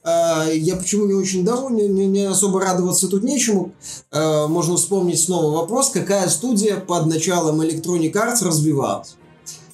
[0.04, 3.74] А, я почему не очень доволен, не, не особо радоваться тут нечему.
[4.12, 9.16] А, можно вспомнить снова вопрос, какая студия под началом Electronic Arts развивалась.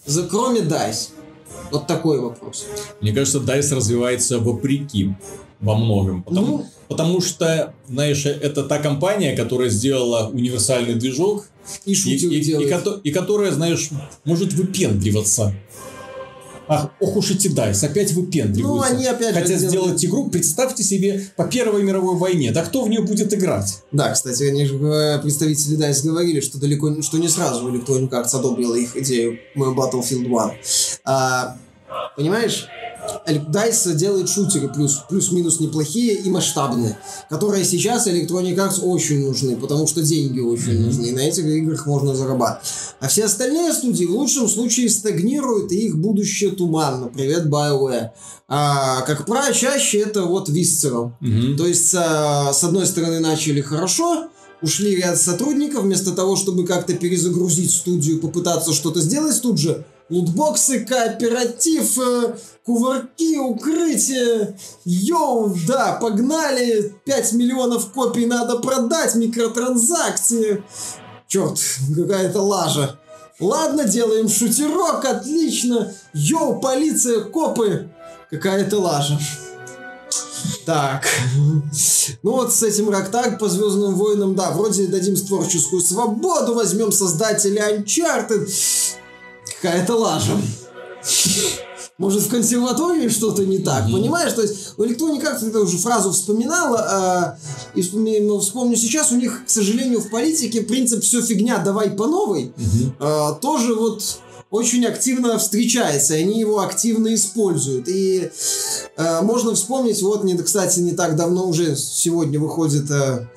[0.05, 1.09] За, кроме DICE.
[1.71, 2.65] Вот такой вопрос.
[3.01, 5.13] Мне кажется, DICE развивается вопреки
[5.59, 6.23] во многом.
[6.23, 11.47] Потому, ну, потому что, знаешь, это та компания, которая сделала универсальный движок.
[11.83, 13.89] И шутил и, и, и, и которая, знаешь,
[14.23, 15.53] может выпендриваться.
[16.69, 18.93] Ах, ох уж эти дайс, опять выпендриваются.
[18.93, 20.03] Ну, они опять Хотят сделать делают...
[20.03, 22.51] игру, представьте себе, по Первой мировой войне.
[22.51, 23.83] Да кто в нее будет играть?
[23.91, 28.37] Да, кстати, они же, э, представители DICE говорили, что далеко, что не сразу Electronic Arts
[28.37, 30.57] одобрила их идею Battlefield 1.
[31.05, 31.57] А,
[32.15, 32.67] понимаешь?
[33.25, 36.97] DICE делает шутеры плюс, плюс-минус неплохие и масштабные,
[37.29, 41.85] которые сейчас Electronic Arts очень нужны, потому что деньги очень нужны, и на этих играх
[41.85, 42.67] можно зарабатывать.
[42.99, 47.07] А все остальные студии в лучшем случае стагнируют, и их будущее туманно.
[47.07, 48.09] Привет, BioWare.
[48.47, 51.11] А, как правило, чаще это вот Visceral.
[51.21, 51.57] Mm-hmm.
[51.57, 54.27] То есть, а, с одной стороны, начали хорошо,
[54.61, 60.85] ушли ряд сотрудников, вместо того, чтобы как-то перезагрузить студию, попытаться что-то сделать, тут же лутбоксы,
[60.85, 62.35] кооператив, э,
[62.65, 64.57] кувырки, укрытие.
[64.85, 66.95] Йоу, да, погнали.
[67.05, 70.63] 5 миллионов копий надо продать, микротранзакции.
[71.27, 71.59] Черт,
[71.95, 72.99] какая-то лажа.
[73.39, 75.93] Ладно, делаем шутерок, отлично.
[76.13, 77.89] Йоу, полиция, копы.
[78.31, 79.19] Какая-то лажа.
[80.65, 81.05] Так.
[82.23, 87.77] Ну вот с этим Рактаг по Звездным войнам, да, вроде дадим творческую свободу, возьмем создателя
[87.77, 88.49] Uncharted.
[89.61, 90.37] Какая-то лажа.
[91.97, 93.91] Может, в консерватории что-то не так, mm-hmm.
[93.91, 94.33] понимаешь?
[94.33, 97.37] То есть у Electronic Arts, ты уже фразу вспоминала, а,
[97.73, 102.05] и вспомню, вспомню сейчас, у них, к сожалению, в политике принцип «все фигня, давай по
[102.05, 102.91] новой» mm-hmm.
[102.99, 104.03] а, тоже вот
[104.51, 107.87] очень активно встречается, и они его активно используют.
[107.87, 108.29] И
[108.95, 113.27] э, можно вспомнить, вот, не, кстати, не так давно уже сегодня выходит э,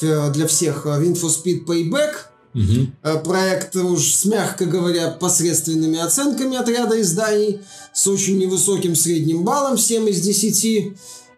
[0.00, 2.12] для всех Wind for Speed Payback,
[2.54, 3.20] Угу.
[3.24, 7.60] Проект уж с, мягко говоря, посредственными оценками отряда изданий,
[7.94, 10.92] с очень невысоким средним баллом, 7 из 10,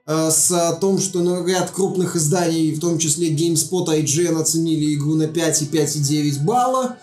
[0.07, 4.95] э, с о том, что на ряд крупных изданий, в том числе GameSpot IGN, оценили
[4.95, 6.97] игру на 5 и 5,9 балла.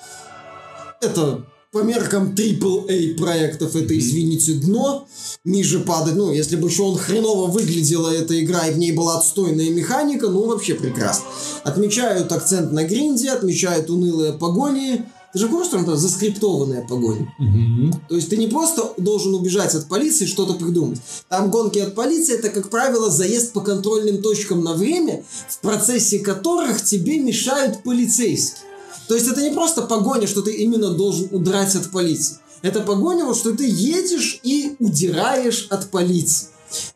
[0.99, 5.07] Это по меркам AAA проектов это, извините, дно.
[5.45, 9.17] Ниже падать, ну, если бы еще он хреново выглядела эта игра и в ней была
[9.17, 11.25] отстойная механика, ну, вообще прекрасно.
[11.63, 15.05] Отмечают акцент на гринде, отмечают унылые погони.
[15.31, 17.33] Ты же помнишь, что там заскриптованные погони?
[17.39, 17.93] Mm-hmm.
[18.09, 20.99] То есть ты не просто должен убежать от полиции что-то придумать.
[21.29, 26.19] Там гонки от полиции это, как правило, заезд по контрольным точкам на время, в процессе
[26.19, 28.70] которых тебе мешают полицейские.
[29.11, 32.37] То есть это не просто погоня, что ты именно должен удрать от полиции.
[32.61, 36.47] Это погоня, вот что ты едешь и удираешь от полиции.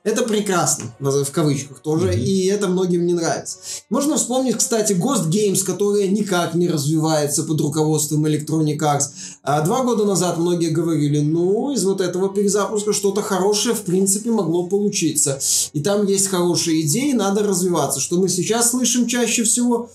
[0.06, 2.24] Это прекрасно, в кавычках тоже, mm-hmm.
[2.24, 3.58] и это многим не нравится.
[3.90, 9.08] Можно вспомнить, кстати, Ghost Games, которая никак не развивается под руководством Electronic Arts.
[9.44, 14.32] А два года назад многие говорили, ну, из вот этого перезапуска что-то хорошее, в принципе,
[14.32, 15.38] могло получиться.
[15.74, 18.00] И там есть хорошие идеи, надо развиваться.
[18.00, 19.90] Что мы сейчас слышим чаще всего?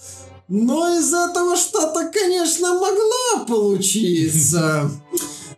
[0.50, 4.90] Но из этого что-то, конечно, могло получиться.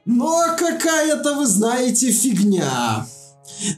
[0.05, 3.07] Но какая-то, вы знаете, фигня.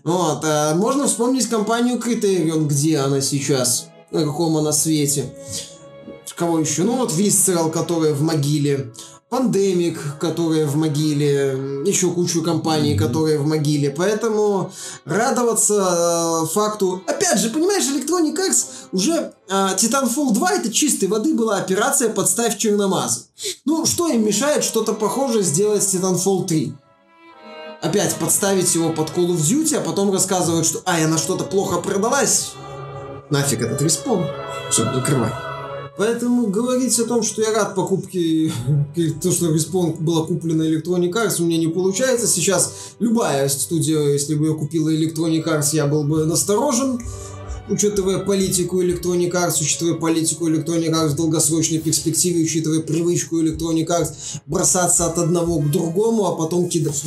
[0.03, 5.33] Вот, а можно вспомнить компанию Criterion, где она сейчас, на каком она свете.
[6.35, 6.83] Кого еще?
[6.83, 8.93] Ну вот Visceral, которая в могиле.
[9.35, 13.91] Пандемик, которая в могиле, еще кучу компаний, которые в могиле.
[13.91, 14.71] Поэтому
[15.05, 17.03] радоваться э, факту...
[17.09, 22.57] Опять же, понимаешь, Electronic Arts уже э, Titanfall 2 это чистой воды была операция «Подставь
[22.59, 23.23] черномаза».
[23.65, 26.73] Ну, что им мешает что-то похожее сделать с Titanfall 3?
[27.83, 31.81] Опять подставить его под Call of Duty, а потом рассказывать, что «Ай, она что-то плохо
[31.81, 32.53] продалась».
[33.31, 34.29] Нафиг этот респон.
[34.71, 35.33] Все, закрывай.
[35.97, 38.51] Поэтому говорить о том, что я рад покупке,
[39.23, 42.27] то, что Respawn была куплена Electronic Arts, у меня не получается.
[42.27, 47.01] Сейчас любая студия, если бы я купила Electronic Arts, я был бы насторожен,
[47.69, 54.15] учитывая политику Electronic Arts, учитывая политику Electronic Arts в долгосрочной перспективе, учитывая привычку Electronic Arts
[54.47, 57.05] бросаться от одного к другому, а потом кидать.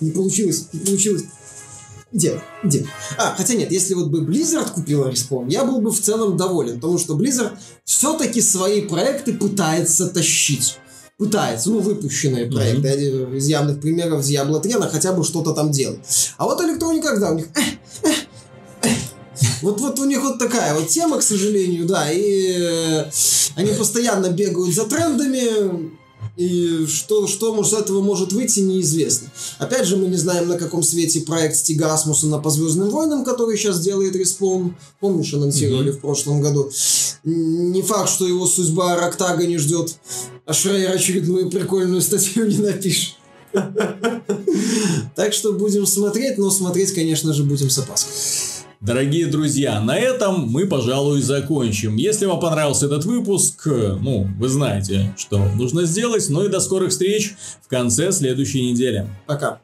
[0.00, 1.22] Не получилось, не получилось.
[2.10, 2.40] Где?
[2.64, 2.86] Где?
[3.18, 6.76] А, хотя нет, если вот бы Blizzard купила Respawn, я был бы в целом доволен,
[6.76, 7.52] потому что Blizzard
[7.84, 10.78] все-таки свои проекты пытается тащить.
[11.18, 12.88] Пытается, ну, выпущенные проекты.
[12.88, 13.36] Mm-hmm.
[13.36, 16.00] Из явных примеров Diablo 3 она хотя бы что-то там делает.
[16.38, 17.46] А вот Electronic когда у них...
[19.62, 23.04] Вот, вот у них вот такая вот тема, к сожалению, да, и э,
[23.56, 25.90] они постоянно бегают за трендами,
[26.38, 29.28] и что, что может, с этого может выйти, неизвестно.
[29.58, 33.58] Опять же, мы не знаем, на каком свете проект Стига Асмусона по Звездным войнам, который
[33.58, 34.76] сейчас делает Респон.
[35.00, 35.96] Помнишь, анонсировали mm-hmm.
[35.96, 36.70] в прошлом году.
[37.24, 39.96] Не факт, что его судьба Рактага не ждет,
[40.46, 43.14] а Шрейер очередную прикольную статью не напишет.
[45.16, 48.12] Так что будем смотреть, но смотреть, конечно же, будем с опаской.
[48.80, 51.96] Дорогие друзья, на этом мы, пожалуй, закончим.
[51.96, 56.24] Если вам понравился этот выпуск, ну, вы знаете, что нужно сделать.
[56.28, 59.08] Ну и до скорых встреч в конце следующей недели.
[59.26, 59.60] Пока.